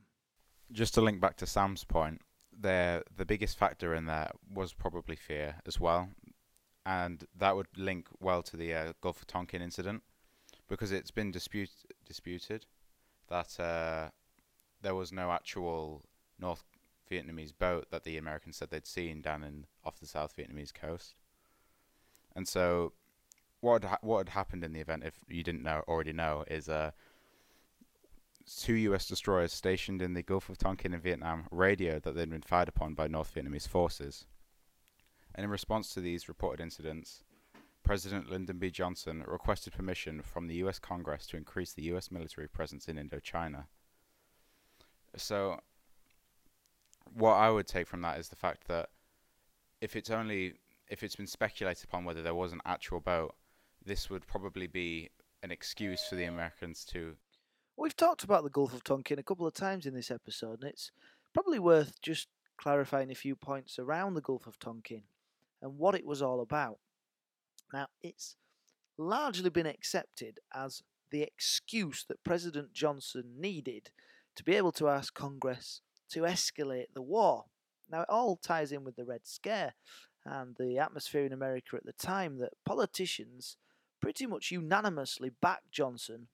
Just 0.71 0.93
to 0.95 1.01
link 1.01 1.21
back 1.21 1.37
to 1.37 1.45
Sam's 1.45 1.83
point, 1.83 2.21
there 2.51 3.03
the 3.15 3.25
biggest 3.25 3.57
factor 3.57 3.93
in 3.93 4.05
there 4.05 4.31
was 4.53 4.73
probably 4.73 5.15
fear 5.15 5.55
as 5.65 5.79
well, 5.79 6.09
and 6.85 7.25
that 7.37 7.55
would 7.55 7.67
link 7.77 8.07
well 8.19 8.41
to 8.43 8.57
the 8.57 8.73
uh, 8.73 8.93
Gulf 9.01 9.21
of 9.21 9.27
Tonkin 9.27 9.61
incident, 9.61 10.03
because 10.67 10.91
it's 10.91 11.11
been 11.11 11.31
dispute, 11.31 11.71
disputed 12.05 12.65
that 13.29 13.59
uh, 13.59 14.09
there 14.81 14.95
was 14.95 15.11
no 15.11 15.31
actual 15.31 16.03
North 16.39 16.63
Vietnamese 17.11 17.53
boat 17.57 17.87
that 17.91 18.03
the 18.03 18.17
Americans 18.17 18.57
said 18.57 18.69
they'd 18.71 18.87
seen 18.87 19.21
down 19.21 19.43
in 19.43 19.65
off 19.83 19.99
the 19.99 20.07
South 20.07 20.35
Vietnamese 20.35 20.73
coast, 20.73 21.15
and 22.35 22.47
so 22.47 22.93
what 23.61 23.83
had 23.83 23.89
ha- 23.89 23.97
what 24.01 24.19
had 24.19 24.29
happened 24.29 24.63
in 24.63 24.73
the 24.73 24.79
event, 24.79 25.03
if 25.05 25.15
you 25.27 25.43
didn't 25.43 25.63
know 25.63 25.83
already 25.87 26.13
know, 26.13 26.43
is 26.47 26.69
uh, 26.69 26.91
two 28.45 28.73
U.S. 28.73 29.07
destroyers 29.07 29.53
stationed 29.53 30.01
in 30.01 30.13
the 30.13 30.23
Gulf 30.23 30.49
of 30.49 30.57
Tonkin 30.57 30.93
in 30.93 30.99
Vietnam 30.99 31.47
radioed 31.51 32.03
that 32.03 32.15
they'd 32.15 32.29
been 32.29 32.41
fired 32.41 32.69
upon 32.69 32.93
by 32.93 33.07
North 33.07 33.33
Vietnamese 33.33 33.67
forces. 33.67 34.25
And 35.33 35.43
in 35.43 35.49
response 35.49 35.93
to 35.93 35.99
these 35.99 36.29
reported 36.29 36.61
incidents, 36.61 37.23
President 37.83 38.29
Lyndon 38.29 38.57
B. 38.57 38.71
Johnson 38.71 39.23
requested 39.27 39.73
permission 39.73 40.21
from 40.21 40.47
the 40.47 40.55
U.S. 40.55 40.79
Congress 40.79 41.27
to 41.27 41.37
increase 41.37 41.73
the 41.73 41.83
U.S. 41.83 42.09
military 42.09 42.47
presence 42.47 42.87
in 42.87 42.97
Indochina. 42.97 43.65
So, 45.15 45.59
what 47.13 47.33
I 47.33 47.49
would 47.49 47.67
take 47.67 47.87
from 47.87 48.01
that 48.01 48.19
is 48.19 48.29
the 48.29 48.35
fact 48.35 48.67
that 48.67 48.89
if 49.81 49.95
it's 49.95 50.09
only 50.09 50.55
if 50.87 51.03
it's 51.03 51.15
been 51.15 51.27
speculated 51.27 51.83
upon 51.83 52.05
whether 52.05 52.21
there 52.21 52.35
was 52.35 52.53
an 52.53 52.61
actual 52.65 52.99
boat, 52.99 53.35
this 53.85 54.09
would 54.09 54.27
probably 54.27 54.67
be 54.67 55.09
an 55.43 55.51
excuse 55.51 56.05
for 56.07 56.15
the 56.15 56.25
Americans 56.25 56.83
to 56.85 57.15
We've 57.77 57.95
talked 57.95 58.23
about 58.23 58.45
the 58.45 58.49
Gulf 58.49 58.73
of 58.73 58.85
Tonkin 58.85 59.19
a 59.19 59.23
couple 59.23 59.45
of 59.45 59.53
times 59.53 59.85
in 59.85 59.93
this 59.93 60.09
episode, 60.09 60.61
and 60.61 60.71
it's 60.71 60.91
probably 61.33 61.59
worth 61.59 62.01
just 62.01 62.29
clarifying 62.55 63.11
a 63.11 63.15
few 63.15 63.35
points 63.35 63.77
around 63.77 64.13
the 64.13 64.21
Gulf 64.21 64.47
of 64.47 64.57
Tonkin 64.59 65.03
and 65.61 65.77
what 65.77 65.93
it 65.93 66.05
was 66.05 66.21
all 66.21 66.39
about. 66.39 66.77
Now, 67.73 67.87
it's 68.01 68.37
largely 68.97 69.49
been 69.49 69.65
accepted 69.65 70.39
as 70.53 70.83
the 71.11 71.21
excuse 71.21 72.05
that 72.07 72.23
President 72.23 72.71
Johnson 72.71 73.35
needed 73.37 73.91
to 74.37 74.43
be 74.45 74.55
able 74.55 74.71
to 74.73 74.87
ask 74.87 75.13
Congress 75.13 75.81
to 76.11 76.21
escalate 76.21 76.93
the 76.93 77.01
war. 77.01 77.45
Now, 77.91 78.03
it 78.03 78.09
all 78.09 78.37
ties 78.37 78.71
in 78.71 78.85
with 78.85 78.95
the 78.95 79.03
Red 79.03 79.27
Scare 79.27 79.73
and 80.25 80.55
the 80.57 80.79
atmosphere 80.79 81.25
in 81.25 81.33
America 81.33 81.75
at 81.75 81.85
the 81.85 81.91
time 81.93 82.37
that 82.39 82.53
politicians 82.65 83.57
pretty 84.05 84.27
much 84.27 84.51
unanimously 84.51 85.31
backed 85.41 85.71
Johnson 85.71 86.27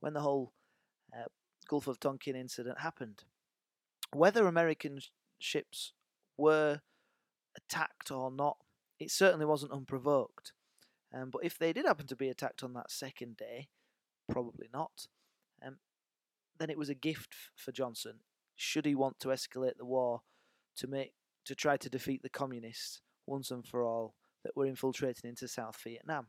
when 0.00 0.14
the 0.14 0.22
whole 0.22 0.54
uh, 1.14 1.26
Gulf 1.68 1.86
of 1.86 2.00
Tonkin 2.00 2.34
incident 2.34 2.78
happened. 2.78 3.24
Whether 4.14 4.46
American 4.46 5.00
ships 5.38 5.92
were 6.38 6.80
attacked 7.54 8.10
or 8.10 8.30
not, 8.30 8.56
it 8.98 9.10
certainly 9.10 9.44
wasn't 9.44 9.72
unprovoked. 9.72 10.54
Um, 11.14 11.28
but 11.30 11.44
if 11.44 11.58
they 11.58 11.74
did 11.74 11.84
happen 11.84 12.06
to 12.06 12.16
be 12.16 12.30
attacked 12.30 12.62
on 12.62 12.72
that 12.72 12.90
second 12.90 13.36
day, 13.36 13.68
probably 14.32 14.68
not, 14.72 15.08
um, 15.62 15.76
then 16.58 16.70
it 16.70 16.78
was 16.78 16.88
a 16.88 16.94
gift 16.94 17.28
f- 17.32 17.50
for 17.56 17.72
Johnson. 17.72 18.20
Should 18.56 18.86
he 18.86 18.94
want 18.94 19.20
to 19.20 19.28
escalate 19.28 19.76
the 19.76 19.84
war 19.84 20.22
to 20.78 20.86
make 20.86 21.12
to 21.44 21.54
try 21.54 21.76
to 21.76 21.90
defeat 21.90 22.22
the 22.22 22.30
communists 22.30 23.02
once 23.26 23.50
and 23.50 23.66
for 23.66 23.82
all 23.82 24.14
that 24.44 24.56
were 24.56 24.64
infiltrating 24.64 25.28
into 25.28 25.46
South 25.46 25.78
Vietnam? 25.84 26.28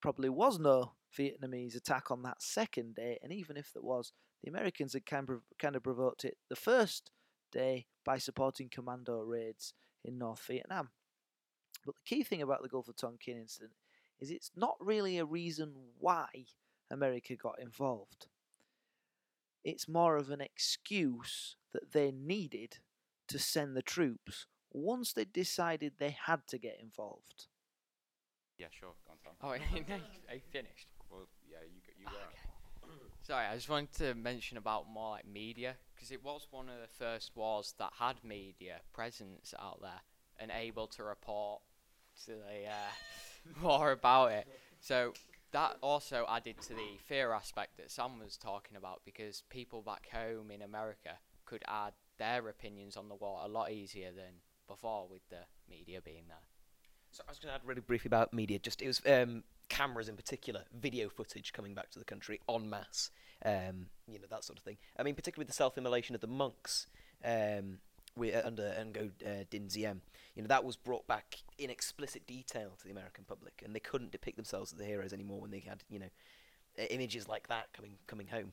Probably 0.00 0.28
was 0.28 0.58
no 0.58 0.92
Vietnamese 1.16 1.76
attack 1.76 2.10
on 2.10 2.22
that 2.22 2.42
second 2.42 2.94
day, 2.94 3.18
and 3.22 3.32
even 3.32 3.56
if 3.56 3.72
there 3.72 3.82
was, 3.82 4.12
the 4.42 4.50
Americans 4.50 4.92
had 4.92 5.06
kind 5.06 5.28
of, 5.30 5.42
kind 5.58 5.74
of 5.74 5.82
provoked 5.82 6.24
it 6.24 6.36
the 6.48 6.56
first 6.56 7.10
day 7.52 7.86
by 8.04 8.18
supporting 8.18 8.68
commando 8.68 9.20
raids 9.20 9.74
in 10.04 10.18
North 10.18 10.44
Vietnam. 10.46 10.90
But 11.84 11.96
the 11.96 12.16
key 12.16 12.22
thing 12.22 12.42
about 12.42 12.62
the 12.62 12.68
Gulf 12.68 12.88
of 12.88 12.96
Tonkin 12.96 13.38
incident 13.38 13.72
is 14.20 14.30
it's 14.30 14.50
not 14.56 14.76
really 14.80 15.18
a 15.18 15.24
reason 15.24 15.72
why 15.98 16.26
America 16.90 17.36
got 17.36 17.60
involved. 17.60 18.26
It's 19.64 19.88
more 19.88 20.16
of 20.16 20.30
an 20.30 20.40
excuse 20.40 21.56
that 21.72 21.92
they 21.92 22.10
needed 22.10 22.78
to 23.28 23.38
send 23.38 23.76
the 23.76 23.82
troops 23.82 24.46
once 24.72 25.12
they 25.12 25.24
decided 25.24 25.94
they 25.98 26.16
had 26.26 26.46
to 26.48 26.58
get 26.58 26.78
involved. 26.80 27.46
Yeah, 28.58 28.66
sure. 28.70 28.92
Go 29.06 29.12
on, 29.12 29.18
Tom. 29.24 29.34
Oh, 29.42 29.50
I 30.34 30.38
finished. 30.50 30.88
Well, 31.10 31.28
yeah, 31.50 31.58
you 31.62 31.80
go. 31.86 31.92
You 31.98 32.06
Oh, 32.08 32.10
go. 32.12 32.18
okay. 32.88 33.08
Sorry, 33.22 33.46
I 33.46 33.54
just 33.54 33.68
wanted 33.68 33.92
to 33.94 34.14
mention 34.14 34.56
about 34.56 34.88
more 34.90 35.10
like 35.12 35.26
media 35.26 35.76
because 35.94 36.10
it 36.10 36.24
was 36.24 36.46
one 36.50 36.68
of 36.68 36.80
the 36.80 36.86
first 36.88 37.32
wars 37.36 37.74
that 37.78 37.92
had 37.98 38.16
media 38.24 38.80
presence 38.92 39.54
out 39.58 39.80
there 39.82 40.00
and 40.38 40.50
able 40.50 40.86
to 40.88 41.04
report 41.04 41.60
to 42.24 42.32
the 42.32 42.66
uh, 42.68 42.90
more 43.62 43.92
about 43.92 44.32
it. 44.32 44.46
So 44.80 45.12
that 45.52 45.76
also 45.82 46.24
added 46.28 46.60
to 46.62 46.74
the 46.74 46.98
fear 47.06 47.32
aspect 47.32 47.76
that 47.76 47.90
Sam 47.90 48.18
was 48.18 48.36
talking 48.36 48.76
about 48.76 49.02
because 49.04 49.42
people 49.50 49.82
back 49.82 50.08
home 50.12 50.50
in 50.50 50.62
America 50.62 51.18
could 51.44 51.62
add 51.68 51.92
their 52.18 52.48
opinions 52.48 52.96
on 52.96 53.08
the 53.08 53.14
war 53.14 53.40
a 53.44 53.48
lot 53.48 53.70
easier 53.70 54.10
than 54.12 54.40
before 54.66 55.06
with 55.08 55.22
the 55.30 55.44
media 55.68 56.00
being 56.00 56.24
there. 56.28 56.38
So 57.10 57.22
I 57.26 57.30
was 57.30 57.38
going 57.38 57.50
to 57.50 57.54
add 57.54 57.66
really 57.66 57.80
briefly 57.80 58.08
about 58.08 58.32
media. 58.32 58.58
Just 58.58 58.82
it 58.82 58.86
was 58.86 59.02
um, 59.06 59.42
cameras 59.68 60.08
in 60.08 60.16
particular, 60.16 60.62
video 60.78 61.08
footage 61.08 61.52
coming 61.52 61.74
back 61.74 61.90
to 61.90 61.98
the 61.98 62.04
country 62.04 62.40
en 62.48 62.68
masse. 62.68 63.10
Um, 63.44 63.86
you 64.06 64.18
know 64.18 64.26
that 64.30 64.44
sort 64.44 64.58
of 64.58 64.64
thing. 64.64 64.76
I 64.98 65.02
mean, 65.02 65.14
particularly 65.14 65.46
with 65.46 65.48
the 65.48 65.56
self-immolation 65.56 66.14
of 66.14 66.20
the 66.20 66.26
monks 66.26 66.86
um, 67.24 67.78
we, 68.16 68.32
uh, 68.32 68.46
under 68.46 68.62
Ngo 68.62 69.10
uh, 69.24 69.44
Dinh 69.50 69.72
Diem. 69.72 70.02
You 70.34 70.42
know 70.42 70.48
that 70.48 70.64
was 70.64 70.76
brought 70.76 71.06
back 71.06 71.38
in 71.58 71.70
explicit 71.70 72.26
detail 72.26 72.70
to 72.78 72.84
the 72.84 72.90
American 72.90 73.24
public, 73.24 73.62
and 73.64 73.74
they 73.74 73.80
couldn't 73.80 74.12
depict 74.12 74.36
themselves 74.36 74.72
as 74.72 74.78
the 74.78 74.84
heroes 74.84 75.12
anymore 75.12 75.40
when 75.40 75.50
they 75.50 75.60
had 75.60 75.84
you 75.88 75.98
know 75.98 76.10
uh, 76.78 76.84
images 76.90 77.28
like 77.28 77.48
that 77.48 77.72
coming 77.72 77.92
coming 78.06 78.28
home. 78.28 78.52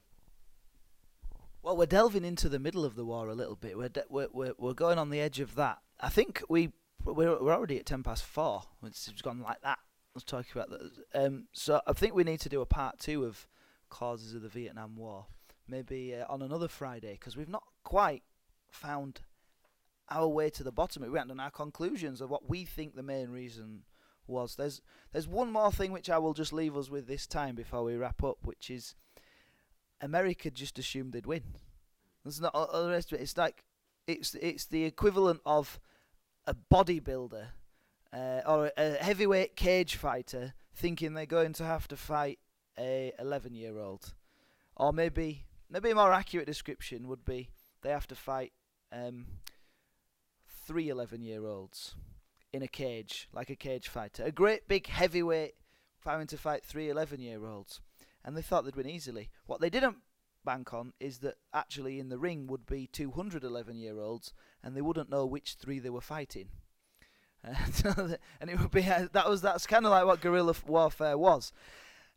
Well, 1.62 1.76
we're 1.76 1.88
delving 1.88 2.24
into 2.24 2.47
the 2.47 2.60
middle 2.60 2.86
of 2.86 2.95
the 2.95 3.06
war 3.06 3.28
a 3.28 3.34
little 3.34 3.56
bit. 3.56 3.76
We're 3.78 3.89
de- 3.89 4.06
we're, 4.10 4.28
we're 4.32 4.53
we're 4.58 4.74
going 4.74 4.99
on 4.99 5.10
the 5.10 5.20
edge 5.20 5.39
of 5.39 5.56
that. 5.56 5.80
I 5.99 6.10
think 6.10 6.43
we 6.47 6.72
we're 7.04 7.41
we're 7.41 7.54
already 7.54 7.78
at 7.78 7.86
ten 7.86 8.04
past 8.04 8.24
four. 8.24 8.64
It's 8.84 9.08
it's 9.08 9.22
gone 9.22 9.41
like 9.41 9.62
that. 9.62 9.80
Let's 10.14 10.26
talk 10.26 10.46
about 10.54 10.70
that. 10.70 10.91
Um, 11.14 11.48
so 11.52 11.82
I 11.86 11.93
think 11.93 12.14
we 12.14 12.24
need 12.24 12.39
to 12.41 12.50
do 12.50 12.62
a 12.62 12.66
part 12.66 13.00
two 13.00 13.26
of 13.26 13.48
causes 13.89 14.34
of 14.34 14.41
the 14.41 14.50
Vietnam 14.50 14.96
War, 14.96 15.26
maybe 15.68 16.16
uh, 16.16 16.26
on 16.30 16.41
another 16.41 16.68
Friday, 16.68 17.14
because 17.14 17.36
we've 17.36 17.50
not 17.50 17.64
quite 17.84 18.24
found 18.72 19.22
our 20.10 20.28
way 20.28 20.50
to 20.52 20.64
the 20.64 20.72
bottom. 20.72 21.04
We 21.04 21.18
haven't 21.18 21.30
done 21.30 21.39
our 21.39 21.52
conclusions 21.52 22.22
of 22.22 22.30
what 22.30 22.50
we 22.50 22.66
think 22.66 22.96
the 22.96 23.04
main 23.04 23.30
reason 23.30 23.84
was. 24.28 24.56
There's 24.56 24.82
there's 25.12 25.28
one 25.28 25.52
more 25.52 25.72
thing 25.72 25.91
which 25.91 26.10
I 26.10 26.18
will 26.18 26.34
just 26.34 26.54
leave 26.54 26.78
us 26.78 26.89
with 26.89 27.08
this 27.08 27.28
time 27.28 27.56
before 27.56 27.84
we 27.84 27.96
wrap 27.96 28.24
up, 28.24 28.38
which 28.43 28.70
is 28.70 28.96
America 30.02 30.52
just 30.52 30.80
assumed 30.80 31.14
they'd 31.14 31.26
win. 31.26 31.56
There's 32.24 32.41
not 32.41 32.54
the 32.54 32.89
rest 32.89 33.12
of 33.12 33.20
it. 33.20 33.22
It's 33.22 33.38
like 33.38 33.64
it's 34.08 34.36
it's 34.36 34.66
the 34.66 34.84
equivalent 34.84 35.41
of 35.46 35.80
a 36.48 36.56
bodybuilder 36.72 37.48
uh, 38.14 38.41
or 38.46 38.72
a 38.78 38.93
heavyweight 38.93 39.56
cage 39.56 39.96
fighter 39.96 40.54
thinking 40.74 41.14
they're 41.14 41.26
going 41.26 41.54
to 41.54 41.64
have 41.64 41.88
to 41.88 41.98
fight 41.98 42.39
a 42.78 43.14
11 43.20 43.56
year 43.56 43.80
old, 43.80 44.14
or 44.76 44.91
maybe 44.91 45.46
maybe 45.70 45.91
a 45.91 45.96
more 45.96 46.14
accurate 46.14 46.46
description 46.46 47.08
would 47.08 47.24
be 47.26 47.50
they 47.82 47.89
have 47.89 48.08
to 48.08 48.16
fight 48.16 48.52
um, 48.91 49.26
three 50.66 50.89
11 50.89 51.22
year 51.22 51.46
olds 51.46 51.96
in 52.52 52.62
a 52.62 52.68
cage 52.68 53.28
like 53.34 53.50
a 53.50 53.56
cage 53.56 53.88
fighter, 53.88 54.24
a 54.24 54.32
great 54.32 54.68
big 54.68 54.88
heavyweight 54.88 55.56
having 56.06 56.28
to 56.28 56.38
fight 56.38 56.64
three 56.64 56.89
11 56.89 57.20
year 57.20 57.46
olds 57.46 57.82
and 58.24 58.36
they 58.36 58.41
thought 58.41 58.66
they'd 58.66 58.76
win 58.76 58.89
easily. 58.89 59.30
What 59.46 59.62
they 59.62 59.70
didn't 59.70 59.98
bank 60.46 60.74
on 60.74 60.93
is 61.00 61.20
that 61.20 61.36
actually 61.54 62.00
in 62.00 62.10
the 62.10 62.18
ring 62.18 62.48
would 62.48 62.66
be 62.66 62.88
211 62.88 63.78
year 63.78 64.00
olds, 64.00 64.34
and 64.64 64.76
they 64.76 64.82
wouldn't 64.82 65.10
know 65.10 65.26
which 65.26 65.56
three 65.60 65.80
they 65.80 65.89
were 65.89 66.02
fighting. 66.02 66.50
And 68.39 68.50
it 68.50 68.60
would 68.60 68.72
be 68.72 68.84
uh, 68.84 69.08
that 69.14 69.30
was 69.30 69.41
that's 69.41 69.68
kind 69.68 69.86
of 69.86 69.91
like 69.91 70.06
what 70.06 70.22
guerrilla 70.22 70.56
warfare 70.66 71.18
was. 71.18 71.52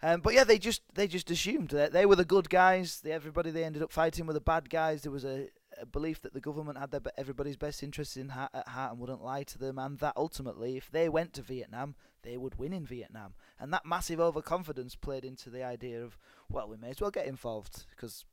Um, 0.02 0.20
but 0.20 0.32
yeah, 0.32 0.44
they 0.44 0.58
just 0.58 0.82
they 0.94 1.06
just 1.06 1.30
assumed 1.30 1.70
that 1.70 1.92
they 1.92 2.06
were 2.06 2.16
the 2.16 2.24
good 2.24 2.48
guys. 2.48 3.00
The, 3.00 3.12
everybody 3.12 3.50
they 3.50 3.64
ended 3.64 3.82
up 3.82 3.92
fighting 3.92 4.26
were 4.26 4.32
the 4.32 4.40
bad 4.40 4.70
guys. 4.70 5.02
There 5.02 5.12
was 5.12 5.24
a, 5.24 5.48
a 5.80 5.86
belief 5.86 6.20
that 6.22 6.34
the 6.34 6.40
government 6.40 6.78
had 6.78 6.90
their, 6.90 7.00
everybody's 7.16 7.56
best 7.56 7.82
interests 7.82 8.16
in 8.16 8.30
ha- 8.30 8.48
at 8.52 8.68
heart 8.68 8.92
and 8.92 9.00
wouldn't 9.00 9.22
lie 9.22 9.42
to 9.44 9.58
them, 9.58 9.78
and 9.78 9.98
that 9.98 10.14
ultimately, 10.16 10.76
if 10.76 10.90
they 10.90 11.08
went 11.08 11.32
to 11.34 11.42
Vietnam, 11.42 11.94
they 12.22 12.36
would 12.36 12.58
win 12.58 12.72
in 12.72 12.84
Vietnam. 12.84 13.34
And 13.58 13.72
that 13.72 13.86
massive 13.86 14.20
overconfidence 14.20 14.94
played 14.94 15.24
into 15.24 15.50
the 15.50 15.62
idea 15.62 16.02
of, 16.02 16.18
well, 16.50 16.68
we 16.68 16.76
may 16.76 16.90
as 16.90 17.00
well 17.00 17.10
get 17.10 17.26
involved 17.26 17.86
because 17.90 18.24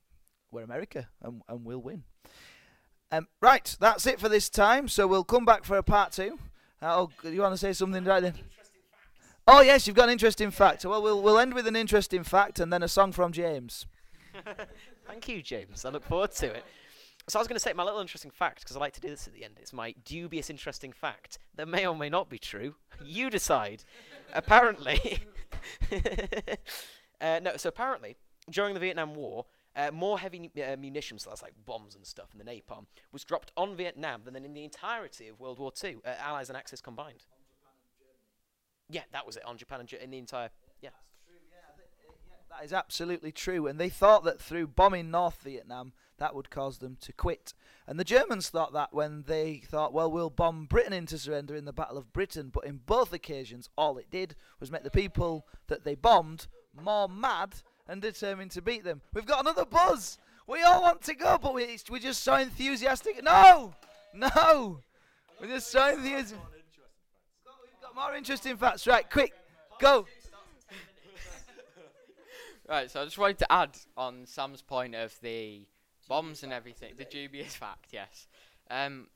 we're 0.51 0.63
America 0.63 1.09
and, 1.21 1.41
and 1.47 1.65
we'll 1.65 1.81
win. 1.81 2.03
Um, 3.11 3.27
right, 3.41 3.75
that's 3.79 4.07
it 4.07 4.19
for 4.19 4.29
this 4.29 4.49
time. 4.49 4.87
So 4.87 5.07
we'll 5.07 5.23
come 5.23 5.45
back 5.45 5.63
for 5.63 5.77
a 5.77 5.83
part 5.83 6.11
two. 6.11 6.39
Uh, 6.81 7.05
oh, 7.23 7.29
you 7.29 7.41
want 7.41 7.53
to 7.53 7.57
say 7.57 7.73
something 7.73 8.03
right 8.03 8.21
then? 8.21 8.33
Oh 9.47 9.61
yes, 9.61 9.85
you've 9.85 9.95
got 9.95 10.05
an 10.05 10.13
interesting 10.13 10.49
fact. 10.49 10.85
Well, 10.85 11.03
we'll 11.03 11.21
we'll 11.21 11.37
end 11.37 11.53
with 11.53 11.67
an 11.67 11.75
interesting 11.75 12.23
fact 12.23 12.59
and 12.59 12.73
then 12.73 12.81
a 12.81 12.87
song 12.87 13.11
from 13.11 13.31
James. 13.31 13.85
Thank 15.07 15.27
you, 15.27 15.43
James. 15.43 15.85
I 15.85 15.89
look 15.89 16.03
forward 16.03 16.31
to 16.33 16.47
it. 16.47 16.63
So 17.27 17.39
I 17.39 17.41
was 17.41 17.47
going 17.47 17.55
to 17.55 17.59
say 17.59 17.73
my 17.73 17.83
little 17.83 18.01
interesting 18.01 18.29
fact 18.29 18.59
because 18.59 18.75
I 18.75 18.79
like 18.79 18.93
to 18.93 19.01
do 19.01 19.09
this 19.09 19.25
at 19.27 19.33
the 19.33 19.43
end. 19.43 19.55
It's 19.59 19.73
my 19.73 19.95
dubious 20.05 20.49
interesting 20.49 20.91
fact 20.91 21.39
that 21.55 21.67
may 21.67 21.87
or 21.87 21.95
may 21.95 22.09
not 22.09 22.29
be 22.29 22.37
true. 22.37 22.75
You 23.03 23.29
decide. 23.29 23.83
apparently, 24.33 25.19
uh, 27.21 27.39
no. 27.41 27.57
So 27.57 27.69
apparently, 27.69 28.15
during 28.49 28.73
the 28.73 28.79
Vietnam 28.79 29.15
War, 29.15 29.45
uh, 29.75 29.91
more 29.91 30.17
heavy 30.19 30.49
uh, 30.63 30.77
munitions, 30.77 31.23
so 31.23 31.29
that's 31.31 31.41
like 31.41 31.53
bombs 31.65 31.95
and 31.95 32.05
stuff, 32.05 32.29
and 32.31 32.39
the 32.39 32.49
napalm, 32.49 32.85
was 33.11 33.23
dropped 33.25 33.51
on 33.57 33.75
Vietnam 33.75 34.21
than 34.23 34.35
in 34.35 34.53
the 34.53 34.63
entirety 34.63 35.27
of 35.27 35.39
World 35.39 35.59
War 35.59 35.71
Two, 35.71 36.01
uh, 36.05 36.13
Allies 36.19 36.49
and 36.49 36.57
Axis 36.57 36.79
combined. 36.79 37.25
Yeah, 38.89 39.01
that 39.11 39.25
was 39.25 39.35
it 39.35 39.43
on 39.45 39.57
Japan 39.57 39.79
and 39.81 39.89
Ge- 39.89 39.93
in 39.95 40.11
the 40.11 40.17
entire. 40.17 40.51
Yeah. 40.81 40.89
That 42.55 42.65
is 42.65 42.73
absolutely 42.73 43.31
true. 43.31 43.67
And 43.67 43.79
they 43.79 43.89
thought 43.89 44.23
that 44.23 44.39
through 44.39 44.67
bombing 44.67 45.11
North 45.11 45.41
Vietnam, 45.43 45.91
that 46.19 46.33
would 46.33 46.49
cause 46.49 46.77
them 46.77 46.97
to 47.01 47.11
quit. 47.11 47.53
And 47.85 47.99
the 47.99 48.05
Germans 48.05 48.49
thought 48.49 48.71
that 48.73 48.93
when 48.93 49.23
they 49.27 49.61
thought, 49.65 49.93
well, 49.93 50.09
we'll 50.09 50.29
bomb 50.29 50.65
Britain 50.65 50.93
into 50.93 51.17
surrender 51.17 51.55
in 51.55 51.65
the 51.65 51.73
Battle 51.73 51.97
of 51.97 52.13
Britain. 52.13 52.51
But 52.53 52.65
in 52.65 52.79
both 52.85 53.11
occasions, 53.11 53.69
all 53.77 53.97
it 53.97 54.09
did 54.09 54.35
was 54.59 54.71
make 54.71 54.83
the 54.83 54.91
people 54.91 55.45
that 55.67 55.83
they 55.83 55.95
bombed 55.95 56.47
more 56.81 57.09
mad 57.09 57.55
and 57.89 58.01
determined 58.01 58.51
to 58.51 58.61
beat 58.61 58.85
them. 58.85 59.01
We've 59.13 59.25
got 59.25 59.41
another 59.41 59.65
buzz. 59.65 60.17
We 60.47 60.61
all 60.61 60.81
want 60.81 61.01
to 61.03 61.13
go, 61.13 61.37
but 61.41 61.53
we, 61.53 61.77
we're 61.89 61.99
just 61.99 62.23
so 62.23 62.35
enthusiastic. 62.35 63.21
No! 63.21 63.73
No! 64.13 64.79
We're 65.41 65.47
just 65.47 65.71
so 65.71 65.89
enthusiastic. 65.89 66.39
We've 66.39 67.81
got 67.81 67.95
more 67.95 68.15
interesting 68.15 68.55
facts. 68.55 68.87
Right, 68.87 69.09
quick, 69.09 69.33
go. 69.79 70.05
Right, 72.67 72.89
so 72.89 73.01
I 73.01 73.05
just 73.05 73.17
wanted 73.17 73.37
to 73.39 73.51
add 73.51 73.77
on 73.95 74.25
Sam's 74.25 74.61
point 74.61 74.95
of 74.95 75.15
the 75.21 75.67
bombs 76.07 76.43
and 76.43 76.51
everything, 76.51 76.93
the 76.97 77.05
dubious 77.05 77.55
fact, 77.55 77.87
yes. 77.91 78.27
Um, 78.69 79.07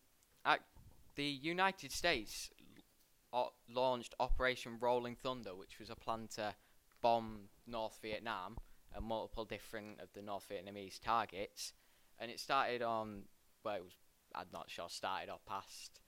the 1.16 1.26
United 1.26 1.92
States 1.92 2.50
o- 3.34 3.52
launched 3.70 4.16
Operation 4.20 4.78
Rolling 4.80 5.16
Thunder, 5.16 5.56
which 5.56 5.80
was 5.80 5.90
a 5.90 5.96
plan 5.96 6.30
to 6.36 6.54
bomb 7.02 7.50
North 7.68 8.00
Vietnam 8.02 8.58
and 8.96 9.04
multiple 9.04 9.46
different 9.46 10.00
of 10.00 10.14
the 10.14 10.22
North 10.22 10.48
Vietnamese 10.50 11.00
targets, 11.00 11.74
and 12.20 12.32
it 12.32 12.40
started 12.40 12.82
on 12.82 13.24
well, 13.66 13.76
it 13.76 13.84
was 13.84 13.94
I'm 14.34 14.48
not 14.54 14.70
sure 14.70 14.88
started 14.90 15.30
or 15.30 15.40
passed 15.46 16.00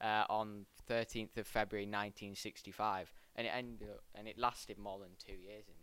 uh, 0.00 0.24
on 0.28 0.66
13th 0.88 1.38
of 1.38 1.46
February 1.46 1.86
1965, 1.86 3.12
and 3.34 3.46
it 3.46 3.50
ended 3.50 3.88
up, 3.88 4.04
and 4.14 4.28
it 4.28 4.38
lasted 4.38 4.78
more 4.78 4.98
than 4.98 5.10
two 5.18 5.32
years 5.40 5.64
in. 5.66 5.81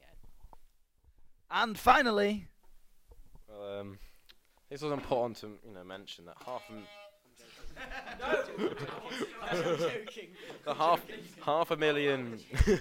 And 1.51 1.77
finally, 1.77 2.47
Well, 3.47 3.79
um, 3.79 3.97
this 4.69 4.81
was 4.81 4.91
important 4.91 5.37
to 5.37 5.47
you 5.67 5.73
know 5.73 5.83
mention 5.83 6.25
that 6.25 6.37
half 6.45 6.61
a 6.69 6.73
m- 6.73 6.87
the 10.65 10.73
half 10.75 11.01
half 11.45 11.71
a 11.71 11.77
million 11.77 12.39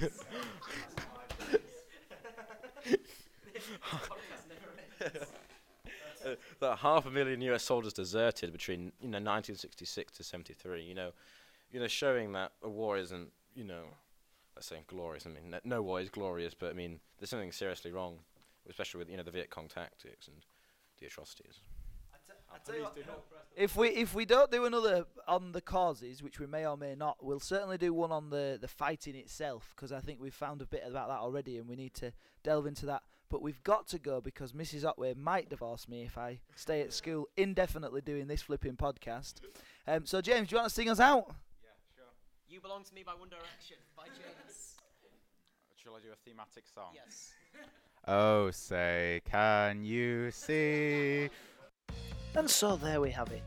Uh, 6.27 6.35
that 6.59 6.79
half 6.79 7.07
a 7.07 7.11
million 7.12 7.41
U.S. 7.43 7.62
soldiers 7.62 7.93
deserted 7.93 8.51
between 8.51 8.91
you 9.01 9.07
know 9.09 9.19
1966 9.19 10.12
to 10.14 10.25
73. 10.25 10.83
You 10.83 10.93
know, 10.95 11.12
you 11.71 11.79
know, 11.79 11.87
showing 11.87 12.33
that 12.33 12.51
a 12.62 12.69
war 12.69 12.99
isn't 12.99 13.31
you 13.55 13.62
know, 13.62 13.85
let's 14.57 14.66
say 14.66 14.79
glorious. 14.89 15.27
I 15.27 15.29
mean, 15.29 15.55
n- 15.55 15.61
no 15.64 15.81
war 15.81 16.01
is 16.01 16.11
glorious, 16.11 16.55
but 16.55 16.71
I 16.71 16.73
mean, 16.73 16.99
there's 17.19 17.31
something 17.31 17.53
seriously 17.53 17.93
wrong, 17.93 18.19
especially 18.69 18.99
with 18.99 19.11
you 19.11 19.16
know 19.16 19.23
the 19.23 19.31
Viet 19.31 19.51
Cong 19.51 19.69
tactics 19.69 20.29
and 20.29 20.37
the 21.01 21.07
atrocities. 21.07 21.61
if 23.57 23.77
we 23.77 23.89
if 23.89 24.14
we 24.14 24.25
don't 24.25 24.51
do 24.51 24.64
another 24.64 25.05
on 25.27 25.53
the 25.53 25.61
causes, 25.61 26.23
which 26.23 26.41
we 26.41 26.47
may 26.47 26.66
or 26.66 26.77
may 26.77 26.95
not, 26.95 27.16
we'll 27.23 27.41
certainly 27.41 27.79
do 27.79 27.93
one 27.93 28.11
on 28.11 28.31
the 28.31 28.59
the 28.61 28.69
fighting 28.69 29.14
itself 29.14 29.73
because 29.77 29.93
I 29.93 30.01
think 30.01 30.21
we've 30.21 30.35
found 30.35 30.62
a 30.62 30.66
bit 30.66 30.83
about 30.87 31.09
that 31.09 31.19
already, 31.19 31.59
and 31.59 31.69
we 31.69 31.77
need 31.77 31.95
to 31.95 32.12
delve 32.43 32.66
into 32.66 32.87
that. 32.87 33.03
But 33.31 33.43
we've 33.43 33.62
got 33.62 33.87
to 33.89 33.99
go 33.99 34.23
because 34.23 34.53
Mrs. 34.53 34.87
Otway 34.87 35.12
might 35.12 35.51
divorce 35.51 35.87
me 35.87 36.03
if 36.03 36.16
I 36.16 36.41
stay 36.57 36.81
at 36.81 36.95
school 36.95 37.29
indefinitely 37.37 38.01
doing 38.01 38.27
this 38.27 38.41
flipping 38.41 38.77
podcast. 38.77 39.35
Um, 39.87 40.07
so 40.07 40.23
James, 40.23 40.49
do 40.49 40.55
you 40.55 40.61
want 40.61 40.71
to 40.71 40.75
sing 40.75 40.89
us 40.89 40.99
out? 40.99 41.27
Yeah, 41.62 41.69
sure. 41.95 42.12
You 42.49 42.62
Belong 42.62 42.85
to 42.85 42.95
Me 42.95 43.03
by 43.05 43.12
One 43.12 43.29
Direction 43.29 43.77
by 43.95 44.07
James. 44.07 44.77
Shall 45.77 45.95
I 45.95 46.01
do 46.01 46.09
a 46.12 46.16
thematic 46.29 46.64
song? 46.75 46.93
yes. 46.95 47.33
Oh, 48.11 48.51
say, 48.51 49.21
can 49.31 49.85
you 49.85 50.31
see? 50.31 51.29
And 52.35 52.49
so 52.49 52.77
there 52.77 53.03
we 53.03 53.11
have 53.11 53.31
it. 53.33 53.43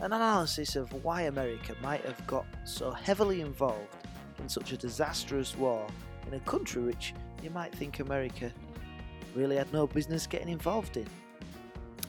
An 0.00 0.12
analysis 0.12 0.76
of 0.76 0.92
why 1.02 1.22
America 1.22 1.74
might 1.82 2.04
have 2.04 2.26
got 2.26 2.44
so 2.66 2.90
heavily 2.90 3.40
involved 3.40 3.96
in 4.40 4.46
such 4.46 4.72
a 4.72 4.76
disastrous 4.76 5.56
war 5.56 5.86
in 6.26 6.34
a 6.34 6.40
country 6.40 6.82
which 6.82 7.14
you 7.42 7.48
might 7.48 7.74
think 7.74 8.00
America 8.00 8.52
really 9.34 9.56
had 9.56 9.72
no 9.72 9.86
business 9.86 10.26
getting 10.26 10.50
involved 10.50 10.98
in. 10.98 11.06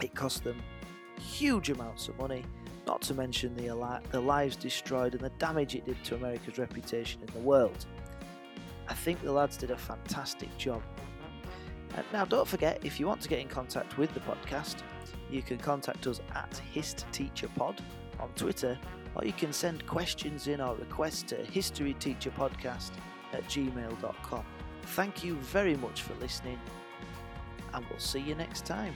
It 0.02 0.14
cost 0.14 0.44
them 0.44 0.62
huge 1.18 1.70
amounts 1.70 2.10
of 2.10 2.18
money, 2.18 2.44
not 2.88 3.02
to 3.04 3.14
mention 3.14 3.56
the, 3.56 4.02
the 4.12 4.20
lives 4.20 4.58
destroyed 4.58 5.14
and 5.14 5.24
the 5.24 5.32
damage 5.40 5.76
it 5.76 5.86
did 5.86 6.04
to 6.04 6.16
America's 6.16 6.58
reputation 6.58 7.22
in 7.22 7.34
the 7.34 7.40
world. 7.40 7.86
I 8.90 8.96
think 8.96 9.24
the 9.24 9.32
lads 9.32 9.56
did 9.56 9.72
a 9.72 9.78
fantastic 9.78 10.56
job. 10.58 10.82
Uh, 11.98 12.02
now, 12.14 12.26
don't 12.26 12.48
forget, 12.48 12.80
if 12.84 13.00
you 13.00 13.08
want 13.08 13.22
to 13.22 13.30
get 13.30 13.40
in 13.40 13.48
contact 13.48 13.98
with 13.98 14.14
the 14.14 14.20
podcast, 14.22 14.78
you 15.30 15.42
can 15.42 15.58
contact 15.58 16.08
us 16.08 16.22
at 16.36 16.62
HistTeacherPod 16.74 17.80
on 18.20 18.30
Twitter, 18.36 18.78
or 19.16 19.26
you 19.26 19.34
can 19.34 19.54
send 19.54 19.86
questions 19.86 20.48
in 20.48 20.62
or 20.62 20.76
requests 20.76 21.24
to 21.24 21.44
historyteacherpodcast 21.44 22.92
at 23.34 23.44
gmail.com. 23.46 24.46
Thank 24.84 25.24
you 25.24 25.36
very 25.36 25.76
much 25.78 26.02
for 26.02 26.14
listening, 26.16 26.60
and 27.74 27.86
we'll 27.90 28.00
see 28.00 28.20
you 28.20 28.36
next 28.36 28.66
time. 28.66 28.96